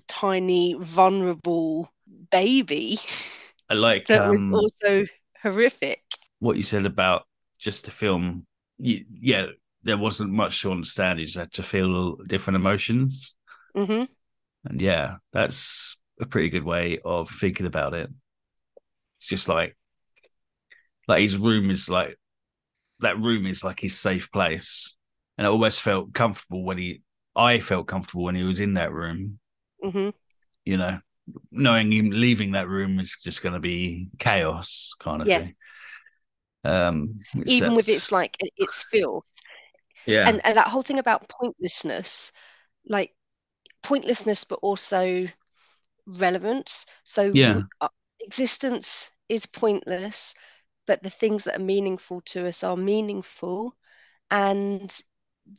tiny, 0.08 0.74
vulnerable 0.74 1.92
baby 2.30 2.98
I 3.70 3.74
like 3.74 4.08
that 4.08 4.26
was 4.26 4.44
um, 4.44 4.52
also 4.52 5.06
horrific. 5.42 6.02
what 6.38 6.56
you 6.56 6.62
said 6.62 6.86
about 6.86 7.26
just 7.58 7.84
the 7.84 7.90
film. 7.90 8.46
You, 8.78 9.04
yeah, 9.20 9.46
there 9.82 9.98
wasn't 9.98 10.32
much 10.32 10.60
to 10.62 10.70
understand. 10.70 11.18
You 11.20 11.26
just 11.26 11.38
had 11.38 11.52
to 11.54 11.62
feel 11.62 12.16
different 12.26 12.56
emotions, 12.56 13.34
hmm 13.74 14.06
and 14.64 14.80
yeah, 14.80 15.16
that's 15.32 15.98
a 16.20 16.26
pretty 16.26 16.48
good 16.50 16.64
way 16.64 16.98
of 17.04 17.30
thinking 17.30 17.66
about 17.66 17.94
it. 17.94 18.10
It's 19.18 19.28
just 19.28 19.48
like, 19.48 19.76
like 21.08 21.22
his 21.22 21.38
room 21.38 21.70
is 21.70 21.88
like 21.88 22.18
that 23.00 23.18
room 23.18 23.46
is 23.46 23.64
like 23.64 23.80
his 23.80 23.98
safe 23.98 24.30
place, 24.32 24.96
and 25.38 25.46
I 25.46 25.50
always 25.50 25.78
felt 25.78 26.14
comfortable 26.14 26.64
when 26.64 26.78
he. 26.78 27.02
I 27.36 27.60
felt 27.60 27.88
comfortable 27.88 28.24
when 28.24 28.34
he 28.36 28.44
was 28.44 28.60
in 28.60 28.74
that 28.74 28.92
room. 28.92 29.40
hmm 29.82 30.10
You 30.64 30.76
know, 30.78 31.00
knowing 31.50 31.92
him 31.92 32.10
leaving 32.10 32.52
that 32.52 32.68
room 32.68 32.98
is 32.98 33.16
just 33.22 33.42
going 33.42 33.52
to 33.54 33.60
be 33.60 34.08
chaos, 34.18 34.94
kind 34.98 35.22
of 35.22 35.30
Yeah. 35.30 35.42
thing. 35.44 35.54
Um, 36.64 37.20
even 37.46 37.74
with 37.74 37.88
its 37.88 38.10
like 38.12 38.36
its 38.40 38.82
filth 38.82 39.24
yeah, 40.06 40.26
and, 40.26 40.40
and 40.44 40.56
that 40.56 40.68
whole 40.68 40.82
thing 40.82 40.98
about 40.98 41.28
pointlessness 41.28 42.32
like 42.88 43.14
pointlessness 43.82 44.44
but 44.44 44.58
also 44.62 45.26
relevance 46.06 46.86
so 47.04 47.32
Yeah. 47.32 47.64
uh, 47.80 47.88
existence 48.20 49.10
is 49.28 49.46
pointless 49.46 50.34
but 50.86 51.02
the 51.02 51.10
things 51.10 51.44
that 51.44 51.56
are 51.56 51.64
meaningful 51.64 52.20
to 52.22 52.46
us 52.46 52.62
are 52.64 52.76
meaningful 52.76 53.74
and 54.30 54.94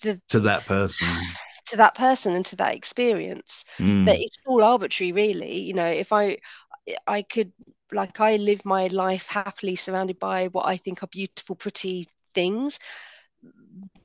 the 0.04 0.22
to 0.30 0.40
that 0.42 0.66
person. 0.66 1.08
to 1.68 1.78
that 1.78 1.96
person 1.96 2.34
and 2.36 2.46
to 2.46 2.56
that 2.56 2.76
experience. 2.76 3.66
Mm, 3.78 4.06
that 4.06 4.20
it's 4.20 4.38
all 4.46 4.64
arbitrary 4.64 5.12
really. 5.12 5.60
You 5.60 5.74
know 5.74 5.88
if 5.88 6.12
i 6.14 6.38
i 7.06 7.22
could 7.22 7.52
like 7.92 8.20
i 8.20 8.38
live 8.38 8.64
my 8.66 8.88
life 8.88 9.28
happily 9.28 9.76
surrounded 9.76 10.20
by 10.20 10.48
what 10.48 10.66
i 10.66 10.78
think 10.78 11.04
are 11.04 11.08
beautiful 11.08 11.56
pretty 11.56 12.08
things. 12.34 12.80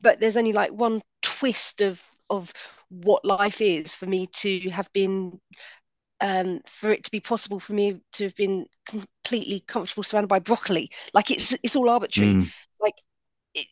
But 0.00 0.20
there's 0.20 0.36
only 0.36 0.52
like 0.52 0.72
one 0.72 1.02
twist 1.22 1.80
of 1.80 2.02
of 2.30 2.52
what 2.88 3.24
life 3.24 3.60
is 3.60 3.94
for 3.94 4.06
me 4.06 4.26
to 4.26 4.70
have 4.70 4.92
been 4.92 5.40
um 6.22 6.62
for 6.66 6.92
it 6.92 7.04
to 7.04 7.12
be 7.12 7.20
possible 7.20 7.60
for 7.60 7.74
me 7.74 8.00
to 8.14 8.24
have 8.26 8.36
been 8.36 8.66
completely 8.86 9.60
comfortable 9.68 10.04
surrounded 10.04 10.28
by 10.28 10.40
broccoli 10.40 10.90
like 11.14 11.30
it's 11.32 11.56
it's 11.64 11.76
all 11.76 11.90
arbitrary 11.90 12.34
mm, 12.34 12.52
like 12.80 12.94
it, 13.54 13.68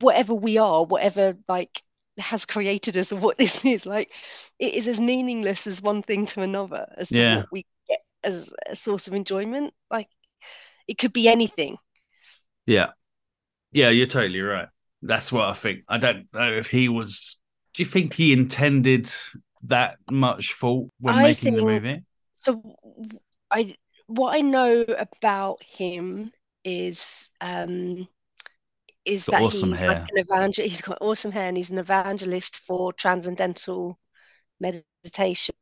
whatever 0.00 0.34
we 0.34 0.58
are 0.58 0.84
whatever 0.84 1.36
like 1.48 1.80
has 2.18 2.44
created 2.44 2.96
us 2.96 3.12
or 3.12 3.16
what 3.18 3.38
this 3.38 3.64
is 3.64 3.86
like 3.86 4.12
it 4.58 4.74
is 4.74 4.88
as 4.88 5.00
meaningless 5.00 5.66
as 5.66 5.82
one 5.82 6.02
thing 6.02 6.26
to 6.26 6.42
another 6.42 6.86
as 6.98 7.12
to 7.12 7.20
Yeah. 7.20 7.36
what 7.36 7.46
we 7.50 7.64
get 7.88 8.00
as 8.22 8.52
a 8.66 8.76
source 8.76 9.08
of 9.08 9.14
enjoyment 9.14 9.72
like 9.90 10.08
it 10.88 10.98
could 10.98 11.12
be 11.12 11.28
anything 11.28 11.78
yeah, 12.66 12.88
yeah. 13.72 13.90
You're 13.90 14.06
totally 14.06 14.42
right. 14.42 14.68
That's 15.02 15.32
what 15.32 15.48
I 15.48 15.54
think. 15.54 15.84
I 15.88 15.98
don't 15.98 16.28
know 16.34 16.52
if 16.52 16.68
he 16.68 16.88
was. 16.88 17.40
Do 17.74 17.82
you 17.82 17.88
think 17.88 18.14
he 18.14 18.32
intended 18.32 19.10
that 19.64 19.98
much 20.08 20.52
fault 20.54 20.90
when 21.00 21.20
I 21.20 21.22
making 21.22 21.56
the 21.56 21.62
movie? 21.62 22.04
so 22.38 22.62
i 23.50 23.74
what 24.06 24.34
i 24.36 24.40
know 24.40 24.82
about 24.98 25.62
him 25.62 26.32
is 26.64 27.30
um 27.40 28.08
is 29.04 29.28
that 29.28 29.44
awesome 29.44 29.50
he's 29.50 29.84
like 29.88 29.98
hair. 29.98 30.10
an 30.12 30.18
evangel 30.20 30.64
he's 30.66 30.82
got 30.82 30.98
awesome 31.00 31.32
hair 31.32 31.48
and 31.48 31.56
he's 31.56 31.70
an 31.70 31.78
evangelist 31.78 32.58
for 32.60 32.92
transcendental 32.92 33.98
meditation 34.60 35.54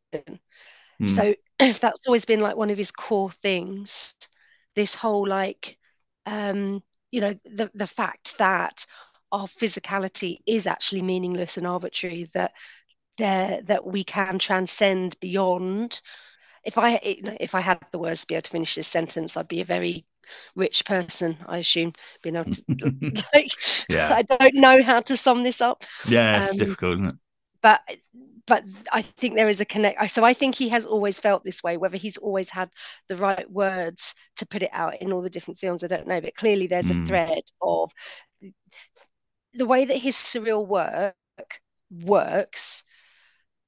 Mm, 1.01 1.07
So 1.07 1.35
if 1.59 1.81
that's 1.81 2.07
always 2.07 2.25
been 2.25 2.41
like 2.41 2.57
one 2.57 2.71
of 2.71 2.79
his 2.79 2.91
core 2.91 3.31
things, 3.31 4.15
this 4.75 4.95
whole 4.95 5.27
like 5.27 5.79
um, 6.27 6.83
you 7.11 7.21
know, 7.21 7.35
the 7.45 7.71
the 7.75 7.87
fact 7.87 8.37
that 8.39 8.85
our 9.33 9.47
physicality 9.47 10.39
is 10.47 10.67
actually 10.67 11.03
meaningless 11.03 11.57
and 11.57 11.67
arbitrary, 11.67 12.29
that 12.35 12.53
there 13.19 13.63
that 13.65 13.87
we 13.87 14.05
can 14.05 14.39
transcend 14.39 15.19
beyond. 15.21 16.01
If 16.65 16.79
I 16.79 17.01
if 17.05 17.55
I 17.55 17.61
had 17.61 17.81
the 17.93 17.99
words 18.01 18.23
to 18.23 18.27
be 18.29 18.35
able 18.37 18.43
to 18.43 18.51
finish 18.51 18.75
this 18.77 18.89
sentence, 18.89 19.37
I'd 19.37 19.49
be 19.49 19.61
a 19.63 19.65
very 19.67 20.07
rich 20.57 20.85
person, 20.87 21.37
I 21.47 21.59
assume, 21.59 21.93
being 22.23 22.37
able 22.37 22.47
to 22.47 22.65
like 23.35 23.53
Yeah. 23.89 24.17
I 24.19 24.23
don't 24.23 24.55
know 24.57 24.83
how 24.83 25.01
to 25.03 25.17
sum 25.17 25.43
this 25.45 25.61
up 25.61 25.85
yeah, 26.05 26.37
it's 26.39 26.53
um, 26.53 26.57
difficult, 26.57 26.95
isn't 26.95 27.07
it? 27.07 27.15
but 27.63 27.81
but 28.47 28.65
I 28.93 29.03
think 29.03 29.35
there 29.35 29.49
is 29.49 29.61
a 29.61 29.65
connect. 29.67 30.11
So 30.11 30.25
I 30.25 30.33
think 30.33 30.55
he 30.55 30.71
has 30.71 30.87
always 30.87 31.19
felt 31.19 31.45
this 31.45 31.63
way. 31.63 31.77
Whether 31.77 31.99
he's 31.99 32.17
always 32.17 32.49
had 32.51 32.71
the 33.09 33.17
right 33.17 33.51
words 33.51 34.15
to 34.37 34.47
put 34.47 34.63
it 34.63 34.71
out 34.73 35.01
in 35.03 35.13
all 35.13 35.21
the 35.23 35.29
different 35.31 35.59
films, 35.59 35.85
I 35.85 35.89
don't 35.89 36.07
know. 36.07 36.21
But 36.21 36.35
clearly, 36.37 36.67
there's 36.67 36.89
Mm. 36.89 36.91
a 36.91 36.95
thread 36.95 37.43
of 37.61 37.93
the 39.55 39.67
way 39.67 39.85
that 39.85 39.99
his 39.99 40.17
surreal 40.17 40.67
work 40.67 41.15
works. 41.91 42.85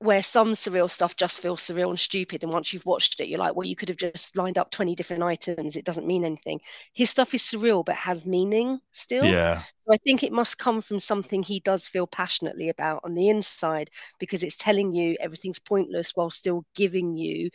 Where 0.00 0.22
some 0.22 0.54
surreal 0.54 0.90
stuff 0.90 1.14
just 1.14 1.42
feels 1.42 1.60
surreal 1.60 1.90
and 1.90 2.00
stupid, 2.00 2.42
and 2.42 2.50
once 2.50 2.72
you've 2.72 2.86
watched 2.86 3.20
it, 3.20 3.28
you're 3.28 3.38
like, 3.38 3.54
well, 3.54 3.66
you 3.66 3.76
could 3.76 3.90
have 3.90 3.98
just 3.98 4.34
lined 4.34 4.56
up 4.56 4.70
20 4.70 4.94
different 4.94 5.22
items. 5.22 5.76
It 5.76 5.84
doesn't 5.84 6.06
mean 6.06 6.24
anything. 6.24 6.58
His 6.94 7.10
stuff 7.10 7.34
is 7.34 7.42
surreal, 7.42 7.84
but 7.84 7.96
has 7.96 8.24
meaning 8.24 8.80
still. 8.92 9.26
Yeah, 9.26 9.60
So 9.86 9.92
I 9.92 9.98
think 9.98 10.22
it 10.22 10.32
must 10.32 10.58
come 10.58 10.80
from 10.80 11.00
something 11.00 11.42
he 11.42 11.60
does 11.60 11.86
feel 11.86 12.06
passionately 12.06 12.70
about 12.70 13.02
on 13.04 13.14
the 13.14 13.28
inside 13.28 13.90
because 14.18 14.42
it's 14.42 14.56
telling 14.56 14.94
you 14.94 15.16
everything's 15.20 15.58
pointless 15.58 16.12
while 16.16 16.30
still 16.30 16.64
giving 16.74 17.18
you 17.18 17.50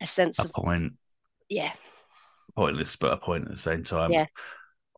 a 0.00 0.06
sense 0.06 0.38
a 0.38 0.44
of 0.44 0.52
point, 0.54 0.94
yeah, 1.50 1.72
pointless, 2.56 2.96
but 2.96 3.12
a 3.12 3.18
point 3.18 3.44
at 3.44 3.50
the 3.50 3.58
same 3.58 3.84
time. 3.84 4.10
Yeah. 4.10 4.24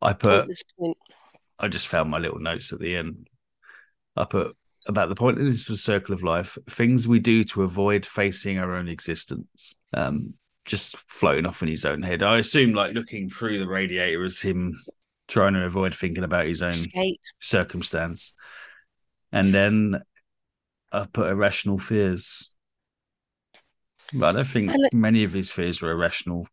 I 0.01 0.13
put. 0.13 0.49
point. 0.79 0.97
I 1.59 1.67
just 1.67 1.89
found 1.89 2.11
my 2.11 2.19
little 2.19 2.39
notes 2.39 2.73
at 2.73 2.79
the 2.79 2.95
end. 2.97 3.29
I 4.15 4.25
put 4.25 4.57
about 4.87 5.09
the 5.09 5.15
pointlessness 5.15 5.69
of 5.69 5.81
circle 5.81 6.15
of 6.15 6.23
life, 6.23 6.57
things 6.71 7.09
we 7.09 7.19
do 7.19 7.45
to 7.45 7.63
avoid 7.63 8.07
facing 8.07 8.59
our 8.59 8.75
own 8.75 8.89
existence. 8.89 9.75
Um, 9.95 10.35
just 10.65 10.97
floating 11.07 11.47
off 11.47 11.63
in 11.63 11.69
his 11.69 11.85
own 11.85 12.03
head. 12.03 12.23
I 12.25 12.39
assume, 12.39 12.73
like 12.73 12.93
looking 12.93 13.29
through 13.29 13.61
the 13.61 13.69
radiator, 13.69 14.25
as 14.25 14.41
him 14.41 14.77
trying 15.29 15.55
to 15.55 15.65
avoid 15.65 15.95
thinking 15.95 16.25
about 16.25 16.47
his 16.47 16.61
own 16.63 16.71
Escape. 16.71 17.21
circumstance. 17.41 18.35
And 19.33 19.53
then 19.55 20.03
I 20.93 21.07
put 21.13 21.29
irrational 21.29 21.79
fears. 21.79 22.51
But 24.13 24.29
I 24.31 24.33
don't 24.33 24.45
think 24.47 24.73
it- 24.75 24.93
many 24.93 25.25
of 25.25 25.33
his 25.33 25.51
fears 25.51 25.81
were 25.83 25.91
irrational, 25.93 26.49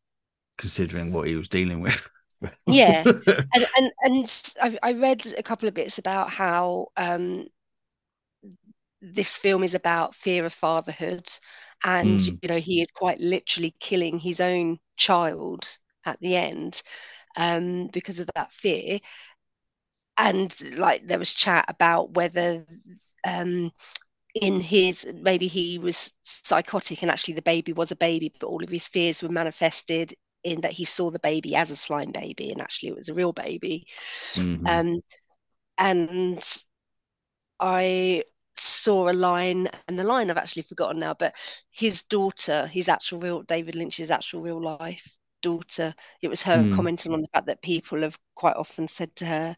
considering 0.57 1.11
what 1.11 1.27
he 1.27 1.35
was 1.35 1.47
dealing 1.47 1.81
with. 1.81 2.01
Yeah. 2.67 3.03
And 3.55 3.65
and 3.77 3.91
and 4.03 4.43
I, 4.61 4.77
I 4.83 4.93
read 4.93 5.25
a 5.37 5.43
couple 5.43 5.67
of 5.67 5.73
bits 5.73 5.97
about 5.97 6.29
how 6.29 6.87
um, 6.97 7.45
this 9.03 9.37
film 9.37 9.63
is 9.63 9.75
about 9.75 10.15
fear 10.15 10.45
of 10.45 10.53
fatherhood, 10.53 11.29
and 11.85 12.25
Mm. 12.25 12.39
you 12.41 12.49
know 12.49 12.59
he 12.59 12.81
is 12.81 12.89
quite 12.93 13.19
literally 13.21 13.75
killing 13.79 14.19
his 14.19 14.39
own 14.41 14.79
child 14.97 15.77
at 16.05 16.19
the 16.21 16.37
end 16.37 16.83
um, 17.37 17.89
because 17.93 18.19
of 18.19 18.29
that 18.35 18.51
fear. 18.51 18.99
And 20.17 20.55
like 20.77 21.07
there 21.07 21.19
was 21.19 21.33
chat 21.33 21.65
about 21.69 22.13
whether 22.15 22.65
um, 23.27 23.71
in 24.35 24.61
his 24.61 25.07
maybe 25.15 25.47
he 25.47 25.79
was 25.79 26.13
psychotic 26.23 27.01
and 27.03 27.11
actually 27.11 27.35
the 27.35 27.43
baby 27.43 27.73
was 27.73 27.91
a 27.91 27.95
baby, 27.97 28.31
but 28.39 28.47
all 28.47 28.63
of 28.63 28.69
his 28.69 28.87
fears 28.87 29.23
were 29.23 29.29
manifested 29.29 30.13
in 30.43 30.61
that 30.61 30.73
he 30.73 30.85
saw 30.85 31.09
the 31.11 31.19
baby 31.19 31.55
as 31.55 31.71
a 31.71 31.75
slime 31.75 32.11
baby 32.11 32.51
and 32.51 32.61
actually 32.61 32.89
it 32.89 32.95
was 32.95 33.09
a 33.09 33.13
real 33.15 33.33
baby. 33.33 33.85
Mhm. 34.35 34.83
Um, 34.83 35.01
and 35.77 36.43
I 37.59 38.23
saw 38.55 39.09
a 39.09 39.13
line, 39.13 39.69
and 39.87 39.97
the 39.99 40.03
line 40.03 40.29
I've 40.29 40.37
actually 40.37 40.63
forgotten 40.63 40.99
now, 40.99 41.13
but 41.13 41.35
his 41.71 42.03
daughter, 42.03 42.67
his 42.67 42.89
actual 42.89 43.19
real 43.19 43.41
David 43.43 43.75
Lynch's 43.75 44.11
actual 44.11 44.41
real 44.41 44.61
life 44.61 45.17
daughter, 45.41 45.93
it 46.21 46.27
was 46.29 46.41
her 46.43 46.63
Hmm. 46.63 46.71
commenting 46.71 47.13
on 47.13 47.21
the 47.21 47.27
fact 47.33 47.47
that 47.47 47.61
people 47.61 48.01
have 48.01 48.17
quite 48.35 48.55
often 48.55 48.87
said 48.87 49.15
to 49.17 49.25
her, 49.25 49.57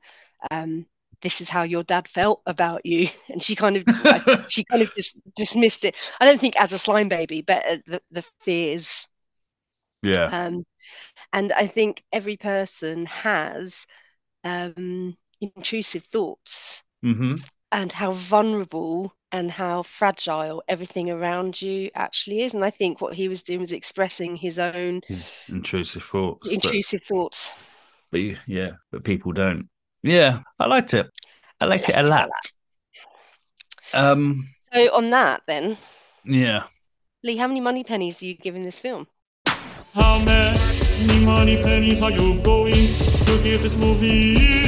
um, 0.51 0.85
this 1.21 1.41
is 1.41 1.49
how 1.49 1.63
your 1.63 1.83
dad 1.83 2.07
felt 2.07 2.41
about 2.45 2.85
you. 2.85 3.07
And 3.29 3.41
she 3.43 3.55
kind 3.55 3.77
of 3.77 3.85
she 4.47 4.63
kind 4.65 4.81
of 4.83 4.89
dis- 4.95 5.15
dismissed 5.35 5.85
it. 5.85 5.95
I 6.19 6.25
don't 6.25 6.39
think 6.39 6.55
as 6.61 6.73
a 6.73 6.79
slime 6.79 7.09
baby, 7.09 7.41
but 7.41 7.65
uh, 7.67 7.77
the, 7.87 8.01
the 8.11 8.21
fears 8.41 9.07
yeah. 10.01 10.31
um, 10.31 10.63
and 11.33 11.53
I 11.53 11.67
think 11.67 12.03
every 12.13 12.37
person 12.37 13.07
has 13.07 13.87
um, 14.43 15.17
intrusive 15.41 16.05
thoughts 16.05 16.83
hmm 17.03 17.45
and 17.75 17.91
how 17.91 18.11
vulnerable 18.13 19.13
and 19.33 19.51
how 19.51 19.83
fragile 19.83 20.63
everything 20.69 21.09
around 21.11 21.61
you 21.61 21.89
actually 21.93 22.39
is. 22.41 22.53
And 22.53 22.63
I 22.63 22.69
think 22.69 23.01
what 23.01 23.13
he 23.13 23.27
was 23.27 23.43
doing 23.43 23.59
was 23.59 23.73
expressing 23.73 24.37
his 24.37 24.57
own 24.57 25.01
His 25.07 25.43
intrusive 25.49 26.01
thoughts. 26.03 26.47
but- 26.47 26.53
intrusive 26.53 27.03
thoughts. 27.03 27.71
But, 28.11 28.21
you, 28.21 28.37
yeah, 28.47 28.71
but 28.91 29.03
people 29.03 29.33
don't. 29.33 29.67
Yeah, 30.03 30.39
I 30.57 30.67
liked 30.67 30.93
it. 30.93 31.07
I 31.59 31.65
liked 31.65 31.89
it 31.89 31.95
a 31.95 32.03
liked 32.03 32.09
it 32.09 32.09
a 32.09 32.09
lot. 32.09 32.29
Um, 33.93 34.47
So 34.73 34.93
on 34.93 35.09
that, 35.09 35.41
then, 35.45 35.75
yeah. 36.23 36.63
Lee, 37.23 37.35
how 37.35 37.47
many 37.47 37.59
money 37.59 37.83
pennies 37.83 38.21
are 38.21 38.27
you 38.27 38.35
giving 38.35 38.61
this 38.61 38.79
film? 38.79 39.05
How 39.93 40.19
many 40.19 41.25
money 41.25 41.61
pennies 41.61 42.01
are 42.01 42.11
you 42.11 42.39
going 42.41 42.95
to 43.25 43.39
give 43.43 43.61
this 43.63 43.75
movie? 43.75 44.64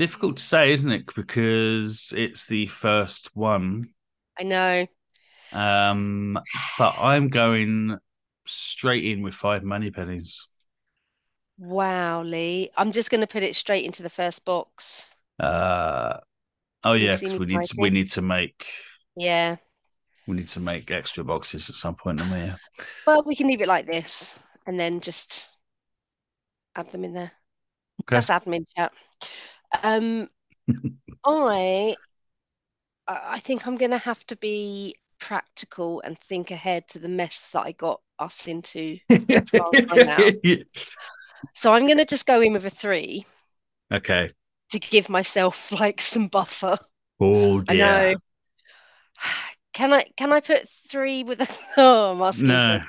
Difficult 0.00 0.38
to 0.38 0.42
say, 0.42 0.72
isn't 0.72 0.90
it? 0.90 1.14
Because 1.14 2.14
it's 2.16 2.46
the 2.46 2.68
first 2.68 3.36
one. 3.36 3.90
I 4.38 4.44
know. 4.44 4.86
Um, 5.52 6.38
but 6.78 6.94
I'm 6.98 7.28
going 7.28 7.98
straight 8.46 9.04
in 9.04 9.20
with 9.20 9.34
five 9.34 9.62
money 9.62 9.90
pennies. 9.90 10.48
Wow, 11.58 12.22
Lee. 12.22 12.70
I'm 12.78 12.92
just 12.92 13.10
going 13.10 13.20
to 13.20 13.26
put 13.26 13.42
it 13.42 13.54
straight 13.54 13.84
into 13.84 14.02
the 14.02 14.08
first 14.08 14.46
box. 14.46 15.14
Uh, 15.38 16.16
oh 16.82 16.94
yeah, 16.94 17.18
because 17.20 17.34
we 17.34 17.44
need 17.44 17.62
to, 17.62 17.74
we 17.76 17.90
need 17.90 18.10
to 18.12 18.22
make 18.22 18.68
Yeah. 19.16 19.56
we 20.26 20.34
need 20.34 20.48
to 20.48 20.60
make 20.60 20.90
extra 20.90 21.24
boxes 21.24 21.68
at 21.68 21.76
some 21.76 21.94
point, 21.94 22.20
don't 22.20 22.30
we? 22.30 22.38
Yeah. 22.38 22.56
Well, 23.06 23.22
we 23.26 23.36
can 23.36 23.48
leave 23.48 23.60
it 23.60 23.68
like 23.68 23.84
this 23.84 24.34
and 24.66 24.80
then 24.80 25.02
just 25.02 25.50
add 26.74 26.90
them 26.90 27.04
in 27.04 27.12
there. 27.12 27.32
Okay. 28.00 28.16
That's 28.16 28.30
admin 28.30 28.64
chat. 28.74 28.92
Um, 29.82 30.28
I, 31.24 31.96
I 33.06 33.20
I 33.32 33.38
think 33.40 33.66
I'm 33.66 33.76
going 33.76 33.90
to 33.90 33.98
have 33.98 34.24
to 34.28 34.36
be 34.36 34.96
practical 35.18 36.00
and 36.00 36.18
think 36.18 36.50
ahead 36.50 36.88
to 36.88 36.98
the 36.98 37.08
mess 37.08 37.50
that 37.50 37.66
I 37.66 37.72
got 37.72 38.00
us 38.18 38.46
into. 38.48 38.98
last 39.08 39.52
time 39.88 40.08
out. 40.08 40.34
So 41.54 41.72
I'm 41.72 41.86
going 41.86 41.98
to 41.98 42.04
just 42.04 42.26
go 42.26 42.40
in 42.40 42.52
with 42.52 42.66
a 42.66 42.70
three 42.70 43.24
okay. 43.92 44.32
to 44.70 44.78
give 44.78 45.08
myself 45.08 45.72
like 45.80 46.00
some 46.00 46.28
buffer. 46.28 46.78
Oh 47.20 47.60
I 47.68 47.74
dear. 47.74 48.10
know. 48.12 48.14
Can 49.72 49.92
I 49.92 50.04
can 50.16 50.32
I 50.32 50.40
put 50.40 50.68
three 50.88 51.22
with 51.22 51.40
a 51.40 51.48
oh 51.76 52.12
I'm 52.12 52.22
asking 52.22 52.48
No. 52.48 52.80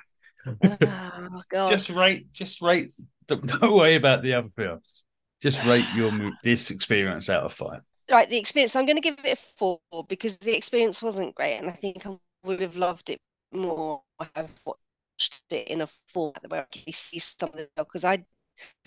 for- 0.44 0.60
oh 0.82 1.42
god. 1.50 1.70
Just 1.70 1.92
rate. 1.92 2.32
Just 2.34 2.62
rate. 2.62 2.92
Don't, 3.28 3.46
don't 3.46 3.72
worry 3.72 3.96
about 3.96 4.24
the 4.24 4.34
other 4.34 4.50
films. 4.58 5.04
Just 5.42 5.64
rate 5.64 5.89
your 5.89 6.12
this 6.44 6.72
experience 6.72 7.30
out 7.30 7.44
of 7.44 7.54
five. 7.54 7.82
right, 8.12 8.30
the 8.30 8.38
experience 8.38 8.76
I'm 8.76 8.86
gonna 8.86 9.02
give 9.02 9.20
it 9.24 9.34
a 9.34 9.36
four 9.36 9.80
because 10.08 10.38
the 10.38 10.56
experience 10.56 11.02
wasn't 11.02 11.36
great 11.36 11.58
and 11.58 11.70
I 11.70 11.74
think 11.74 12.06
I 12.06 12.18
would 12.44 12.62
have 12.62 12.76
loved 12.78 13.10
it 13.10 13.20
more 13.54 14.02
if 14.20 14.30
I've 14.36 14.60
watched 14.66 15.42
it 15.50 15.68
in 15.68 15.82
a 15.82 15.88
format 16.08 16.50
where 16.50 16.62
I 16.62 16.66
can 16.78 16.94
see 16.94 17.20
some 17.20 17.50
of 17.50 17.56
the 17.56 17.70
because 17.78 18.04
I 18.06 18.24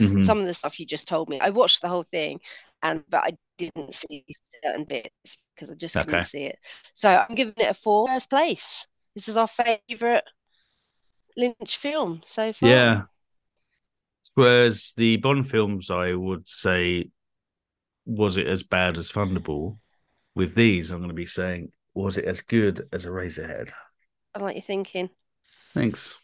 Mhm. 0.01 0.23
some 0.23 0.39
of 0.41 0.47
the 0.47 0.55
stuff 0.55 0.79
you 0.81 0.87
just 0.87 1.09
told 1.09 1.29
me. 1.29 1.41
I 1.41 1.51
watched 1.51 1.83
the 1.83 1.89
whole 1.89 2.05
thing 2.05 2.41
and 2.83 3.05
but 3.09 3.25
I 3.25 3.37
didn't 3.59 3.95
see 3.95 4.25
certain 4.65 4.85
bits 4.85 5.39
because 5.55 5.71
I 5.71 5.75
just 5.75 5.99
couldn't 5.99 6.25
see 6.25 6.45
it. 6.45 6.59
So 6.95 7.09
I'm 7.29 7.35
giving 7.35 7.55
it 7.57 7.71
a 7.71 7.75
four. 7.75 8.09
First 8.09 8.31
place. 8.31 8.87
This 9.15 9.29
is 9.29 9.37
our 9.37 9.49
favourite 9.49 10.25
Lynch 11.37 11.77
film 11.77 12.21
so 12.25 12.53
far. 12.53 12.71
Yeah. 12.71 13.05
Whereas 14.35 14.95
the 14.97 15.17
Bond 15.17 15.49
films, 15.49 15.91
I 15.91 16.13
would 16.13 16.49
say, 16.49 17.11
was 18.05 18.37
it 18.37 18.47
as 18.47 18.63
bad 18.63 18.99
as 18.99 19.13
Thunderball? 19.13 19.79
With 20.35 20.55
these, 20.55 20.91
I'm 20.91 20.99
going 20.99 21.09
to 21.09 21.15
be 21.15 21.27
saying, 21.27 21.71
was 21.95 22.17
it 22.17 22.25
as 22.25 22.41
good 22.41 22.89
as 22.93 23.07
Eraserhead? 23.07 23.71
I 24.35 24.41
like 24.41 24.57
your 24.57 24.63
thinking. 24.63 25.11
Thanks. 25.73 26.17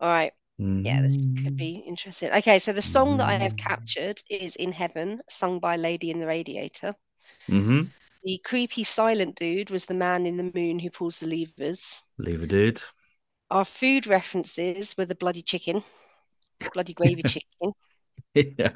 All 0.00 0.08
right. 0.08 0.32
Yeah, 0.58 1.00
this 1.00 1.16
Mm. 1.16 1.44
could 1.44 1.56
be 1.56 1.76
interesting. 1.86 2.30
Okay, 2.32 2.58
so 2.58 2.72
the 2.72 2.82
song 2.82 3.16
that 3.18 3.28
I 3.28 3.38
have 3.38 3.54
Mm. 3.54 3.58
captured 3.58 4.22
is 4.28 4.56
In 4.56 4.72
Heaven, 4.72 5.22
sung 5.30 5.58
by 5.58 5.76
Lady 5.76 6.10
in 6.10 6.18
the 6.20 6.26
Radiator. 6.26 6.94
Mm-hmm. 7.48 7.84
The 8.24 8.38
creepy 8.44 8.82
silent 8.84 9.36
dude 9.36 9.70
was 9.70 9.86
the 9.86 9.94
man 9.94 10.26
in 10.26 10.36
the 10.36 10.50
moon 10.54 10.78
who 10.78 10.90
pulls 10.90 11.18
the 11.18 11.26
levers. 11.26 12.02
Lever 12.18 12.46
dude. 12.46 12.82
Our 13.50 13.64
food 13.64 14.06
references 14.06 14.94
were 14.98 15.06
the 15.06 15.14
bloody 15.14 15.42
chicken, 15.42 15.82
bloody 16.72 16.94
gravy 16.94 17.22
chicken. 17.22 17.72
yeah. 18.58 18.72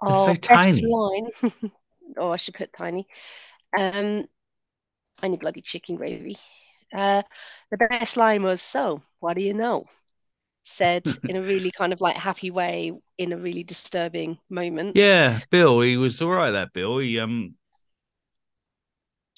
Our 0.00 0.34
so 0.34 0.36
tiny. 0.36 0.82
line, 0.82 1.28
oh, 2.18 2.30
I 2.30 2.36
should 2.36 2.54
put 2.54 2.72
tiny. 2.72 3.06
Um, 3.78 4.26
tiny 5.20 5.36
bloody 5.38 5.62
chicken 5.62 5.96
gravy. 5.96 6.38
Uh, 6.94 7.22
the 7.70 7.78
best 7.78 8.16
line 8.16 8.42
was, 8.42 8.62
"So, 8.62 9.02
what 9.20 9.34
do 9.36 9.42
you 9.42 9.54
know?" 9.54 9.86
Said 10.64 11.06
in 11.28 11.36
a 11.36 11.42
really 11.42 11.72
kind 11.72 11.92
of 11.92 12.00
like 12.02 12.16
happy 12.16 12.50
way, 12.50 12.92
in 13.18 13.32
a 13.32 13.38
really 13.38 13.64
disturbing 13.64 14.38
moment. 14.50 14.98
Yeah, 14.98 15.40
Bill, 15.50 15.80
he 15.80 15.96
was 15.96 16.20
all 16.22 16.30
right. 16.30 16.50
That 16.50 16.72
Bill, 16.72 16.98
he 16.98 17.18
um, 17.20 17.56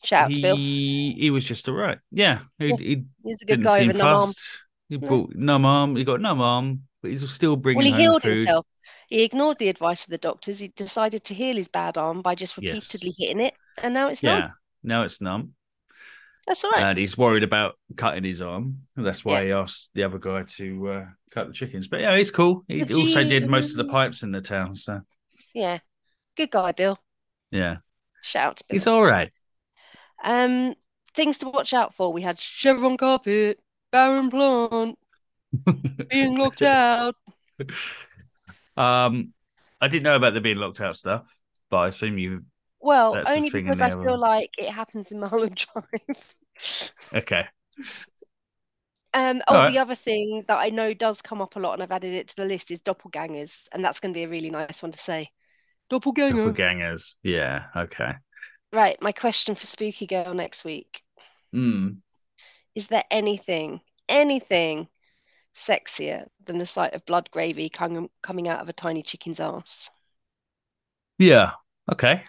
Shout 0.04 0.24
out 0.26 0.34
to 0.34 0.40
Bill. 0.40 0.60
he 1.18 1.30
was 1.30 1.44
just 1.44 1.68
all 1.68 1.74
right. 1.74 1.98
Yeah, 2.10 2.40
he, 2.58 2.68
Yeah. 2.70 2.76
he 2.76 3.04
He's 3.24 3.42
a 3.42 3.46
good 3.46 3.62
guy 3.62 3.84
with 3.84 3.96
numb 3.96 4.12
arm. 4.12 4.34
He 4.88 4.96
No. 5.00 5.08
brought 5.08 5.34
numb 5.34 5.64
arm. 5.64 5.96
He 5.96 6.04
got 6.04 6.20
numb 6.20 6.40
arm, 6.40 6.87
but 7.02 7.10
he's 7.10 7.28
still 7.30 7.56
bringing 7.56 7.82
Well, 7.84 7.92
he 7.96 8.02
healed 8.02 8.22
food. 8.22 8.36
himself. 8.38 8.66
He 9.08 9.22
ignored 9.24 9.58
the 9.58 9.68
advice 9.68 10.04
of 10.04 10.10
the 10.10 10.18
doctors. 10.18 10.58
He 10.58 10.68
decided 10.68 11.24
to 11.24 11.34
heal 11.34 11.56
his 11.56 11.68
bad 11.68 11.96
arm 11.98 12.22
by 12.22 12.34
just 12.34 12.56
Yes. 12.58 12.74
repeatedly 12.74 13.14
hitting 13.18 13.40
it, 13.40 13.54
and 13.82 13.94
now 13.94 14.08
it's 14.08 14.22
numb. 14.22 14.38
Yeah, 14.40 14.46
numb. 14.46 14.52
now 14.82 15.02
it's 15.02 15.20
numb. 15.20 15.54
That's 16.46 16.64
all 16.64 16.70
right. 16.70 16.82
and 16.82 16.98
he's 16.98 17.18
worried 17.18 17.42
about 17.42 17.78
cutting 17.96 18.24
his 18.24 18.40
arm. 18.40 18.86
That's 18.96 19.22
why 19.22 19.40
Yeah. 19.40 19.44
he 19.46 19.52
asked 19.52 19.90
the 19.94 20.04
other 20.04 20.18
guy 20.18 20.44
to 20.56 20.88
uh, 20.88 21.06
cut 21.30 21.46
the 21.48 21.52
chickens. 21.52 21.88
But 21.88 22.00
yeah, 22.00 22.16
he's 22.16 22.30
cool. 22.30 22.64
He 22.68 22.78
Would 22.78 22.90
also 22.92 23.20
you- 23.20 23.28
did 23.28 23.50
most 23.50 23.72
of 23.72 23.76
the 23.86 23.92
pipes 23.92 24.22
in 24.22 24.32
the 24.32 24.40
town. 24.40 24.74
So 24.74 25.02
Yeah, 25.54 25.78
good 26.36 26.50
guy, 26.50 26.72
Bill. 26.72 26.98
yeah, 27.50 27.76
Shout 28.22 28.46
out 28.48 28.56
to 28.56 28.64
Bill. 28.66 28.74
he's 28.74 28.86
all 28.86 29.04
right. 29.04 29.30
Um, 30.24 30.74
things 31.14 31.36
to 31.38 31.48
watch 31.48 31.74
out 31.74 31.94
for. 31.94 32.12
We 32.12 32.22
had 32.22 32.38
Chevron 32.40 32.96
carpet, 32.96 33.60
barren 33.92 34.30
plant, 34.30 34.98
being 36.08 36.38
locked 36.38 36.62
out. 36.62 37.14
um, 38.76 39.32
I 39.80 39.88
didn't 39.88 40.02
know 40.04 40.16
about 40.16 40.34
the 40.34 40.40
being 40.40 40.58
locked 40.58 40.80
out 40.80 40.96
stuff, 40.96 41.24
but 41.70 41.76
I 41.78 41.88
assume 41.88 42.18
you. 42.18 42.44
Well, 42.80 43.14
That's 43.14 43.30
only 43.30 43.50
thing 43.50 43.64
because 43.64 43.80
I 43.80 43.90
feel 43.90 44.00
other- 44.00 44.16
like 44.18 44.50
it 44.58 44.68
happens 44.70 45.10
in 45.10 45.20
Mulholland 45.20 45.56
Drive. 45.74 46.34
Okay. 47.14 47.46
Um, 49.14 49.42
oh, 49.48 49.54
All 49.54 49.62
right. 49.64 49.72
the 49.72 49.78
other 49.78 49.94
thing 49.94 50.44
that 50.48 50.58
I 50.58 50.68
know 50.70 50.94
does 50.94 51.22
come 51.22 51.40
up 51.40 51.56
a 51.56 51.60
lot, 51.60 51.72
and 51.74 51.82
I've 51.82 51.90
added 51.90 52.12
it 52.12 52.28
to 52.28 52.36
the 52.36 52.44
list, 52.44 52.70
is 52.70 52.80
doppelgangers, 52.82 53.66
and 53.72 53.84
that's 53.84 54.00
going 54.00 54.12
to 54.12 54.18
be 54.18 54.24
a 54.24 54.28
really 54.28 54.50
nice 54.50 54.82
one 54.82 54.92
to 54.92 54.98
say. 54.98 55.30
Doppelganger. 55.90 56.52
Doppelgangers. 56.52 57.16
Yeah. 57.22 57.64
Okay. 57.74 58.12
Right, 58.72 59.00
my 59.00 59.12
question 59.12 59.54
for 59.54 59.64
Spooky 59.64 60.06
Girl 60.06 60.34
next 60.34 60.62
week. 60.64 61.02
Mm. 61.54 61.96
Is 62.74 62.88
there 62.88 63.04
anything, 63.10 63.80
anything 64.10 64.88
sexier 65.58 66.26
than 66.44 66.58
the 66.58 66.66
sight 66.66 66.94
of 66.94 67.04
blood 67.04 67.30
gravy 67.30 67.68
com- 67.68 68.10
coming 68.22 68.48
out 68.48 68.60
of 68.60 68.68
a 68.68 68.72
tiny 68.72 69.02
chicken's 69.02 69.40
ass? 69.40 69.90
Yeah. 71.18 71.52
Okay. 71.90 72.22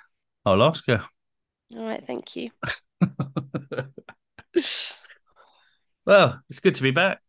I'll 0.46 0.64
ask 0.64 0.86
her. 0.88 1.04
All 1.76 1.86
right, 1.86 2.06
thank 2.06 2.36
you. 2.36 2.50
well, 6.06 6.42
it's 6.50 6.60
good 6.60 6.76
to 6.76 6.84
be 6.84 6.92
back. 6.92 7.22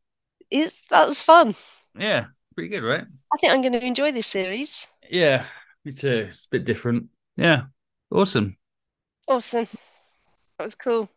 Is 0.50 0.80
that 0.90 1.06
was 1.06 1.22
fun. 1.22 1.54
Yeah. 1.98 2.26
Pretty 2.54 2.70
good, 2.70 2.84
right? 2.84 3.04
I 3.32 3.36
think 3.38 3.52
I'm 3.52 3.60
going 3.60 3.74
to 3.74 3.84
enjoy 3.84 4.12
this 4.12 4.26
series. 4.26 4.88
Yeah. 5.08 5.44
Me 5.84 5.92
too. 5.92 6.26
It's 6.28 6.46
a 6.46 6.50
bit 6.50 6.64
different. 6.64 7.06
Yeah. 7.36 7.64
Awesome. 8.10 8.56
Awesome. 9.28 9.66
That 10.58 10.64
was 10.64 10.74
cool. 10.74 11.08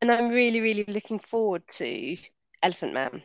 And 0.00 0.12
I'm 0.12 0.28
really, 0.28 0.60
really 0.60 0.84
looking 0.84 1.18
forward 1.18 1.66
to 1.68 2.16
Elephant 2.62 2.92
Man. 2.92 3.22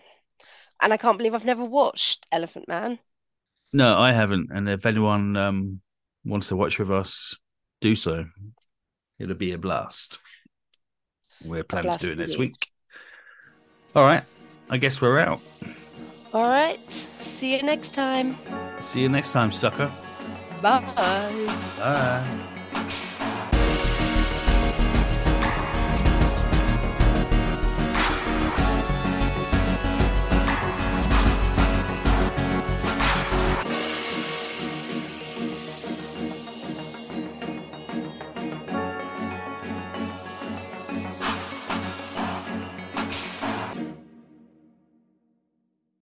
And 0.81 0.91
I 0.91 0.97
can't 0.97 1.17
believe 1.17 1.33
I've 1.33 1.45
never 1.45 1.63
watched 1.63 2.25
Elephant 2.31 2.67
Man. 2.67 2.99
No, 3.71 3.97
I 3.97 4.11
haven't. 4.11 4.49
And 4.51 4.67
if 4.67 4.85
anyone 4.85 5.37
um, 5.37 5.81
wants 6.25 6.49
to 6.49 6.55
watch 6.55 6.79
with 6.79 6.91
us, 6.91 7.37
do 7.79 7.95
so. 7.95 8.25
It'll 9.19 9.35
be 9.35 9.51
a 9.53 9.57
blast. 9.57 10.19
We're 11.45 11.63
planning 11.63 11.89
blast 11.89 12.01
to 12.01 12.07
do 12.07 12.13
it 12.13 12.17
next 12.17 12.37
week. 12.37 12.69
All 13.95 14.03
right. 14.03 14.23
I 14.69 14.77
guess 14.77 15.01
we're 15.01 15.19
out. 15.19 15.41
All 16.33 16.47
right. 16.47 16.91
See 16.91 17.55
you 17.55 17.61
next 17.61 17.93
time. 17.93 18.35
See 18.81 19.01
you 19.01 19.09
next 19.09 19.31
time, 19.31 19.51
sucker. 19.51 19.91
Bye. 20.61 20.83
Bye. 21.77 22.60